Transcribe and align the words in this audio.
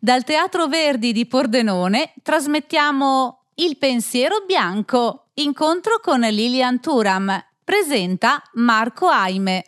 Dal 0.00 0.24
Teatro 0.24 0.66
Verdi 0.66 1.12
di 1.12 1.26
Pordenone 1.26 2.12
trasmettiamo 2.22 3.44
Il 3.54 3.78
pensiero 3.78 4.44
bianco, 4.46 5.28
incontro 5.34 6.00
con 6.02 6.20
Lilian 6.20 6.80
Turam. 6.80 7.42
Presenta 7.62 8.42
Marco 8.54 9.08
Aime. 9.08 9.64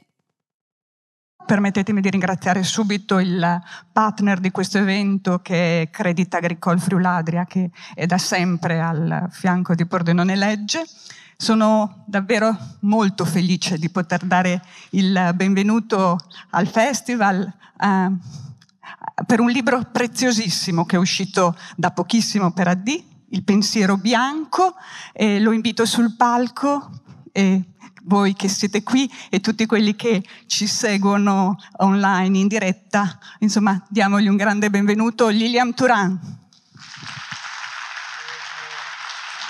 Permettetemi 1.46 2.00
di 2.00 2.10
ringraziare 2.10 2.64
subito 2.64 3.18
il 3.20 3.60
partner 3.92 4.40
di 4.40 4.50
questo 4.50 4.78
evento 4.78 5.38
che 5.38 5.83
è 5.83 5.90
Credit 5.90 6.35
Agricole 6.35 6.79
Friuladria, 6.79 7.45
che 7.47 7.71
è 7.95 8.04
da 8.04 8.19
sempre 8.19 8.81
al 8.81 9.29
fianco 9.31 9.74
di 9.74 9.87
Pordenone 9.87 10.35
Legge. 10.35 10.83
Sono 11.37 12.04
davvero 12.06 12.56
molto 12.81 13.24
felice 13.24 13.79
di 13.79 13.90
poter 13.90 14.24
dare 14.24 14.61
il 14.90 15.31
benvenuto 15.35 16.19
al 16.51 16.66
festival. 16.66 17.51
Uh, 17.79 18.19
per 19.24 19.41
un 19.41 19.48
libro 19.48 19.83
preziosissimo 19.91 20.84
che 20.84 20.96
è 20.96 20.98
uscito 20.98 21.56
da 21.75 21.91
pochissimo 21.91 22.52
per 22.52 22.69
AD, 22.69 23.05
Il 23.30 23.42
pensiero 23.42 23.97
bianco, 23.97 24.75
e 25.12 25.41
lo 25.41 25.52
invito 25.52 25.84
sul 25.84 26.15
palco 26.16 26.91
e 27.33 27.62
voi 28.05 28.34
che 28.34 28.47
siete 28.48 28.83
qui 28.83 29.11
e 29.30 29.41
tutti 29.41 29.66
quelli 29.66 29.97
che 29.97 30.23
ci 30.47 30.66
seguono 30.66 31.56
online 31.79 32.39
in 32.39 32.47
diretta, 32.47 33.19
insomma, 33.41 33.83
diamogli 33.89 34.29
un 34.29 34.37
grande 34.37 34.70
benvenuto, 34.70 35.28
Lilian 35.28 35.75
Turan. 35.75 36.19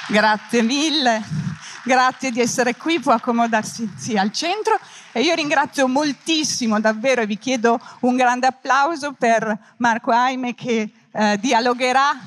Grazie 0.08 0.62
mille. 0.62 1.44
Grazie 1.86 2.32
di 2.32 2.40
essere 2.40 2.76
qui, 2.76 2.98
può 2.98 3.12
accomodarsi 3.12 3.88
sì, 3.96 4.16
al 4.16 4.32
centro 4.32 4.76
e 5.16 5.22
io 5.22 5.34
ringrazio 5.34 5.88
moltissimo 5.88 6.78
davvero 6.78 7.22
e 7.22 7.26
vi 7.26 7.38
chiedo 7.38 7.80
un 8.00 8.16
grande 8.16 8.48
applauso 8.48 9.14
per 9.14 9.58
Marco 9.78 10.10
Aime 10.10 10.54
che 10.54 10.92
eh, 11.10 11.38
dialogherà, 11.40 12.20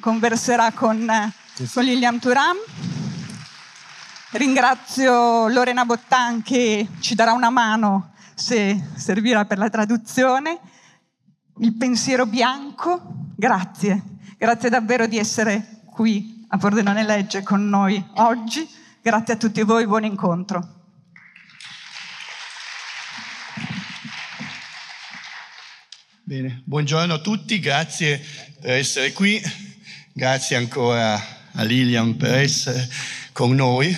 converserà 0.00 0.72
con, 0.72 1.10
eh, 1.10 1.30
con 1.74 1.84
Lilian 1.84 2.18
Turam. 2.18 2.56
Ringrazio 4.30 5.48
Lorena 5.48 5.84
Bottan 5.84 6.40
che 6.42 6.88
ci 7.00 7.14
darà 7.14 7.34
una 7.34 7.50
mano 7.50 8.12
se 8.34 8.82
servirà 8.94 9.44
per 9.44 9.58
la 9.58 9.68
traduzione. 9.68 10.58
Il 11.58 11.76
pensiero 11.76 12.24
bianco, 12.24 13.26
grazie, 13.36 14.02
grazie 14.38 14.70
davvero 14.70 15.06
di 15.06 15.18
essere 15.18 15.82
qui 15.84 16.46
a 16.48 16.56
Pordenone 16.56 17.04
Legge 17.04 17.42
con 17.42 17.68
noi 17.68 18.02
oggi. 18.14 18.66
Grazie 19.02 19.34
a 19.34 19.36
tutti 19.36 19.60
voi, 19.60 19.86
buon 19.86 20.04
incontro. 20.06 20.80
Bene, 26.32 26.62
buongiorno 26.64 27.12
a 27.12 27.18
tutti, 27.18 27.60
grazie 27.60 28.18
per 28.58 28.70
essere 28.70 29.12
qui, 29.12 29.38
grazie 30.14 30.56
ancora 30.56 31.22
a 31.52 31.62
Lilian 31.62 32.16
per 32.16 32.36
essere 32.36 32.88
con 33.32 33.54
noi. 33.54 33.94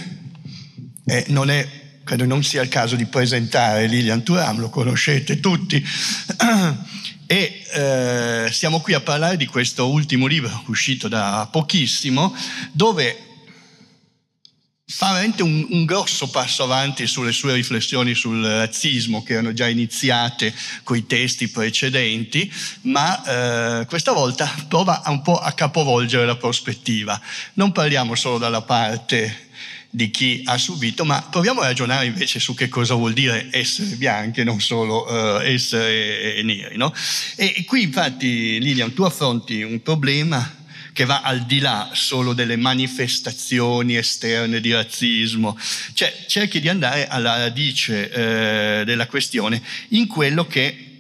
E 1.06 1.26
non 1.28 1.48
è, 1.48 1.64
credo 2.02 2.24
non 2.24 2.42
sia 2.42 2.60
il 2.60 2.68
caso 2.68 2.96
di 2.96 3.06
presentare 3.06 3.86
Lilian 3.86 4.24
Turam, 4.24 4.58
lo 4.58 4.68
conoscete 4.68 5.38
tutti. 5.38 5.80
E 7.26 7.62
eh, 7.72 8.48
siamo 8.50 8.80
qui 8.80 8.94
a 8.94 9.00
parlare 9.00 9.36
di 9.36 9.46
questo 9.46 9.88
ultimo 9.88 10.26
libro 10.26 10.64
uscito 10.66 11.06
da 11.06 11.48
pochissimo, 11.52 12.34
dove 12.72 13.33
fa 14.96 15.08
veramente 15.08 15.42
un, 15.42 15.66
un, 15.70 15.84
grosso 15.84 16.28
passo 16.28 16.62
avanti 16.62 17.08
sulle 17.08 17.32
sue 17.32 17.52
riflessioni 17.52 18.14
sul 18.14 18.44
razzismo 18.44 19.24
che 19.24 19.32
erano 19.32 19.52
già 19.52 19.66
iniziate 19.66 20.54
con 20.84 20.96
i 20.96 21.04
testi 21.04 21.48
precedenti, 21.48 22.50
ma 22.82 23.80
eh, 23.80 23.86
questa 23.86 24.12
volta 24.12 24.48
prova 24.68 25.02
un 25.06 25.20
po' 25.20 25.36
a 25.36 25.50
capovolgere 25.50 26.24
la 26.24 26.36
prospettiva. 26.36 27.20
Non 27.54 27.72
parliamo 27.72 28.14
solo 28.14 28.38
dalla 28.38 28.62
parte 28.62 29.48
di 29.90 30.12
chi 30.12 30.42
ha 30.44 30.56
subito, 30.58 31.04
ma 31.04 31.26
proviamo 31.28 31.60
a 31.60 31.66
ragionare 31.66 32.06
invece 32.06 32.38
su 32.38 32.54
che 32.54 32.68
cosa 32.68 32.94
vuol 32.94 33.14
dire 33.14 33.48
essere 33.50 33.96
bianchi 33.96 34.40
e 34.40 34.44
non 34.44 34.60
solo 34.60 35.10
uh, 35.10 35.40
essere 35.40 36.40
neri. 36.44 36.76
No? 36.76 36.94
E 37.34 37.64
qui 37.64 37.82
infatti 37.82 38.60
Lilian 38.60 38.94
tu 38.94 39.02
affronti 39.02 39.60
un 39.62 39.82
problema 39.82 40.62
che 40.94 41.04
va 41.04 41.22
al 41.22 41.44
di 41.44 41.58
là 41.58 41.90
solo 41.92 42.34
delle 42.34 42.56
manifestazioni 42.56 43.96
esterne 43.96 44.60
di 44.60 44.72
razzismo, 44.72 45.58
cioè 45.92 46.24
cerchi 46.28 46.60
di 46.60 46.68
andare 46.68 47.08
alla 47.08 47.36
radice 47.36 48.10
eh, 48.10 48.84
della 48.84 49.08
questione 49.08 49.60
in 49.88 50.06
quello 50.06 50.46
che 50.46 50.92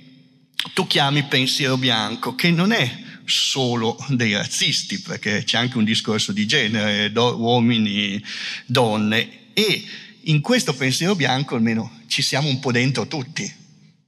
tu 0.74 0.88
chiami 0.88 1.22
pensiero 1.22 1.76
bianco, 1.76 2.34
che 2.34 2.50
non 2.50 2.72
è 2.72 3.02
solo 3.24 3.96
dei 4.08 4.34
razzisti, 4.34 4.98
perché 4.98 5.44
c'è 5.44 5.58
anche 5.58 5.78
un 5.78 5.84
discorso 5.84 6.32
di 6.32 6.44
genere, 6.44 7.12
do, 7.12 7.36
uomini, 7.36 8.20
donne, 8.66 9.52
e 9.54 9.84
in 10.22 10.40
questo 10.40 10.74
pensiero 10.74 11.14
bianco 11.14 11.54
almeno 11.54 12.00
ci 12.08 12.20
siamo 12.20 12.48
un 12.48 12.58
po' 12.58 12.72
dentro 12.72 13.06
tutti, 13.06 13.50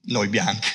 noi 0.07 0.27
bianchi. 0.27 0.69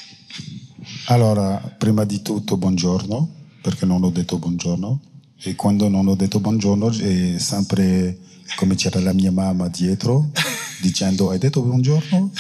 Allora, 1.07 1.57
prima 1.77 2.05
di 2.05 2.21
tutto, 2.21 2.55
buongiorno 2.55 3.39
perché 3.61 3.85
non 3.85 4.03
ho 4.03 4.09
detto 4.09 4.37
buongiorno 4.37 4.99
e 5.37 5.55
quando 5.55 5.87
non 5.87 6.07
ho 6.07 6.15
detto 6.15 6.39
buongiorno 6.39 6.89
è 6.91 7.37
sempre 7.37 8.17
come 8.55 8.75
c'era 8.75 8.99
la 8.99 9.13
mia 9.13 9.31
mamma 9.31 9.67
dietro 9.67 10.31
dicendo 10.81 11.29
hai 11.29 11.37
detto 11.37 11.61
buongiorno? 11.61 12.31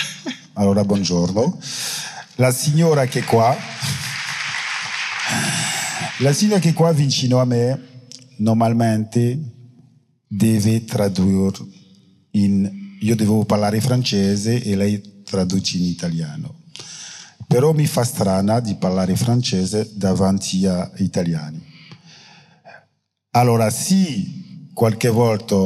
Allora 0.53 0.83
buongiorno. 0.83 1.59
La 2.35 2.51
signora 2.51 3.05
che 3.05 3.19
è 3.19 3.23
qua, 3.23 3.55
la 6.19 6.33
signora 6.33 6.59
che 6.59 6.69
è 6.69 6.73
qua 6.73 6.91
vicino 6.91 7.39
a 7.39 7.45
me 7.45 8.07
normalmente 8.37 9.39
deve 10.27 10.83
tradurre 10.83 11.65
in... 12.31 12.79
Io 13.01 13.15
devo 13.15 13.45
parlare 13.45 13.81
francese 13.81 14.61
e 14.61 14.75
lei 14.75 15.23
traduce 15.23 15.77
in 15.77 15.83
italiano 15.83 16.60
però 17.51 17.73
mi 17.73 17.85
fa 17.85 18.05
strana 18.05 18.61
di 18.61 18.75
parlare 18.75 19.13
francese 19.17 19.89
davanti 19.93 20.65
agli 20.65 21.03
italiani. 21.03 21.61
Allora 23.31 23.69
sì, 23.69 24.69
qualche 24.73 25.09
volta 25.09 25.57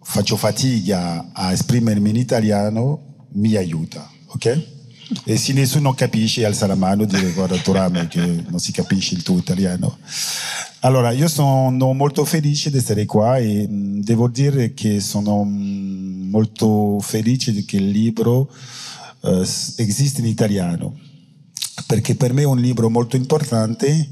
faccio 0.00 0.36
fatica 0.36 1.32
a 1.32 1.50
esprimermi 1.50 2.10
in 2.10 2.16
italiano, 2.16 3.26
mi 3.32 3.56
aiuta, 3.56 4.08
ok? 4.28 4.66
E 5.24 5.36
se 5.36 5.52
nessuno 5.54 5.92
capisce, 5.92 6.44
alza 6.44 6.68
la 6.68 6.76
mano 6.76 7.02
e 7.02 7.06
dire 7.06 7.32
guarda 7.32 7.56
Turame 7.56 8.06
che 8.06 8.44
non 8.46 8.60
si 8.60 8.70
capisce 8.70 9.16
il 9.16 9.24
tuo 9.24 9.38
italiano. 9.38 9.98
Allora, 10.82 11.10
io 11.10 11.26
sono 11.26 11.92
molto 11.94 12.24
felice 12.24 12.70
di 12.70 12.76
essere 12.76 13.06
qua 13.06 13.38
e 13.38 13.66
devo 13.68 14.28
dire 14.28 14.72
che 14.72 15.00
sono 15.00 15.42
molto 15.42 17.00
felice 17.00 17.64
che 17.64 17.78
il 17.78 17.88
libro 17.88 18.52
uh, 19.22 19.40
esiste 19.40 20.20
in 20.20 20.26
italiano 20.28 21.06
perché 21.86 22.14
per 22.14 22.32
me 22.32 22.42
è 22.42 22.46
un 22.46 22.58
libro 22.58 22.90
molto 22.90 23.16
importante 23.16 24.10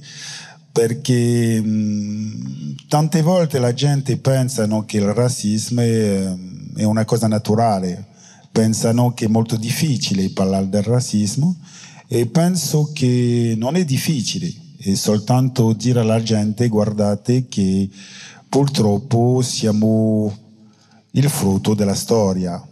perché 0.76 1.58
mh, 1.58 2.74
tante 2.86 3.22
volte 3.22 3.58
la 3.58 3.72
gente 3.72 4.18
pensa 4.18 4.68
che 4.84 4.98
il 4.98 5.10
razzismo 5.10 5.80
è, 5.80 6.34
è, 6.76 6.82
una 6.82 7.06
cosa 7.06 7.26
naturale, 7.28 8.04
pensano 8.52 9.14
che 9.14 9.24
è 9.24 9.28
molto 9.28 9.56
difficile 9.56 10.28
parlare 10.28 10.68
del 10.68 10.82
razzismo 10.82 11.56
e 12.08 12.26
penso 12.26 12.90
che 12.92 13.54
non 13.56 13.76
è 13.76 13.86
difficile, 13.86 14.52
è 14.76 14.92
soltanto 14.92 15.72
dire 15.72 16.00
alla 16.00 16.22
gente 16.22 16.68
guardate 16.68 17.46
che 17.48 17.88
purtroppo 18.46 19.40
siamo 19.40 20.30
il 21.12 21.30
frutto 21.30 21.72
della 21.72 21.94
storia 21.94 22.62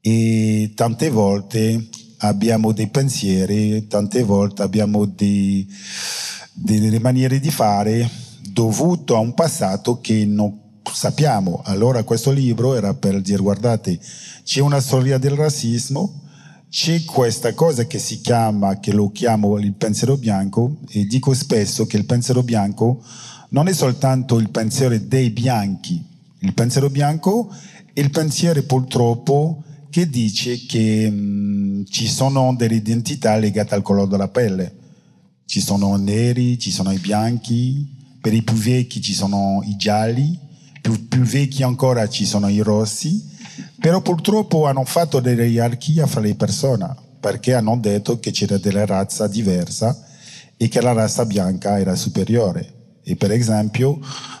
e 0.00 0.72
tante 0.74 1.10
volte 1.10 1.88
abbiamo 2.20 2.72
dei 2.72 2.88
pensieri, 2.88 3.86
tante 3.86 4.22
volte 4.22 4.62
abbiamo 4.62 5.04
dei, 5.04 5.66
delle 6.52 6.98
maniere 6.98 7.40
di 7.40 7.50
fare 7.50 8.08
dovuto 8.50 9.16
a 9.16 9.20
un 9.20 9.34
passato 9.34 10.00
che 10.00 10.24
non 10.26 10.58
sappiamo. 10.92 11.62
Allora 11.64 12.02
questo 12.02 12.30
libro 12.30 12.74
era 12.74 12.94
per 12.94 13.20
dire 13.20 13.42
guardate, 13.42 13.98
c'è 14.44 14.60
una 14.60 14.80
storia 14.80 15.18
del 15.18 15.32
razzismo, 15.32 16.20
c'è 16.68 17.04
questa 17.04 17.54
cosa 17.54 17.86
che 17.86 17.98
si 17.98 18.20
chiama, 18.20 18.78
che 18.78 18.92
lo 18.92 19.10
chiamo 19.10 19.58
il 19.58 19.72
pensiero 19.72 20.16
bianco 20.16 20.76
e 20.88 21.04
dico 21.06 21.34
spesso 21.34 21.86
che 21.86 21.96
il 21.96 22.04
pensiero 22.04 22.42
bianco 22.42 23.02
non 23.50 23.66
è 23.66 23.72
soltanto 23.72 24.38
il 24.38 24.50
pensiero 24.50 24.96
dei 24.96 25.30
bianchi, 25.30 26.04
il 26.40 26.54
pensiero 26.54 26.88
bianco 26.90 27.50
è 27.92 28.00
il 28.00 28.10
pensiero 28.10 28.62
purtroppo 28.62 29.64
che 29.90 30.08
dice 30.08 30.64
che 30.66 31.10
mh, 31.10 31.84
ci 31.88 32.06
sono 32.06 32.54
delle 32.56 32.76
identità 32.76 33.36
legate 33.36 33.74
al 33.74 33.82
colore 33.82 34.08
della 34.08 34.28
pelle. 34.28 34.74
Ci 35.44 35.60
sono 35.60 35.96
i 35.96 36.00
neri, 36.00 36.58
ci 36.58 36.70
sono 36.70 36.92
i 36.92 36.98
bianchi, 36.98 37.98
per 38.20 38.32
i 38.32 38.42
più 38.42 38.54
vecchi 38.54 39.00
ci 39.00 39.14
sono 39.14 39.62
i 39.64 39.76
gialli, 39.76 40.38
più, 40.80 41.08
più 41.08 41.22
vecchi 41.22 41.62
ancora 41.62 42.08
ci 42.08 42.24
sono 42.24 42.48
i 42.48 42.60
rossi, 42.60 43.28
però 43.80 44.00
purtroppo 44.00 44.66
hanno 44.66 44.84
fatto 44.84 45.20
delle 45.20 45.50
gerarchie 45.50 46.06
fra 46.06 46.20
le 46.20 46.34
persone, 46.34 46.94
perché 47.18 47.54
hanno 47.54 47.76
detto 47.78 48.20
che 48.20 48.30
c'era 48.30 48.58
della 48.58 48.86
razza 48.86 49.26
diversa 49.26 50.06
e 50.56 50.68
che 50.68 50.80
la 50.80 50.92
razza 50.92 51.24
bianca 51.24 51.78
era 51.78 51.96
superiore. 51.96 52.74
E 53.02 53.16
per 53.16 53.32
esempio, 53.32 53.98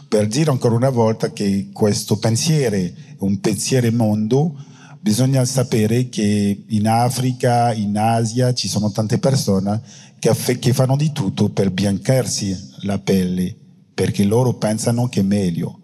per 0.08 0.26
dire 0.26 0.50
ancora 0.50 0.74
una 0.74 0.90
volta 0.90 1.32
che 1.32 1.70
questo 1.72 2.18
pensiero 2.18 2.76
un 3.18 3.40
pensiero 3.40 3.90
mondo, 3.92 4.54
bisogna 5.00 5.44
sapere 5.44 6.08
che 6.08 6.64
in 6.66 6.86
Africa, 6.86 7.72
in 7.72 7.96
Asia 7.96 8.52
ci 8.52 8.68
sono 8.68 8.90
tante 8.90 9.18
persone 9.18 9.80
che, 10.18 10.58
che 10.58 10.72
fanno 10.74 10.96
di 10.96 11.10
tutto 11.12 11.48
per 11.48 11.70
biancarsi 11.70 12.56
la 12.82 12.98
pelle, 12.98 13.56
perché 13.94 14.24
loro 14.24 14.54
pensano 14.54 15.08
che 15.08 15.20
è 15.20 15.24
meglio. 15.24 15.78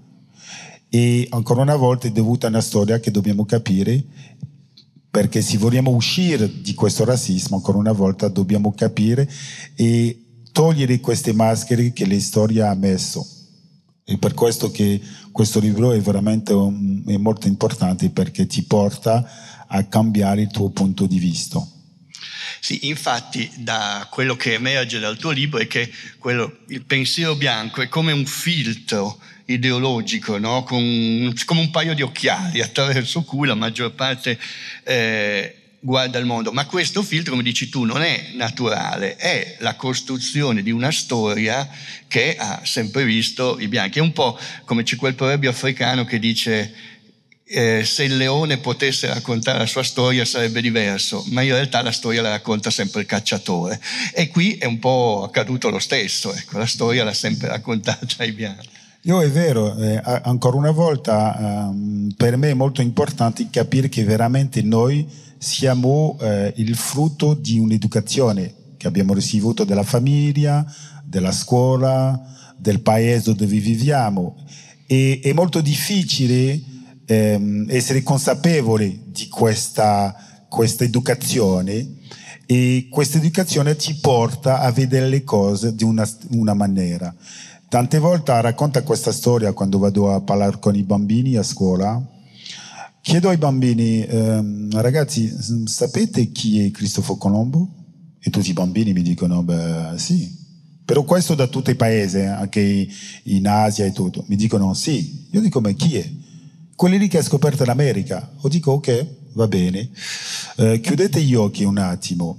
E 0.89 1.27
ancora 1.31 1.63
una 1.63 1.77
volta 1.77 2.07
è 2.07 2.13
dovuta 2.13 2.47
a 2.47 2.51
una 2.51 2.61
storia 2.61 3.01
che 3.01 3.11
dobbiamo 3.11 3.45
capire, 3.45 4.05
perché 5.11 5.41
se 5.41 5.57
vogliamo 5.57 5.91
uscire 5.91 6.61
di 6.61 6.75
questo 6.75 7.05
razzismo, 7.05 7.57
ancora 7.57 7.79
una 7.79 7.93
volta 7.93 8.29
dobbiamo 8.29 8.73
capire 8.73 9.29
e 9.75 10.21
togliere 10.53 11.01
queste 11.01 11.33
maschere 11.33 11.93
che 11.93 12.07
la 12.07 12.21
storia 12.21 12.71
ha 12.71 12.75
messo. 12.75 13.27
È 14.09 14.19
per 14.19 14.35
questo 14.35 14.71
che 14.71 15.01
questo 15.33 15.59
libro 15.59 15.91
è 15.91 16.01
veramente 16.01 16.53
un, 16.53 17.03
è 17.09 17.17
molto 17.17 17.49
importante 17.49 18.09
perché 18.11 18.47
ti 18.47 18.63
porta 18.63 19.67
a 19.67 19.83
cambiare 19.87 20.43
il 20.43 20.49
tuo 20.49 20.71
punto 20.71 21.07
di 21.07 21.19
vista. 21.19 21.61
Sì, 22.61 22.87
infatti 22.87 23.51
da 23.57 24.07
quello 24.09 24.37
che 24.37 24.55
emerge 24.55 25.01
dal 25.01 25.17
tuo 25.17 25.33
libro 25.33 25.59
è 25.59 25.67
che 25.67 25.91
quello, 26.21 26.59
il 26.69 26.85
pensiero 26.85 27.35
bianco 27.35 27.83
è 27.83 27.89
come 27.89 28.13
un 28.13 28.27
filtro 28.27 29.19
ideologico, 29.47 30.39
no? 30.39 30.63
Con, 30.63 31.35
come 31.45 31.61
un 31.61 31.71
paio 31.73 31.93
di 31.93 32.03
occhiali 32.03 32.63
attraverso 32.63 33.23
cui 33.23 33.49
la 33.49 33.57
maggior 33.57 33.91
parte 33.93 34.39
eh, 34.85 35.66
guarda 35.81 36.19
il 36.19 36.27
mondo, 36.27 36.53
ma 36.53 36.67
questo 36.67 37.03
filtro, 37.03 37.33
come 37.33 37.43
dici 37.43 37.69
tu, 37.69 37.85
non 37.85 38.03
è 38.03 38.31
naturale, 38.35 39.17
è 39.17 39.57
la 39.61 39.75
costruzione 39.77 40.63
di 40.63 40.71
una 40.71 40.91
storia 40.91 41.69
che 42.09 42.37
ha 42.37 42.61
sempre 42.65 43.05
visto 43.05 43.59
i 43.59 43.69
bianchi. 43.69 43.99
È 43.99 44.03
un 44.03 44.13
po' 44.13 44.39
come 44.65 44.83
c'è 44.83 44.97
quel 44.97 45.15
proverbio 45.15 45.51
africano 45.51 46.05
che 46.05 46.19
dice 46.19 46.75
eh, 47.49 47.85
se 47.85 48.03
il 48.03 48.17
leone 48.17 48.59
potesse 48.59 49.07
raccontare 49.07 49.59
la 49.59 49.67
sua 49.67 49.85
storia 49.85 50.25
sarebbe 50.25 50.61
diverso, 50.61 51.25
ma 51.29 51.43
in 51.43 51.53
realtà 51.53 51.81
la 51.83 51.93
storia 51.93 52.23
la 52.23 52.31
racconta 52.31 52.71
sempre 52.71 53.03
il 53.03 53.07
cacciatore. 53.07 53.81
E 54.13 54.29
qui 54.29 54.57
è 54.57 54.65
un 54.65 54.79
po' 54.79 55.25
accaduto 55.25 55.71
lo 55.71 55.79
stesso, 55.79 56.35
ecco, 56.35 56.59
la 56.59 56.67
storia 56.67 57.05
l'ha 57.05 57.15
sempre 57.15 57.49
raccontata 57.49 58.07
ai 58.19 58.33
bianchi. 58.33 58.69
Io 59.03 59.23
è 59.23 59.31
vero, 59.31 59.77
eh, 59.79 60.01
ancora 60.25 60.57
una 60.57 60.73
volta 60.73 61.71
eh, 61.71 62.15
per 62.17 62.37
me 62.37 62.51
è 62.51 62.55
molto 62.55 62.83
importante 62.83 63.47
capire 63.51 63.89
che 63.89 64.03
veramente 64.03 64.63
noi 64.63 65.07
siamo 65.39 66.17
eh, 66.21 66.53
il 66.57 66.75
frutto 66.75 67.35
di 67.35 67.59
un'educazione 67.59 68.55
che 68.77 68.87
abbiamo 68.87 69.15
ricevuto 69.15 69.65
dalla 69.65 69.83
famiglia, 69.83 70.65
della 71.05 71.33
scuola, 71.33 72.21
del 72.57 72.81
paese 72.81 73.35
dove 73.35 73.59
viviamo. 73.59 74.37
E 74.87 75.21
è 75.23 75.33
molto 75.33 75.61
difficile 75.61 76.61
ehm, 77.07 77.67
essere 77.69 78.03
consapevoli 78.03 79.05
di 79.07 79.29
questa, 79.29 80.15
questa 80.49 80.85
educazione 80.85 81.95
e 82.47 82.87
questa 82.91 83.19
educazione 83.19 83.77
ci 83.77 83.99
porta 83.99 84.61
a 84.61 84.71
vedere 84.71 85.09
le 85.09 85.25
cose 85.25 85.75
di 85.75 85.85
una, 85.85 86.09
una 86.31 86.55
maniera. 86.55 87.13
Tante 87.69 87.99
volte 87.99 88.41
racconta 88.41 88.83
questa 88.83 89.11
storia 89.11 89.53
quando 89.53 89.79
vado 89.79 90.13
a 90.13 90.21
parlare 90.21 90.59
con 90.61 90.77
i 90.77 90.85
bambini 90.85 91.37
a 91.37 91.43
scuola. 91.43 92.01
Chiedo 93.07 93.29
ai 93.29 93.37
bambini, 93.37 94.05
ehm, 94.05 94.81
ragazzi, 94.81 95.33
sapete 95.67 96.33
chi 96.33 96.67
è 96.67 96.73
Cristoforo 96.73 97.17
Colombo? 97.17 97.69
E 98.19 98.31
tutti 98.31 98.51
i 98.51 98.53
bambini 98.53 98.93
mi 98.93 99.03
dicono, 99.03 99.45
beh 99.45 99.93
sì. 99.95 100.37
Però 100.85 101.05
questo 101.05 101.37
da 101.37 101.47
tutti 101.47 101.71
i 101.71 101.77
paesi, 101.77 102.19
anche 102.19 102.89
in 103.23 103.47
Asia 103.47 103.85
e 103.85 103.93
tutto. 103.93 104.25
Mi 104.27 104.35
dicono 104.35 104.75
sì. 104.75 105.29
Io 105.31 105.41
dico, 105.41 105.61
ma 105.61 105.71
chi 105.71 105.95
è? 105.95 106.11
Quelli 106.75 106.99
lì 106.99 107.07
che 107.07 107.19
ha 107.19 107.23
scoperto 107.23 107.65
l'America. 107.65 108.29
O 108.41 108.49
dico, 108.49 108.73
ok, 108.73 109.07
va 109.35 109.47
bene. 109.47 109.89
Eh, 110.57 110.81
chiudete 110.81 111.23
gli 111.23 111.37
occhi 111.37 111.63
un 111.63 111.79
attimo. 111.79 112.37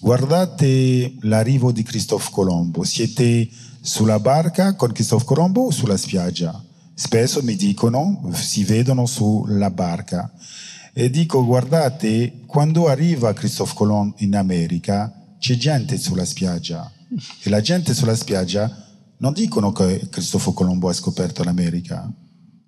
Guardate 0.00 1.14
l'arrivo 1.20 1.70
di 1.70 1.84
Cristoforo 1.84 2.32
Colombo. 2.32 2.82
Siete 2.82 3.48
sulla 3.80 4.18
barca 4.18 4.74
con 4.74 4.90
Cristoforo 4.90 5.34
Colombo 5.36 5.66
o 5.66 5.70
sulla 5.70 5.96
spiaggia? 5.96 6.63
Spesso 6.94 7.42
mi 7.42 7.56
dicono, 7.56 8.30
si 8.32 8.64
vedono 8.64 9.06
sulla 9.06 9.70
barca. 9.70 10.32
E 10.92 11.10
dico, 11.10 11.44
guardate, 11.44 12.42
quando 12.46 12.86
arriva 12.86 13.32
Cristoforo 13.32 13.76
Colombo 13.76 14.14
in 14.18 14.36
America, 14.36 15.12
c'è 15.38 15.56
gente 15.56 15.98
sulla 15.98 16.24
spiaggia. 16.24 16.90
E 17.42 17.50
la 17.50 17.60
gente 17.60 17.94
sulla 17.94 18.14
spiaggia 18.14 18.70
non 19.18 19.32
dicono 19.32 19.72
che 19.72 20.08
Cristoforo 20.08 20.54
Colombo 20.54 20.88
ha 20.88 20.92
scoperto 20.92 21.42
l'America. 21.42 22.10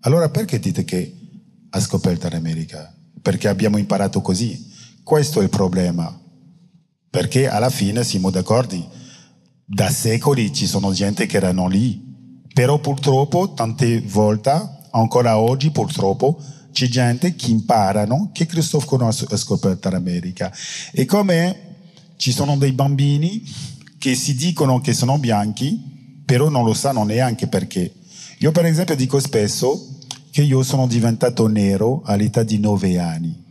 Allora 0.00 0.28
perché 0.28 0.58
dite 0.58 0.84
che 0.84 1.14
ha 1.70 1.80
scoperto 1.80 2.28
l'America? 2.28 2.92
Perché 3.22 3.48
abbiamo 3.48 3.78
imparato 3.78 4.20
così. 4.20 4.72
Questo 5.02 5.40
è 5.40 5.42
il 5.44 5.50
problema. 5.50 6.20
Perché 7.08 7.48
alla 7.48 7.70
fine 7.70 8.02
siamo 8.02 8.30
d'accordo 8.30 9.04
da 9.68 9.90
secoli 9.90 10.52
ci 10.52 10.64
sono 10.64 10.92
gente 10.92 11.26
che 11.26 11.38
erano 11.38 11.66
lì, 11.66 12.05
però 12.56 12.78
purtroppo 12.78 13.52
tante 13.52 14.00
volte, 14.00 14.50
ancora 14.92 15.36
oggi 15.36 15.70
purtroppo, 15.70 16.42
c'è 16.72 16.86
gente 16.88 17.34
che 17.34 17.50
imparano 17.50 18.30
che 18.32 18.46
Cristoforo 18.46 19.06
ha 19.06 19.12
scoperto 19.12 19.90
l'America. 19.90 20.50
E 20.90 21.04
come 21.04 21.74
ci 22.16 22.32
sono 22.32 22.56
dei 22.56 22.72
bambini 22.72 23.42
che 23.98 24.14
si 24.14 24.34
dicono 24.34 24.80
che 24.80 24.94
sono 24.94 25.18
bianchi, 25.18 26.22
però 26.24 26.48
non 26.48 26.64
lo 26.64 26.72
sanno 26.72 27.04
neanche 27.04 27.46
perché. 27.46 27.92
Io 28.38 28.52
per 28.52 28.64
esempio 28.64 28.96
dico 28.96 29.20
spesso 29.20 29.98
che 30.30 30.40
io 30.40 30.62
sono 30.62 30.86
diventato 30.86 31.48
nero 31.48 32.00
all'età 32.06 32.42
di 32.42 32.58
nove 32.58 32.98
anni. 32.98 33.44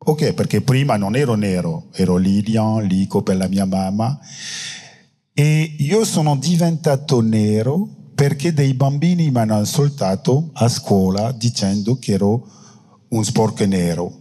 Ok, 0.00 0.34
perché 0.34 0.60
prima 0.60 0.98
non 0.98 1.16
ero 1.16 1.34
nero, 1.34 1.86
ero 1.92 2.18
Lilian, 2.18 2.84
Lico 2.84 3.22
per 3.22 3.38
la 3.38 3.48
mia 3.48 3.64
mamma. 3.64 4.20
E 5.36 5.74
io 5.78 6.04
sono 6.04 6.36
diventato 6.36 7.20
nero 7.20 7.88
perché 8.14 8.54
dei 8.54 8.72
bambini 8.74 9.32
mi 9.32 9.38
hanno 9.38 9.58
insultato 9.58 10.50
a 10.52 10.68
scuola 10.68 11.32
dicendo 11.32 11.98
che 11.98 12.12
ero 12.12 12.48
un 13.08 13.24
sporco 13.24 13.66
nero. 13.66 14.16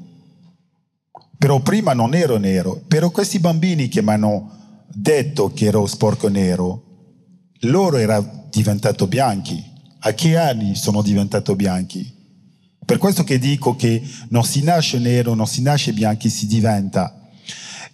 Però 1.38 1.60
prima 1.62 1.94
non 1.94 2.16
ero 2.16 2.38
nero. 2.38 2.82
Però 2.88 3.12
questi 3.12 3.38
bambini 3.38 3.90
che 3.90 4.02
mi 4.02 4.10
hanno 4.10 4.86
detto 4.92 5.52
che 5.54 5.66
ero 5.66 5.86
sporco 5.86 6.30
nero, 6.30 6.84
loro 7.60 7.98
erano 7.98 8.48
diventati 8.50 9.06
bianchi. 9.06 9.64
A 10.00 10.14
che 10.14 10.36
anni 10.36 10.74
sono 10.74 11.04
diventato 11.04 11.56
bianchi? 11.56 12.12
Per 12.84 12.98
questo 12.98 13.24
che 13.24 13.38
dico 13.38 13.76
che 13.76 14.02
non 14.30 14.44
si 14.44 14.64
nasce 14.64 14.98
nero, 14.98 15.36
non 15.36 15.46
si 15.46 15.62
nasce 15.62 15.94
bianchi, 15.94 16.30
si 16.30 16.48
diventa. 16.48 17.30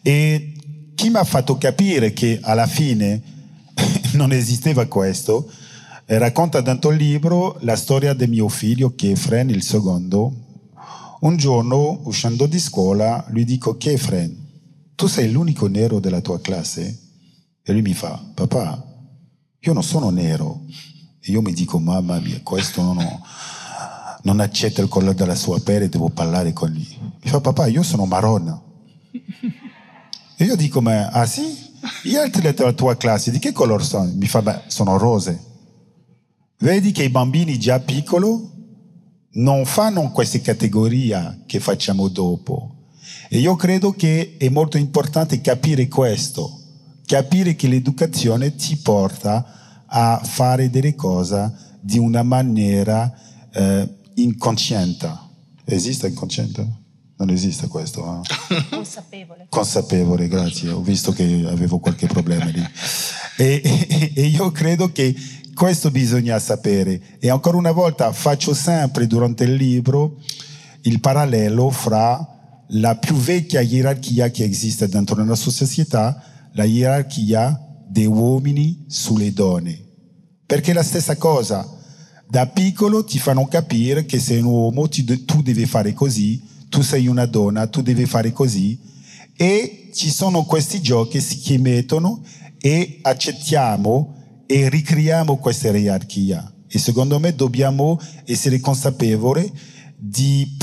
E 0.01 0.53
chi 0.99 1.09
mi 1.09 1.15
ha 1.15 1.23
fatto 1.23 1.57
capire 1.57 2.11
che 2.11 2.39
alla 2.41 2.67
fine 2.67 3.21
non 4.15 4.33
esisteva 4.33 4.85
questo, 4.87 5.49
racconta 6.07 6.59
dentro 6.59 6.91
il 6.91 6.97
libro 6.97 7.55
la 7.61 7.77
storia 7.77 8.13
di 8.13 8.27
mio 8.27 8.49
figlio 8.49 8.93
Kefren, 8.95 9.49
il 9.49 9.63
secondo. 9.63 10.33
Un 11.21 11.37
giorno, 11.37 12.01
uscendo 12.03 12.47
di 12.47 12.59
scuola, 12.59 13.25
lui 13.29 13.45
dico, 13.45 13.77
Kefren, 13.77 14.35
tu 14.95 15.07
sei 15.07 15.31
l'unico 15.31 15.67
nero 15.67 16.01
della 16.01 16.19
tua 16.19 16.41
classe? 16.41 16.99
E 17.63 17.71
lui 17.71 17.81
mi 17.81 17.93
fa, 17.93 18.21
papà, 18.33 18.85
io 19.57 19.71
non 19.71 19.83
sono 19.83 20.09
nero. 20.09 20.65
E 21.21 21.31
io 21.31 21.41
mi 21.41 21.53
dico, 21.53 21.79
mamma 21.79 22.19
mia, 22.19 22.41
questo 22.43 22.81
non 22.81 22.97
ho 22.97 23.21
non 24.23 24.41
accetta 24.41 24.81
il 24.81 24.89
colore 24.89 25.15
della 25.15 25.33
sua 25.33 25.61
pelle, 25.61 25.87
devo 25.87 26.09
parlare 26.09 26.51
con 26.51 26.69
lui. 26.69 26.97
Mi 27.23 27.29
fa, 27.29 27.39
papà, 27.39 27.67
io 27.67 27.83
sono 27.83 28.03
marrone. 28.05 28.67
E 30.41 30.45
io 30.45 30.55
dico, 30.55 30.79
ma 30.79 31.09
ah 31.09 31.25
sì? 31.25 31.53
Gli 32.01 32.15
altri 32.15 32.53
della 32.53 32.71
tua 32.71 32.95
classe 32.95 33.29
di 33.29 33.39
che 33.39 33.51
colore 33.51 33.83
sono? 33.83 34.09
Mi 34.15 34.25
fa, 34.25 34.41
beh, 34.41 34.61
sono 34.67 34.97
rose. 34.97 35.37
Vedi 36.59 36.93
che 36.93 37.03
i 37.03 37.09
bambini 37.09 37.59
già 37.59 37.81
piccoli 37.81 38.49
non 39.31 39.65
fanno 39.65 40.11
queste 40.11 40.39
categorie 40.39 41.43
che 41.45 41.59
facciamo 41.59 42.07
dopo. 42.07 42.85
E 43.27 43.39
io 43.39 43.57
credo 43.57 43.91
che 43.91 44.37
è 44.37 44.47
molto 44.47 44.77
importante 44.77 45.41
capire 45.41 45.89
questo, 45.89 46.57
capire 47.05 47.55
che 47.55 47.67
l'educazione 47.67 48.55
ti 48.55 48.77
porta 48.77 49.83
a 49.87 50.21
fare 50.23 50.69
delle 50.69 50.95
cose 50.95 51.53
di 51.81 51.97
una 51.97 52.23
maniera 52.23 53.13
eh, 53.51 53.93
inconsciente. 54.13 55.11
Esiste 55.65 56.07
inconsciente? 56.07 56.78
Non 57.19 57.29
esiste 57.31 57.67
questo. 57.67 58.23
Eh? 58.49 58.65
Consapevole. 58.71 59.47
Consapevole, 59.49 60.27
grazie. 60.29 60.69
Ho 60.69 60.81
visto 60.81 61.11
che 61.11 61.45
avevo 61.47 61.79
qualche 61.79 62.07
problema 62.07 62.45
lì. 62.45 62.65
E, 63.37 63.61
e, 63.63 64.11
e 64.15 64.25
io 64.25 64.49
credo 64.51 64.89
che 64.91 65.13
questo 65.53 65.91
bisogna 65.91 66.39
sapere. 66.39 67.17
E 67.19 67.29
ancora 67.29 67.57
una 67.57 67.73
volta 67.73 68.13
faccio 68.13 68.53
sempre 68.53 69.05
durante 69.05 69.43
il 69.43 69.53
libro 69.53 70.17
il 70.83 71.01
parallelo 71.01 71.69
fra 71.69 72.25
la 72.69 72.95
più 72.95 73.15
vecchia 73.15 73.65
gerarchia 73.65 74.29
che 74.31 74.45
esiste 74.45 74.87
dentro 74.87 75.21
una 75.21 75.35
società, 75.35 76.23
la 76.53 76.65
gerarchia 76.65 77.59
dei 77.85 78.05
uomini 78.05 78.85
sulle 78.87 79.33
donne. 79.33 79.77
Perché 80.45 80.71
è 80.71 80.73
la 80.73 80.83
stessa 80.83 81.17
cosa. 81.17 81.67
Da 82.29 82.47
piccolo 82.47 83.03
ti 83.03 83.19
fanno 83.19 83.45
capire 83.47 84.05
che 84.05 84.19
sei 84.19 84.39
un 84.39 84.45
uomo, 84.45 84.87
ti, 84.87 85.03
tu 85.25 85.41
devi 85.41 85.65
fare 85.65 85.93
così, 85.93 86.41
tu 86.69 86.81
sei 86.81 87.07
una 87.07 87.25
donna, 87.25 87.67
tu 87.67 87.81
devi 87.81 88.05
fare 88.05 88.31
così. 88.31 88.79
E 89.35 89.89
ci 89.93 90.09
sono 90.09 90.43
questi 90.43 90.81
giochi 90.81 91.19
che 91.19 91.57
mettono 91.57 92.23
e 92.59 92.99
accettiamo 93.01 94.43
e 94.45 94.69
ricreiamo 94.69 95.37
questa 95.37 95.71
gerarchia. 95.71 96.53
E 96.67 96.77
secondo 96.77 97.19
me 97.19 97.33
dobbiamo 97.33 97.99
essere 98.25 98.59
consapevoli 98.59 99.51
di 99.97 100.55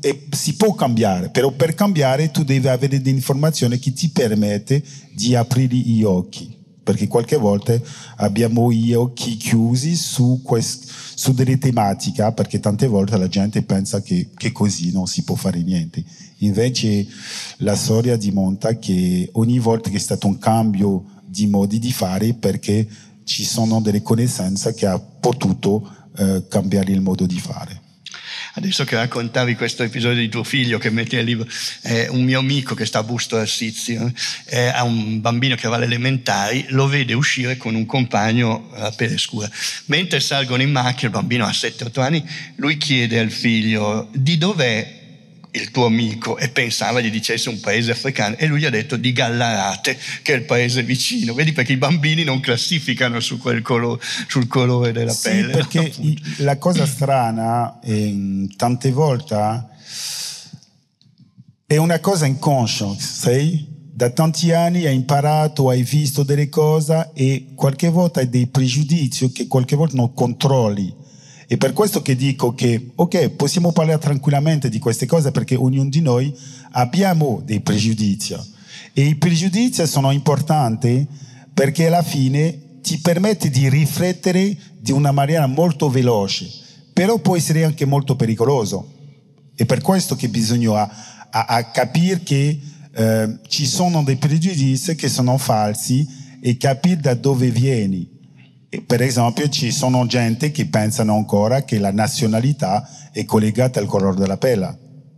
e 0.00 0.28
si 0.30 0.54
può 0.54 0.72
cambiare, 0.74 1.30
però 1.30 1.50
per 1.50 1.74
cambiare 1.74 2.30
tu 2.30 2.44
devi 2.44 2.68
avere 2.68 3.00
delle 3.00 3.16
informazioni 3.16 3.78
che 3.78 3.92
ti 3.92 4.08
permette 4.10 4.80
di 5.12 5.34
aprire 5.34 5.74
gli 5.74 6.04
occhi, 6.04 6.55
perché 6.86 7.08
qualche 7.08 7.34
volta 7.34 7.76
abbiamo 8.18 8.70
gli 8.70 8.92
occhi 8.92 9.36
chiusi 9.36 9.96
su, 9.96 10.40
quest, 10.44 10.88
su 11.16 11.34
delle 11.34 11.58
tematiche, 11.58 12.30
perché 12.32 12.60
tante 12.60 12.86
volte 12.86 13.18
la 13.18 13.26
gente 13.26 13.62
pensa 13.62 14.00
che, 14.00 14.28
che 14.32 14.52
così 14.52 14.92
non 14.92 15.08
si 15.08 15.24
può 15.24 15.34
fare 15.34 15.60
niente. 15.64 16.04
Invece 16.38 17.04
la 17.58 17.74
storia 17.74 18.16
dimostra 18.16 18.78
che 18.78 19.28
ogni 19.32 19.58
volta 19.58 19.90
che 19.90 19.96
è 19.96 19.98
stato 19.98 20.28
un 20.28 20.38
cambio 20.38 21.22
di 21.24 21.48
modi 21.48 21.80
di 21.80 21.90
fare, 21.90 22.34
perché 22.34 22.86
ci 23.24 23.44
sono 23.44 23.80
delle 23.80 24.02
conoscenze 24.02 24.72
che 24.72 24.86
ha 24.86 24.96
potuto 24.96 25.90
eh, 26.16 26.44
cambiare 26.48 26.92
il 26.92 27.00
modo 27.00 27.26
di 27.26 27.40
fare. 27.40 27.80
Adesso 28.56 28.84
che 28.84 28.96
raccontavi 28.96 29.54
questo 29.54 29.82
episodio 29.82 30.18
di 30.18 30.30
tuo 30.30 30.42
figlio 30.42 30.78
che 30.78 30.88
metti 30.88 31.14
nel 31.14 31.26
libro, 31.26 31.46
eh, 31.82 32.08
un 32.08 32.24
mio 32.24 32.38
amico 32.38 32.74
che 32.74 32.86
sta 32.86 33.00
a 33.00 33.02
Busto 33.02 33.36
Arsizio 33.36 34.10
eh, 34.46 34.68
ha 34.68 34.82
un 34.82 35.20
bambino 35.20 35.56
che 35.56 35.68
va 35.68 35.76
alle 35.76 35.84
elementari, 35.84 36.64
lo 36.70 36.86
vede 36.86 37.12
uscire 37.12 37.58
con 37.58 37.74
un 37.74 37.84
compagno 37.84 38.70
a 38.72 38.90
pelle 38.92 39.18
scura. 39.18 39.50
Mentre 39.86 40.20
salgono 40.20 40.62
in 40.62 40.70
macchina, 40.70 41.08
il 41.08 41.10
bambino 41.10 41.44
ha 41.44 41.50
7-8 41.50 42.00
anni, 42.00 42.26
lui 42.54 42.78
chiede 42.78 43.18
al 43.18 43.30
figlio 43.30 44.08
di 44.12 44.38
dov'è 44.38 44.95
il 45.56 45.70
tuo 45.70 45.86
amico 45.86 46.36
e 46.36 46.48
pensava 46.48 47.00
gli 47.00 47.10
dicesse 47.10 47.48
un 47.48 47.60
paese 47.60 47.92
africano 47.92 48.36
e 48.36 48.46
lui 48.46 48.60
gli 48.60 48.64
ha 48.64 48.70
detto 48.70 48.96
di 48.96 49.12
Gallarate 49.12 49.98
che 50.22 50.34
è 50.34 50.36
il 50.36 50.44
paese 50.44 50.82
vicino 50.82 51.34
vedi 51.34 51.52
perché 51.52 51.72
i 51.72 51.76
bambini 51.76 52.24
non 52.24 52.40
classificano 52.40 53.20
su 53.20 53.38
colore, 53.38 54.00
sul 54.28 54.46
colore 54.46 54.92
della 54.92 55.12
sì, 55.12 55.28
pelle 55.30 55.52
perché 55.52 55.92
no? 55.98 56.14
la 56.38 56.58
cosa 56.58 56.86
strana 56.86 57.80
è, 57.80 58.12
tante 58.56 58.90
volte 58.90 59.64
è 61.66 61.76
una 61.76 61.98
cosa 62.00 62.26
inconscia 62.26 62.94
sai? 62.98 63.74
da 63.96 64.10
tanti 64.10 64.52
anni 64.52 64.86
hai 64.86 64.94
imparato 64.94 65.70
hai 65.70 65.82
visto 65.82 66.22
delle 66.22 66.48
cose 66.50 67.10
e 67.14 67.52
qualche 67.54 67.88
volta 67.88 68.20
hai 68.20 68.28
dei 68.28 68.46
pregiudizi 68.46 69.32
che 69.32 69.46
qualche 69.46 69.74
volta 69.74 69.96
non 69.96 70.12
controlli 70.12 71.04
è 71.48 71.56
per 71.56 71.72
questo 71.72 72.02
che 72.02 72.16
dico 72.16 72.54
che, 72.54 72.90
ok, 72.92 73.30
possiamo 73.30 73.70
parlare 73.70 74.00
tranquillamente 74.00 74.68
di 74.68 74.80
queste 74.80 75.06
cose 75.06 75.30
perché 75.30 75.54
ognuno 75.54 75.88
di 75.88 76.00
noi 76.00 76.34
abbiamo 76.72 77.40
dei 77.44 77.60
pregiudizi. 77.60 78.34
E 78.92 79.02
i 79.02 79.14
pregiudizi 79.14 79.86
sono 79.86 80.10
importanti 80.10 81.06
perché 81.54 81.86
alla 81.86 82.02
fine 82.02 82.80
ti 82.80 82.98
permette 82.98 83.48
di 83.48 83.68
riflettere 83.68 84.56
di 84.80 84.90
una 84.90 85.12
maniera 85.12 85.46
molto 85.46 85.88
veloce, 85.88 86.48
però 86.92 87.18
può 87.18 87.36
essere 87.36 87.64
anche 87.64 87.84
molto 87.84 88.16
pericoloso. 88.16 88.92
È 89.54 89.64
per 89.64 89.82
questo 89.82 90.16
che 90.16 90.28
bisogna 90.28 91.30
a, 91.30 91.44
a 91.44 91.64
capire 91.70 92.22
che 92.24 92.60
eh, 92.92 93.38
ci 93.46 93.66
sono 93.66 94.02
dei 94.02 94.16
pregiudizi 94.16 94.96
che 94.96 95.08
sono 95.08 95.38
falsi 95.38 96.06
e 96.40 96.56
capire 96.56 97.00
da 97.00 97.14
dove 97.14 97.50
vieni 97.50 98.14
per 98.84 99.02
esempio 99.02 99.48
ci 99.48 99.70
sono 99.70 100.06
gente 100.06 100.50
che 100.50 100.66
pensano 100.66 101.14
ancora 101.14 101.64
che 101.64 101.78
la 101.78 101.92
nazionalità 101.92 102.88
è 103.12 103.24
collegata 103.24 103.80
al 103.80 103.86
colore 103.86 104.16
della 104.16 104.36
pelle, 104.36 104.76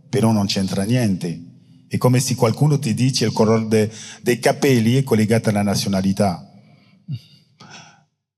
però 0.09 0.31
non 0.31 0.45
c'entra 0.45 0.83
niente. 0.83 1.45
È 1.87 1.97
come 1.97 2.19
se 2.19 2.35
qualcuno 2.35 2.77
ti 2.77 2.93
dice 2.93 3.25
il 3.25 3.31
colore 3.31 3.67
de, 3.67 3.91
dei 4.21 4.39
capelli 4.39 4.95
è 4.95 5.03
collegato 5.03 5.49
alla 5.49 5.63
nazionalità. 5.63 6.45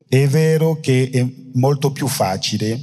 È 0.08 0.28
vero 0.28 0.80
che 0.80 1.10
è 1.12 1.26
molto 1.54 1.92
più 1.92 2.08
facile 2.08 2.80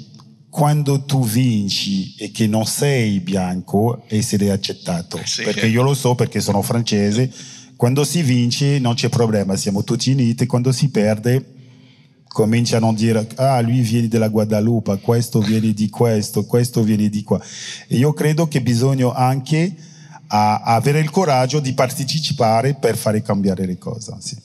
quando 0.50 1.04
tu 1.04 1.24
vinci 1.24 2.14
e 2.16 2.30
che 2.30 2.46
non 2.46 2.66
sei 2.66 3.20
bianco 3.20 4.04
essere 4.08 4.50
accettato. 4.50 5.20
Sì. 5.24 5.42
Perché 5.42 5.66
io 5.66 5.82
lo 5.82 5.94
so 5.94 6.14
perché 6.14 6.40
sono 6.40 6.62
francese, 6.62 7.32
quando 7.76 8.04
si 8.04 8.22
vince 8.22 8.78
non 8.78 8.94
c'è 8.94 9.08
problema, 9.08 9.56
siamo 9.56 9.84
tutti 9.84 10.10
uniti, 10.10 10.46
quando 10.46 10.72
si 10.72 10.90
perde 10.90 11.56
cominciano 12.28 12.90
a 12.90 12.94
dire 12.94 13.26
ah 13.36 13.60
lui 13.60 13.80
viene 13.80 14.08
dalla 14.08 14.28
Guadalupe, 14.28 15.00
questo 15.00 15.40
viene 15.40 15.72
di 15.72 15.88
questo, 15.88 16.44
questo 16.44 16.82
viene 16.82 17.08
di 17.08 17.22
qua. 17.22 17.40
E 17.86 17.96
io 17.96 18.12
credo 18.12 18.46
che 18.48 18.60
bisogna 18.60 19.14
anche 19.14 19.74
a, 20.28 20.60
avere 20.60 21.00
il 21.00 21.10
coraggio 21.10 21.60
di 21.60 21.72
partecipare 21.72 22.74
per 22.74 22.96
fare 22.96 23.22
cambiare 23.22 23.66
le 23.66 23.78
cose. 23.78 24.14
Sì. 24.20 24.36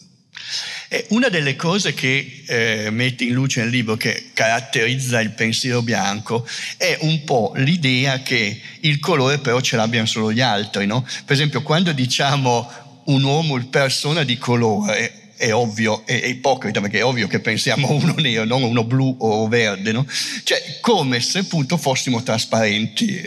Una 1.10 1.30
delle 1.30 1.56
cose 1.56 1.96
che 1.96 2.44
eh, 2.46 2.90
metti 2.92 3.28
in 3.28 3.34
luce 3.34 3.62
nel 3.62 3.70
libro 3.70 3.96
che 3.96 4.30
caratterizza 4.34 5.20
il 5.22 5.32
pensiero 5.32 5.82
bianco 5.82 6.46
è 6.78 7.00
un 7.02 7.24
po' 7.24 7.54
l'idea 7.56 8.22
che 8.22 8.62
il 8.82 9.00
colore 9.00 9.40
però 9.40 9.60
ce 9.60 9.76
l'abbiano 9.76 10.06
solo 10.06 10.32
gli 10.32 10.42
altri, 10.42 10.86
no? 10.86 11.02
Per 11.02 11.36
esempio, 11.36 11.64
quando 11.64 11.92
diciamo 11.94 12.70
un 13.06 13.24
uomo, 13.24 13.60
persona 13.66 14.24
di 14.24 14.38
colore, 14.38 15.23
è 15.44 15.54
ovvio, 15.54 16.06
è, 16.06 16.22
è, 16.22 16.28
ipocrita 16.28 16.80
perché 16.80 17.00
è 17.00 17.06
ovvio 17.06 17.28
che 17.28 17.42
pensiamo 17.42 17.92
uno 17.92 18.16
nero, 18.18 18.46
non 18.46 18.64
uno 18.64 18.86
blu 18.86 19.16
o 19.20 19.48
verde, 19.50 19.92
no? 19.92 20.06
Cioè, 20.44 20.80
come 20.80 21.20
se 21.20 21.40
appunto 21.40 21.76
fossimo 21.76 22.24
trasparenti. 22.24 23.22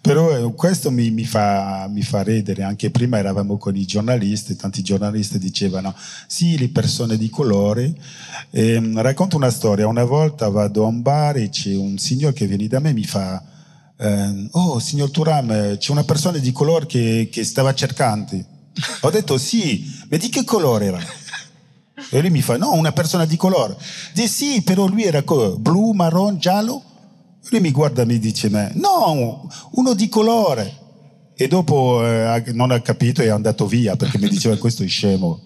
Però 0.00 0.36
eh, 0.36 0.54
questo 0.54 0.90
mi, 0.90 1.10
mi, 1.10 1.24
fa, 1.24 1.88
mi, 1.90 2.02
fa, 2.02 2.22
ridere, 2.22 2.62
anche 2.64 2.90
prima 2.90 3.18
eravamo 3.18 3.56
con 3.56 3.76
i 3.76 3.86
giornalisti, 3.86 4.56
tanti 4.56 4.82
giornalisti 4.82 5.38
dicevano 5.38 5.94
sì, 6.26 6.58
le 6.58 6.68
persone 6.68 7.16
di 7.16 7.30
colore. 7.30 7.94
E, 8.50 8.78
mm, 8.78 8.98
racconto 8.98 9.36
una 9.36 9.50
storia, 9.50 9.86
una 9.86 10.04
volta 10.04 10.48
vado 10.48 10.84
a 10.84 10.88
un 10.88 11.00
bar 11.00 11.38
e 11.38 11.48
c'è 11.48 11.74
un 11.74 11.96
signore 11.96 12.34
che 12.34 12.46
viene 12.46 12.66
da 12.66 12.78
me 12.78 12.90
e 12.90 12.94
mi 12.94 13.04
fa 13.04 13.42
eh, 14.00 14.48
oh 14.52 14.78
signor 14.78 15.10
Turam, 15.10 15.76
c'è 15.76 15.90
una 15.90 16.04
persona 16.04 16.38
di 16.38 16.52
colore 16.52 16.86
che, 16.86 17.28
che 17.32 17.42
stava 17.42 17.74
cercando 17.74 18.56
ho 19.00 19.10
detto 19.10 19.38
sì, 19.38 19.84
ma 20.08 20.16
di 20.16 20.28
che 20.28 20.44
colore 20.44 20.86
era? 20.86 21.00
E 22.10 22.20
lui 22.20 22.30
mi 22.30 22.42
fa, 22.42 22.56
no, 22.56 22.72
una 22.74 22.92
persona 22.92 23.24
di 23.24 23.36
colore. 23.36 23.76
Dice 24.14 24.28
sì, 24.28 24.62
però 24.62 24.86
lui 24.86 25.04
era 25.04 25.22
blu, 25.22 25.92
marron, 25.92 26.38
giallo. 26.38 26.82
Lui 27.50 27.60
mi 27.60 27.70
guarda 27.70 28.02
e 28.02 28.06
mi 28.06 28.18
dice, 28.18 28.48
no, 28.74 29.48
uno 29.72 29.94
di 29.94 30.08
colore. 30.08 30.86
E 31.34 31.46
dopo 31.48 32.04
eh, 32.04 32.44
non 32.52 32.70
ha 32.70 32.80
capito 32.80 33.22
e 33.22 33.26
è 33.26 33.28
andato 33.28 33.66
via 33.66 33.94
perché 33.94 34.18
mi 34.18 34.28
diceva 34.28 34.56
questo 34.58 34.82
è 34.82 34.88
scemo. 34.88 35.42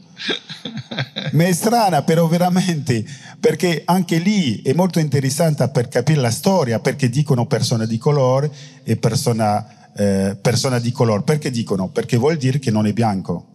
Ma 1.33 1.45
è 1.45 1.53
strana 1.53 2.03
però 2.03 2.27
veramente 2.29 3.05
perché 3.41 3.83
anche 3.85 4.19
lì 4.19 4.63
è 4.63 4.73
molto 4.73 5.01
interessante 5.01 5.69
per 5.71 5.89
capire 5.89 6.21
la 6.21 6.31
storia 6.31 6.79
perché 6.79 7.09
dicono 7.09 7.47
persona 7.47 7.87
di 7.87 7.99
colore 7.99 8.51
e 8.85 8.97
persona 8.97 9.82
eh, 9.97 10.37
persona 10.41 10.79
di 10.79 10.93
colore. 10.93 11.23
Perché 11.23 11.51
dicono? 11.51 11.91
Perché 11.91 12.17
vuol 12.17 12.37
dire 12.37 12.59
che 12.59 12.71
non 12.71 12.87
è 12.87 12.93
bianco 12.93 13.47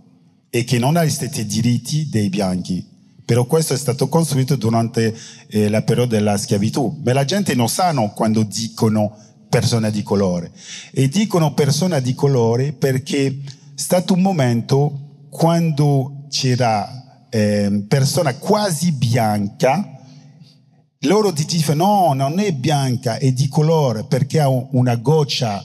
e 0.49 0.63
che 0.63 0.79
non 0.79 0.95
ha 0.95 1.03
gli 1.03 1.09
stessi 1.09 1.45
diritti 1.45 2.09
dei 2.09 2.29
bianchi. 2.29 2.85
Però 3.25 3.45
questo 3.45 3.73
è 3.73 3.77
stato 3.77 4.07
costruito 4.07 4.55
durante 4.55 5.13
eh, 5.47 5.69
la 5.69 5.81
periodo 5.81 6.15
della 6.15 6.37
schiavitù. 6.37 7.01
Ma 7.03 7.13
la 7.13 7.25
gente 7.25 7.55
non 7.55 7.67
sa 7.67 7.93
quando 8.13 8.43
dicono 8.43 9.17
persona 9.49 9.89
di 9.89 10.03
colore. 10.03 10.51
E 10.91 11.09
dicono 11.09 11.53
persona 11.53 11.99
di 11.99 12.13
colore 12.13 12.73
perché 12.73 13.27
è 13.27 13.33
stato 13.75 14.13
un 14.13 14.21
momento 14.21 15.25
quando 15.29 16.25
c'era 16.29 17.25
eh, 17.29 17.83
persona 17.87 18.35
quasi 18.35 18.91
bianca, 18.91 19.99
loro 21.01 21.31
dicevano 21.31 22.13
no, 22.13 22.13
non 22.13 22.39
è 22.39 22.51
bianca, 22.53 23.17
è 23.17 23.31
di 23.31 23.47
colore 23.47 24.05
perché 24.05 24.39
ha 24.39 24.47
una 24.49 24.95
goccia 24.95 25.63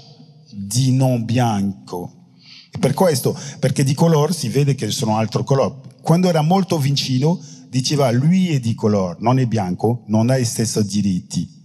di 0.53 0.93
non 0.93 1.25
bianco. 1.25 2.23
Per 2.79 2.95
questo, 2.95 3.39
perché 3.59 3.85
di 3.85 3.95
colore 3.95 4.33
si 4.33 4.49
vede 4.49 4.75
che 4.75 4.91
sono 4.91 5.17
altro 5.17 5.45
colore. 5.45 5.75
Quando 6.01 6.29
era 6.29 6.43
molto 6.43 6.79
vicino, 6.79 7.41
diceva 7.69 8.11
lui 8.11 8.55
è 8.55 8.61
di 8.61 8.75
colore, 8.75 9.17
non 9.21 9.39
è 9.39 9.47
bianco, 9.47 10.05
non 10.07 10.31
ha 10.31 10.37
i 10.37 10.45
stessi 10.45 10.85
diritti. 10.85 11.61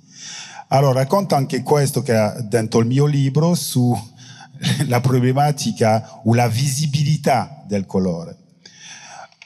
Allora, 0.70 1.00
racconto 1.00 1.36
anche 1.36 1.64
questo 1.64 2.02
che 2.02 2.14
è 2.14 2.42
dentro 2.44 2.80
il 2.80 2.88
mio 2.88 3.06
libro 3.06 3.56
sulla 3.56 5.00
problematica 5.02 6.22
o 6.26 6.34
la 6.34 6.48
visibilità 6.48 7.64
del 7.66 7.86
colore. 7.86 8.38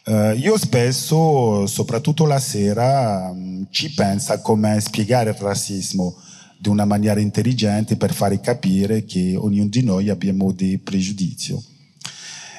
Uh, 0.04 0.32
io 0.32 0.58
spesso, 0.58 1.68
soprattutto 1.68 2.26
la 2.26 2.40
sera, 2.40 3.30
um, 3.30 3.68
ci 3.70 3.94
penso 3.94 4.34
a 4.34 4.40
come 4.40 4.80
spiegare 4.80 5.30
il 5.30 5.36
razzismo 5.36 6.16
di 6.62 6.70
una 6.70 6.86
maniera 6.86 7.20
intelligente 7.20 7.98
per 7.98 8.14
fare 8.14 8.40
capire 8.40 9.04
che 9.04 9.36
ognuno 9.36 9.68
di 9.68 9.82
noi 9.82 10.10
abbiamo 10.10 10.52
dei 10.52 10.78
pregiudizi. 10.78 11.58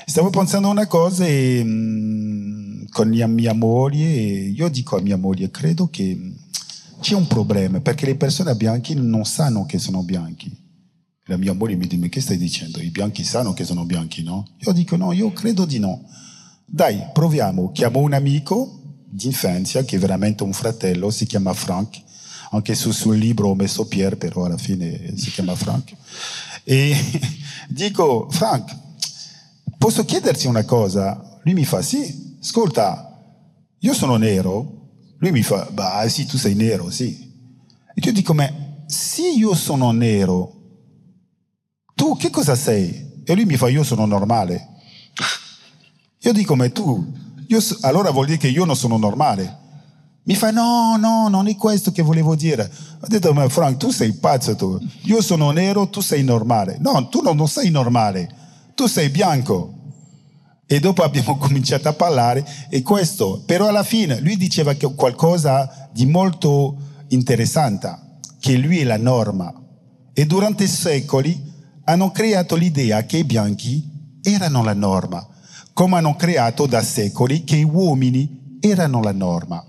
stavo 0.05 0.29
pensando 0.29 0.69
una 0.69 0.89
cosa 0.89 1.25
e, 1.25 1.63
mh, 1.63 2.89
con 2.89 3.09
mia, 3.09 3.29
mia 3.29 3.55
moglie, 3.55 4.09
io 4.09 4.69
dico 4.69 4.97
a 4.97 5.01
mia 5.01 5.17
moglie, 5.17 5.53
credo 5.53 5.89
che 5.89 6.19
c'è 7.01 7.15
un 7.15 7.29
problema 7.29 7.81
perché 7.81 8.07
le 8.07 8.17
persone 8.17 8.57
bianche 8.57 8.93
non 8.95 9.25
sanno 9.25 9.67
che 9.67 9.79
sono 9.79 10.03
bianchi. 10.03 10.51
La 11.27 11.37
mia 11.37 11.53
moglie 11.53 11.77
mi 11.77 11.87
dice, 11.87 11.99
ma 11.99 12.09
che 12.09 12.21
stai 12.21 12.39
dicendo? 12.39 12.81
I 12.81 12.91
bianchi 12.91 13.23
sanno 13.23 13.53
che 13.53 13.65
sono 13.65 13.85
bianchi, 13.85 14.25
no? 14.25 14.49
Io 14.67 14.73
dico, 14.73 14.97
no, 14.97 15.13
io 15.13 15.33
credo 15.33 15.65
di 15.65 15.79
no. 15.79 16.03
Dai, 16.67 17.05
proviamo. 17.13 17.71
Chiamo 17.71 18.01
un 18.01 18.15
amico 18.15 18.83
d'infanzia 19.09 19.85
che 19.85 19.95
è 19.95 19.99
veramente 20.01 20.43
un 20.43 20.53
fratello, 20.53 21.11
si 21.11 21.25
chiama 21.25 21.53
Frank. 21.53 22.11
Anche 22.55 22.75
su, 22.75 22.91
sul 22.91 23.17
libro 23.17 23.49
ho 23.49 23.55
messo 23.55 23.87
Pierre, 23.87 24.17
però 24.17 24.45
alla 24.45 24.59
fine 24.59 25.17
si 25.17 25.31
chiama 25.31 25.55
Frank. 25.55 25.95
E 26.65 26.95
dico, 27.69 28.29
Frank, 28.31 28.77
posso 29.79 30.05
chiederti 30.05 30.47
una 30.47 30.65
cosa? 30.65 31.41
Lui 31.45 31.55
mi 31.55 31.65
fa, 31.65 31.83
sì, 31.83 32.37
ascolta, 32.41 33.37
io 33.79 33.95
sono 33.95 34.17
nero. 34.17 34.81
Lui 35.19 35.31
mi 35.31 35.43
fa, 35.43 35.69
bah 35.71 36.07
sì, 36.09 36.27
tu 36.27 36.37
sei 36.37 36.55
nero, 36.55 36.91
sì. 36.91 37.31
E 37.95 38.01
io 38.03 38.13
dico, 38.13 38.35
ma 38.35 38.51
sì, 38.87 39.39
io 39.39 39.55
sono 39.55 39.91
nero, 39.93 40.61
tu 41.95 42.17
che 42.17 42.31
cosa 42.31 42.55
sei? 42.55 43.23
E 43.25 43.35
lui 43.35 43.45
mi 43.45 43.57
fa, 43.57 43.69
io 43.69 43.85
sono 43.85 44.05
normale. 44.07 44.69
Io 46.19 46.33
dico, 46.33 46.55
ma 46.57 46.69
tu, 46.69 47.13
so, 47.59 47.79
allora 47.83 48.11
vuol 48.11 48.27
dire 48.27 48.39
che 48.39 48.49
io 48.49 48.65
non 48.65 48.77
sono 48.77 48.97
normale. 48.97 49.59
Mi 50.25 50.37
fa, 50.37 50.53
no, 50.53 50.97
no, 50.97 51.27
non 51.29 51.49
è 51.49 51.57
questo 51.57 51.91
che 51.91 52.03
volevo 52.03 52.37
dire. 52.37 52.71
Ho 53.01 53.07
detto, 53.09 53.33
ma 53.33 53.49
Frank, 53.49 53.77
tu 53.77 53.91
sei 53.91 54.13
pazzo 54.13 54.55
tu. 54.55 54.79
Io 55.05 55.21
sono 55.21 55.51
nero, 55.51 55.89
tu 55.89 56.01
sei 56.01 56.23
normale. 56.23 56.77
No, 56.79 57.09
tu 57.09 57.23
non, 57.23 57.49
sei 57.49 57.71
normale, 57.71 58.29
tu 58.75 58.87
sei 58.87 59.09
bianco. 59.09 59.75
E 60.65 60.79
dopo 60.79 61.03
abbiamo 61.03 61.37
cominciato 61.39 61.89
a 61.89 61.93
parlare 61.93 62.47
e 62.71 62.83
questo, 62.83 63.43
però 63.45 63.67
alla 63.67 63.83
fine 63.83 64.21
lui 64.21 64.37
diceva 64.37 64.75
che 64.75 64.95
qualcosa 64.95 65.89
di 65.93 66.07
molto 66.07 66.77
interessante, 67.09 68.21
che 68.39 68.57
lui 68.57 68.79
è 68.79 68.85
la 68.85 68.99
norma. 68.99 69.53
E 70.13 70.25
durante 70.25 70.69
secoli 70.69 71.51
hanno 71.85 72.13
creato 72.13 72.55
l'idea 72.55 73.05
che 73.07 73.19
i 73.19 73.25
bianchi 73.25 73.91
erano 74.23 74.63
la 74.63 74.75
norma, 74.75 75.27
come 75.73 75.97
hanno 75.97 76.15
creato 76.15 76.67
da 76.67 76.81
secoli 76.81 77.43
che 77.43 77.57
gli 77.57 77.65
uomini 77.65 78.59
erano 78.61 79.03
la 79.03 79.13
norma. 79.13 79.67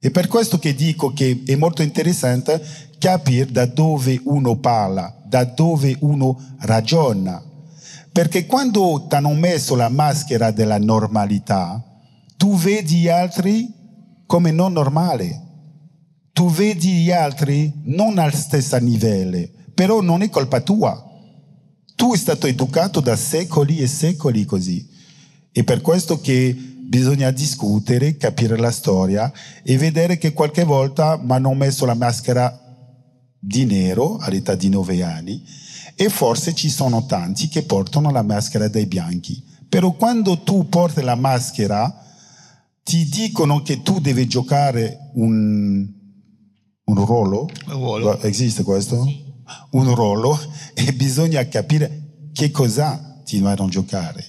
E 0.00 0.10
per 0.10 0.28
questo 0.28 0.58
che 0.58 0.74
dico 0.74 1.12
che 1.12 1.42
è 1.44 1.56
molto 1.56 1.82
interessante 1.82 2.62
capire 2.98 3.50
da 3.50 3.66
dove 3.66 4.20
uno 4.24 4.56
parla, 4.56 5.22
da 5.24 5.44
dove 5.44 5.96
uno 6.00 6.56
ragiona. 6.60 7.42
Perché 8.12 8.46
quando 8.46 9.06
ti 9.08 9.14
hanno 9.14 9.34
messo 9.34 9.74
la 9.74 9.88
maschera 9.88 10.50
della 10.50 10.78
normalità, 10.78 11.82
tu 12.36 12.56
vedi 12.56 12.96
gli 13.00 13.08
altri 13.08 13.72
come 14.26 14.52
non 14.52 14.72
normali. 14.72 15.46
Tu 16.32 16.48
vedi 16.50 17.02
gli 17.02 17.10
altri 17.10 17.72
non 17.84 18.18
al 18.18 18.32
stesso 18.32 18.76
livello, 18.78 19.48
però 19.74 20.00
non 20.00 20.22
è 20.22 20.28
colpa 20.30 20.60
tua. 20.60 21.04
Tu 21.96 22.10
sei 22.10 22.18
stato 22.20 22.46
educato 22.46 23.00
da 23.00 23.16
secoli 23.16 23.78
e 23.78 23.88
secoli 23.88 24.44
così. 24.44 24.88
E 25.50 25.64
per 25.64 25.80
questo 25.80 26.20
che 26.20 26.77
bisogna 26.88 27.30
discutere, 27.30 28.16
capire 28.16 28.56
la 28.56 28.70
storia 28.70 29.30
e 29.62 29.76
vedere 29.76 30.16
che 30.16 30.32
qualche 30.32 30.64
volta 30.64 31.18
mi 31.22 31.32
hanno 31.32 31.52
messo 31.52 31.84
la 31.84 31.94
maschera 31.94 32.58
di 33.38 33.66
nero 33.66 34.16
all'età 34.16 34.54
di 34.54 34.70
nove 34.70 35.02
anni 35.02 35.44
e 35.94 36.08
forse 36.08 36.54
ci 36.54 36.70
sono 36.70 37.04
tanti 37.04 37.48
che 37.48 37.64
portano 37.64 38.10
la 38.10 38.22
maschera 38.22 38.68
dei 38.68 38.86
bianchi. 38.86 39.44
Però 39.68 39.92
quando 39.92 40.42
tu 40.42 40.68
porti 40.68 41.02
la 41.02 41.14
maschera 41.14 42.04
ti 42.82 43.06
dicono 43.06 43.60
che 43.60 43.82
tu 43.82 44.00
devi 44.00 44.26
giocare 44.26 45.10
un, 45.14 45.86
un 46.84 47.04
ruolo. 47.04 47.50
Un 47.66 47.72
ruolo. 47.72 48.18
Esiste 48.22 48.62
questo? 48.62 49.06
Un 49.72 49.94
ruolo 49.94 50.38
e 50.72 50.94
bisogna 50.94 51.46
capire 51.48 52.30
che 52.32 52.50
cosa 52.50 53.20
ti 53.24 53.40
vanno 53.40 53.64
a 53.64 53.68
giocare. 53.68 54.24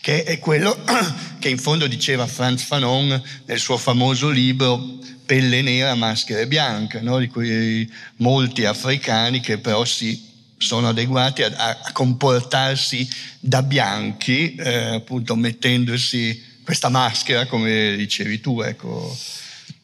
Che 0.00 0.24
è 0.24 0.38
quello 0.38 0.76
che 1.38 1.48
in 1.48 1.58
fondo 1.58 1.86
diceva 1.86 2.26
Franz 2.26 2.62
Fanon 2.62 3.22
nel 3.46 3.58
suo 3.58 3.76
famoso 3.76 4.28
libro 4.28 4.98
Pelle 5.24 5.62
nera, 5.62 5.94
maschera 5.94 6.44
bianca, 6.46 7.00
no? 7.00 7.18
di 7.18 7.28
cui 7.28 7.90
molti 8.16 8.64
africani 8.64 9.40
che 9.40 9.58
però 9.58 9.84
si 9.84 10.30
sono 10.58 10.88
adeguati 10.88 11.42
a, 11.42 11.52
a 11.56 11.92
comportarsi 11.92 13.08
da 13.40 13.62
bianchi, 13.62 14.54
eh, 14.54 14.94
appunto 14.94 15.34
mettendosi 15.34 16.50
questa 16.64 16.88
maschera, 16.88 17.46
come 17.46 17.96
dicevi 17.96 18.40
tu, 18.40 18.60
ecco. 18.60 19.16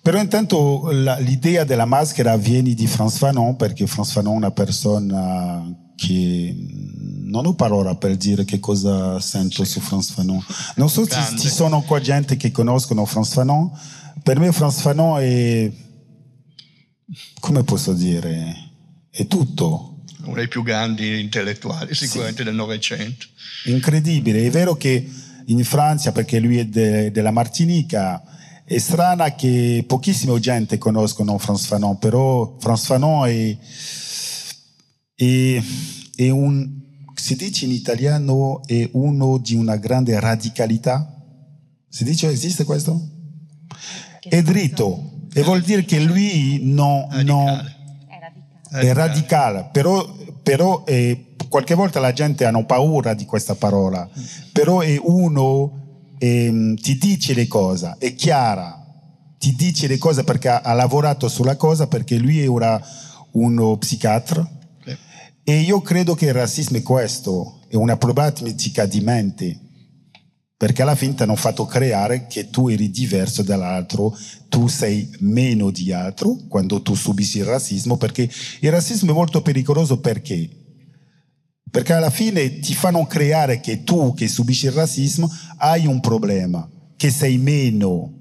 Però 0.01 0.19
intanto 0.21 0.89
la, 0.91 1.19
l'idea 1.19 1.65
della 1.65 1.85
maschera 1.85 2.37
viene 2.37 2.75
di 2.75 2.87
Franz 2.87 3.19
Fanon 3.19 3.57
perché 3.57 3.87
Franz 3.87 4.13
Fanon 4.13 4.35
è 4.35 4.37
una 4.37 4.51
persona 4.53 5.65
che 5.99 6.55
non 7.25 7.45
ho 7.45 7.55
parola 7.55 7.97
per 7.97 8.17
dire 8.17 8.45
che 8.45 8.61
cosa 8.61 9.19
sento 9.19 9.65
su 9.65 9.81
Franz 9.81 10.13
Fanon. 10.13 10.41
Non 10.77 10.89
so 10.89 11.05
se 11.05 11.37
ci 11.37 11.49
sono 11.49 11.83
qua 11.83 12.01
gente 12.01 12.37
che 12.37 12.53
conoscono 12.53 13.05
Franz 13.05 13.33
Fanon. 13.33 13.69
Per 14.23 14.39
me 14.39 14.53
Franz 14.53 14.81
Fanon 14.81 15.21
è, 15.21 15.73
come 17.41 17.65
posso 17.65 17.93
dire, 17.95 18.71
è 19.11 19.27
tutto. 19.27 20.05
Uno 20.23 20.35
dei 20.37 20.47
più 20.47 20.63
grandi 20.63 21.21
intellettuali 21.21 21.95
sicuramente 21.95 22.39
sì. 22.39 22.45
del 22.45 22.55
Novecento. 22.55 23.27
Incredibile, 23.65 24.47
è 24.47 24.51
vero 24.51 24.77
che 24.77 25.05
in 25.47 25.65
Francia, 25.65 26.13
perché 26.13 26.39
lui 26.39 26.59
è 26.59 26.67
de, 26.67 27.11
della 27.11 27.33
Martinica, 27.33 28.23
è 28.65 28.79
strana 28.79 29.35
che 29.35 29.83
pochissima 29.87 30.39
gente 30.39 30.79
conoscono 30.79 31.39
Franz 31.39 31.67
Fanon, 31.67 31.99
però 31.99 32.57
Franz 32.61 32.85
Fanon 32.85 33.27
è, 33.27 33.57
è, 35.19 35.63
è 36.15 36.31
un, 36.31 36.71
si 37.13 37.35
dice 37.35 37.65
in 37.65 37.73
italiano, 37.73 38.63
è 38.65 38.89
uno 38.93 39.39
di 39.39 39.57
una 39.57 39.77
grande 39.77 40.19
radicalità. 40.21 41.13
Si 41.89 42.05
dice, 42.05 42.29
esiste 42.29 42.63
questo? 42.63 43.09
È 44.21 44.43
dritto, 44.43 45.27
e 45.33 45.43
vuol 45.43 45.63
dire 45.63 45.85
che 45.85 45.99
lui 45.99 46.61
non, 46.63 47.09
non 47.25 47.65
è 48.71 48.93
radicale, 48.93 49.69
però, 49.73 50.07
però 50.43 50.85
è, 50.85 51.19
qualche 51.49 51.75
volta 51.75 51.99
la 51.99 52.13
gente 52.13 52.45
ha 52.45 52.65
paura 52.65 53.15
di 53.15 53.25
questa 53.25 53.55
parola, 53.57 54.09
però 54.53 54.81
è 54.81 54.97
uno 55.03 56.13
e, 56.19 56.75
ti 56.81 56.97
dice 56.99 57.35
le 57.35 57.47
cose, 57.49 57.97
è 57.99 58.15
chiara, 58.15 58.85
ti 59.39 59.55
dice 59.55 59.87
le 59.87 59.99
cose 59.99 60.25
perché 60.25 60.49
ha, 60.49 60.61
ha 60.61 60.75
lavorato 60.75 61.29
sulla 61.29 61.57
cosa, 61.57 61.87
perché 61.89 62.17
lui 62.17 62.41
era 62.41 62.81
uno 63.33 63.77
psichiatra. 63.79 64.57
E 65.49 65.61
io 65.61 65.81
credo 65.81 66.15
che 66.15 66.27
il 66.27 66.35
razzismo 66.35 66.77
è 66.77 66.83
questo, 66.83 67.61
è 67.69 67.75
una 67.75 67.97
problematica 67.97 68.85
di 68.85 69.01
mente, 69.01 69.59
perché 70.55 70.83
alla 70.83 70.95
fine 70.95 71.15
ti 71.15 71.23
hanno 71.23 71.37
fatto 71.37 71.65
creare 71.65 72.27
che 72.27 72.51
tu 72.51 72.69
eri 72.69 72.91
diverso 72.91 73.43
dall'altro, 73.43 74.15
tu 74.51 74.69
sei 74.69 75.09
meno 75.21 75.71
di 75.71 75.91
altro 75.91 76.37
quando 76.51 76.83
tu 76.83 76.95
subisci 76.95 77.39
il 77.39 77.47
razzismo, 77.47 77.97
perché 77.97 78.29
il 78.61 78.71
razzismo 78.71 79.13
è 79.13 79.15
molto 79.15 79.41
pericoloso 79.41 80.01
perché? 80.01 80.51
Perché 81.71 81.95
alla 81.95 82.11
fine 82.11 82.59
ti 82.59 82.75
fanno 82.75 83.07
creare 83.07 83.61
che 83.61 83.85
tu 83.85 84.13
che 84.13 84.29
subisci 84.29 84.67
il 84.67 84.73
razzismo 84.73 85.33
hai 85.61 85.87
un 85.87 86.01
problema, 86.01 86.69
che 86.95 87.11
sei 87.11 87.39
meno, 87.39 88.18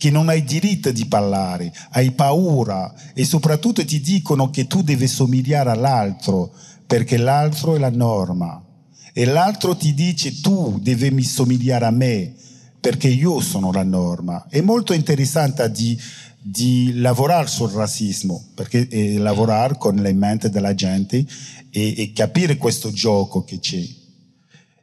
che 0.00 0.10
non 0.10 0.30
hai 0.30 0.44
diritto 0.44 0.90
di 0.90 1.04
parlare, 1.04 1.70
hai 1.90 2.12
paura 2.12 2.90
e 3.12 3.26
soprattutto 3.26 3.84
ti 3.84 4.00
dicono 4.00 4.48
che 4.48 4.66
tu 4.66 4.80
devi 4.80 5.06
somigliare 5.06 5.68
all'altro 5.68 6.54
perché 6.86 7.18
l'altro 7.18 7.74
è 7.74 7.78
la 7.78 7.90
norma 7.90 8.64
e 9.12 9.26
l'altro 9.26 9.76
ti 9.76 9.92
dice 9.92 10.40
tu 10.40 10.78
devi 10.80 11.22
somigliare 11.22 11.84
a 11.84 11.90
me 11.90 12.32
perché 12.80 13.08
io 13.08 13.40
sono 13.40 13.70
la 13.72 13.84
norma. 13.84 14.46
È 14.48 14.62
molto 14.62 14.94
interessante 14.94 15.70
di, 15.70 15.98
di 16.40 16.94
lavorare 16.94 17.46
sul 17.46 17.68
razzismo, 17.70 18.42
perché 18.54 18.88
eh, 18.88 19.18
lavorare 19.18 19.76
con 19.76 19.96
le 19.96 20.14
menti 20.14 20.48
della 20.48 20.74
gente 20.74 21.22
e, 21.70 21.94
e 22.00 22.12
capire 22.14 22.56
questo 22.56 22.90
gioco 22.90 23.44
che 23.44 23.58
c'è. 23.58 23.86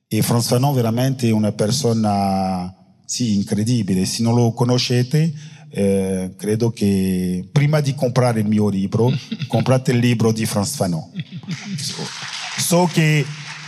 E 0.07 0.21
Franz 0.21 0.45
Fanon 0.45 0.75
veramente 0.75 1.27
è 1.27 1.31
una 1.31 1.51
persona, 1.51 2.71
sì, 3.07 3.35
incredibile. 3.35 4.03
Se 4.05 4.21
non 4.21 4.35
lo 4.35 4.51
conoscete, 4.51 5.31
eh, 5.69 6.33
credo 6.35 6.71
che 6.71 7.47
prima 7.49 7.79
di 7.79 7.95
comprare 7.95 8.41
il 8.41 8.47
mio 8.47 8.67
libro, 8.67 9.09
comprate 9.47 9.91
il 9.91 9.99
libro 9.99 10.33
di 10.33 10.45
Franz 10.45 10.75
Fanon. 10.75 11.09
So, 11.77 12.03
so 12.57 12.89
che 12.91 13.25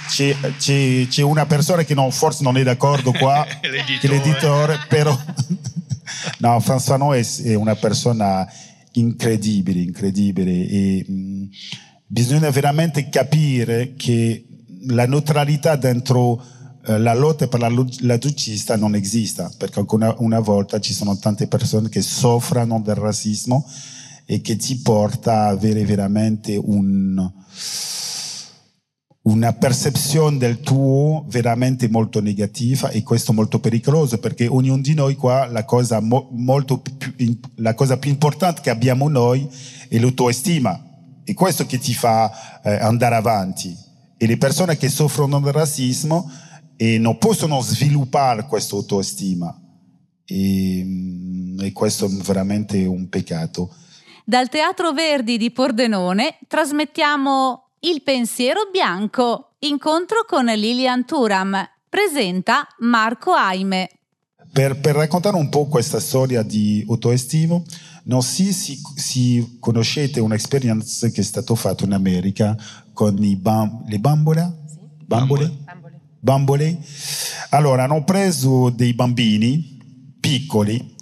c'è, 0.09 0.35
c'è, 0.57 1.07
c'è, 1.07 1.21
una 1.21 1.45
persona 1.45 1.83
che 1.83 1.93
non, 1.93 2.11
forse 2.11 2.43
non 2.43 2.57
è 2.57 2.63
d'accordo 2.63 3.13
qua, 3.13 3.47
l'editore. 3.63 3.97
che 3.99 4.07
l'editore, 4.09 4.77
però... 4.89 5.17
no, 6.39 6.59
Franz 6.59 6.83
Fanon 6.83 7.15
è, 7.15 7.25
è, 7.43 7.53
una 7.53 7.75
persona 7.75 8.45
incredibile, 8.91 9.79
incredibile. 9.79 10.51
E, 10.67 11.05
mh, 11.07 11.43
bisogna 12.05 12.49
veramente 12.49 13.07
capire 13.07 13.93
che 13.95 14.43
la 14.87 15.05
neutralità 15.05 15.77
dentro 15.77 16.43
la 16.83 17.13
lotta 17.13 17.47
per 17.47 17.59
la, 17.59 17.69
la, 17.69 18.75
non 18.77 18.95
esiste, 18.95 19.49
perché 19.57 19.79
ancora 19.79 20.15
una 20.19 20.39
volta 20.39 20.79
ci 20.79 20.93
sono 20.93 21.17
tante 21.17 21.47
persone 21.47 21.89
che 21.89 22.01
soffrono 22.01 22.81
del 22.81 22.95
razzismo 22.95 23.67
e 24.25 24.41
che 24.41 24.55
ti 24.55 24.77
porta 24.77 25.43
a 25.43 25.47
avere 25.47 25.83
veramente 25.83 26.55
un, 26.55 27.31
una 29.23 29.53
percezione 29.53 30.37
del 30.37 30.59
tuo 30.59 31.25
veramente 31.27 31.89
molto 31.89 32.21
negativa 32.21 32.89
e 32.89 33.03
questo 33.03 33.33
molto 33.33 33.59
pericoloso 33.59 34.17
perché 34.17 34.47
ognuno 34.47 34.81
di 34.81 34.93
noi 34.93 35.15
qua 35.15 35.47
la 35.47 35.65
cosa, 35.65 35.99
mo, 35.99 36.29
più, 36.81 37.39
la 37.55 37.73
cosa 37.73 37.97
più 37.97 38.09
importante 38.09 38.61
che 38.61 38.69
abbiamo 38.69 39.09
noi 39.09 39.49
è 39.87 39.97
l'autoestima 39.97 40.85
è 41.23 41.33
questo 41.33 41.65
che 41.65 41.77
ti 41.77 41.93
fa 41.93 42.61
eh, 42.63 42.73
andare 42.75 43.15
avanti. 43.15 43.75
E 44.17 44.25
le 44.25 44.37
persone 44.37 44.77
che 44.77 44.89
soffrono 44.89 45.39
del 45.39 45.53
razzismo 45.53 46.29
e 46.81 46.97
non 46.97 47.17
possono 47.17 47.59
sviluppare 47.59 48.45
questa 48.45 48.77
autostima 48.77 49.53
e, 50.23 50.81
mm, 50.81 51.59
e 51.59 51.73
questo 51.73 52.05
è 52.05 52.07
veramente 52.07 52.85
un 52.85 53.09
peccato. 53.09 53.75
Dal 54.23 54.47
Teatro 54.47 54.93
Verdi 54.93 55.37
di 55.37 55.51
Pordenone 55.51 56.37
trasmettiamo 56.47 57.71
il 57.79 58.01
pensiero 58.01 58.69
bianco, 58.71 59.55
incontro 59.59 60.23
con 60.25 60.45
Lilian 60.45 61.05
Turam, 61.05 61.67
presenta 61.89 62.65
Marco 62.77 63.33
Aime. 63.33 63.89
Per, 64.49 64.79
per, 64.79 64.95
raccontare 64.95 65.35
un 65.35 65.49
po' 65.49 65.65
questa 65.65 65.99
storia 65.99 66.43
di 66.43 66.85
autoestimo, 66.87 67.65
non 68.03 68.21
si, 68.23 68.53
si, 68.53 68.79
si 68.95 69.57
conoscete 69.59 70.21
un'esperienza 70.21 71.09
che 71.09 71.19
è 71.19 71.25
stata 71.25 71.53
fatta 71.55 71.83
in 71.83 71.91
America 71.91 72.55
con 72.93 73.17
bam, 73.37 73.83
le 73.85 73.99
bambole? 73.99 74.53
Bambole? 75.05 75.49
Bambole. 75.65 75.88
Bambole. 76.19 76.77
Allora, 77.49 77.83
hanno 77.83 78.03
preso 78.03 78.69
dei 78.69 78.93
bambini 78.93 79.77
piccoli 80.19 80.95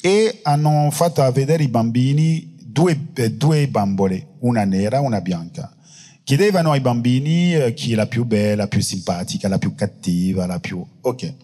e 0.00 0.40
hanno 0.42 0.88
fatto 0.90 1.30
vedere 1.32 1.62
i 1.62 1.68
bambini 1.68 2.54
due, 2.58 3.06
eh, 3.14 3.32
due 3.32 3.68
bambole, 3.68 4.34
una 4.40 4.64
nera 4.64 4.96
e 4.96 5.00
una 5.00 5.20
bianca. 5.20 5.72
Chiedevano 6.24 6.72
ai 6.72 6.80
bambini 6.80 7.54
eh, 7.54 7.74
chi 7.74 7.92
è 7.92 7.94
la 7.94 8.06
più 8.06 8.24
bella, 8.24 8.62
la 8.62 8.68
più 8.68 8.80
simpatica, 8.80 9.48
la 9.48 9.58
più 9.58 9.74
cattiva, 9.74 10.46
la 10.46 10.58
più... 10.58 10.84
Ok. 11.02 11.34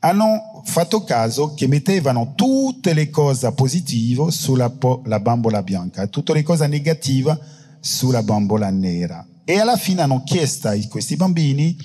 Hanno 0.00 0.62
fatto 0.64 1.04
caso 1.04 1.54
che 1.54 1.68
mettevano 1.68 2.34
tutte 2.34 2.92
le 2.92 3.08
cose 3.08 3.52
positive 3.52 4.32
sulla 4.32 4.68
po- 4.68 5.02
bambola 5.20 5.62
bianca 5.62 6.02
e 6.02 6.08
tutte 6.08 6.32
le 6.32 6.42
cose 6.42 6.66
negative 6.66 7.38
sulla 7.78 8.22
bambola 8.22 8.68
nera. 8.70 9.24
E 9.44 9.58
alla 9.58 9.76
fine 9.76 10.02
hanno 10.02 10.22
chiesto 10.24 10.68
a 10.68 10.76
questi 10.88 11.14
bambini, 11.16 11.76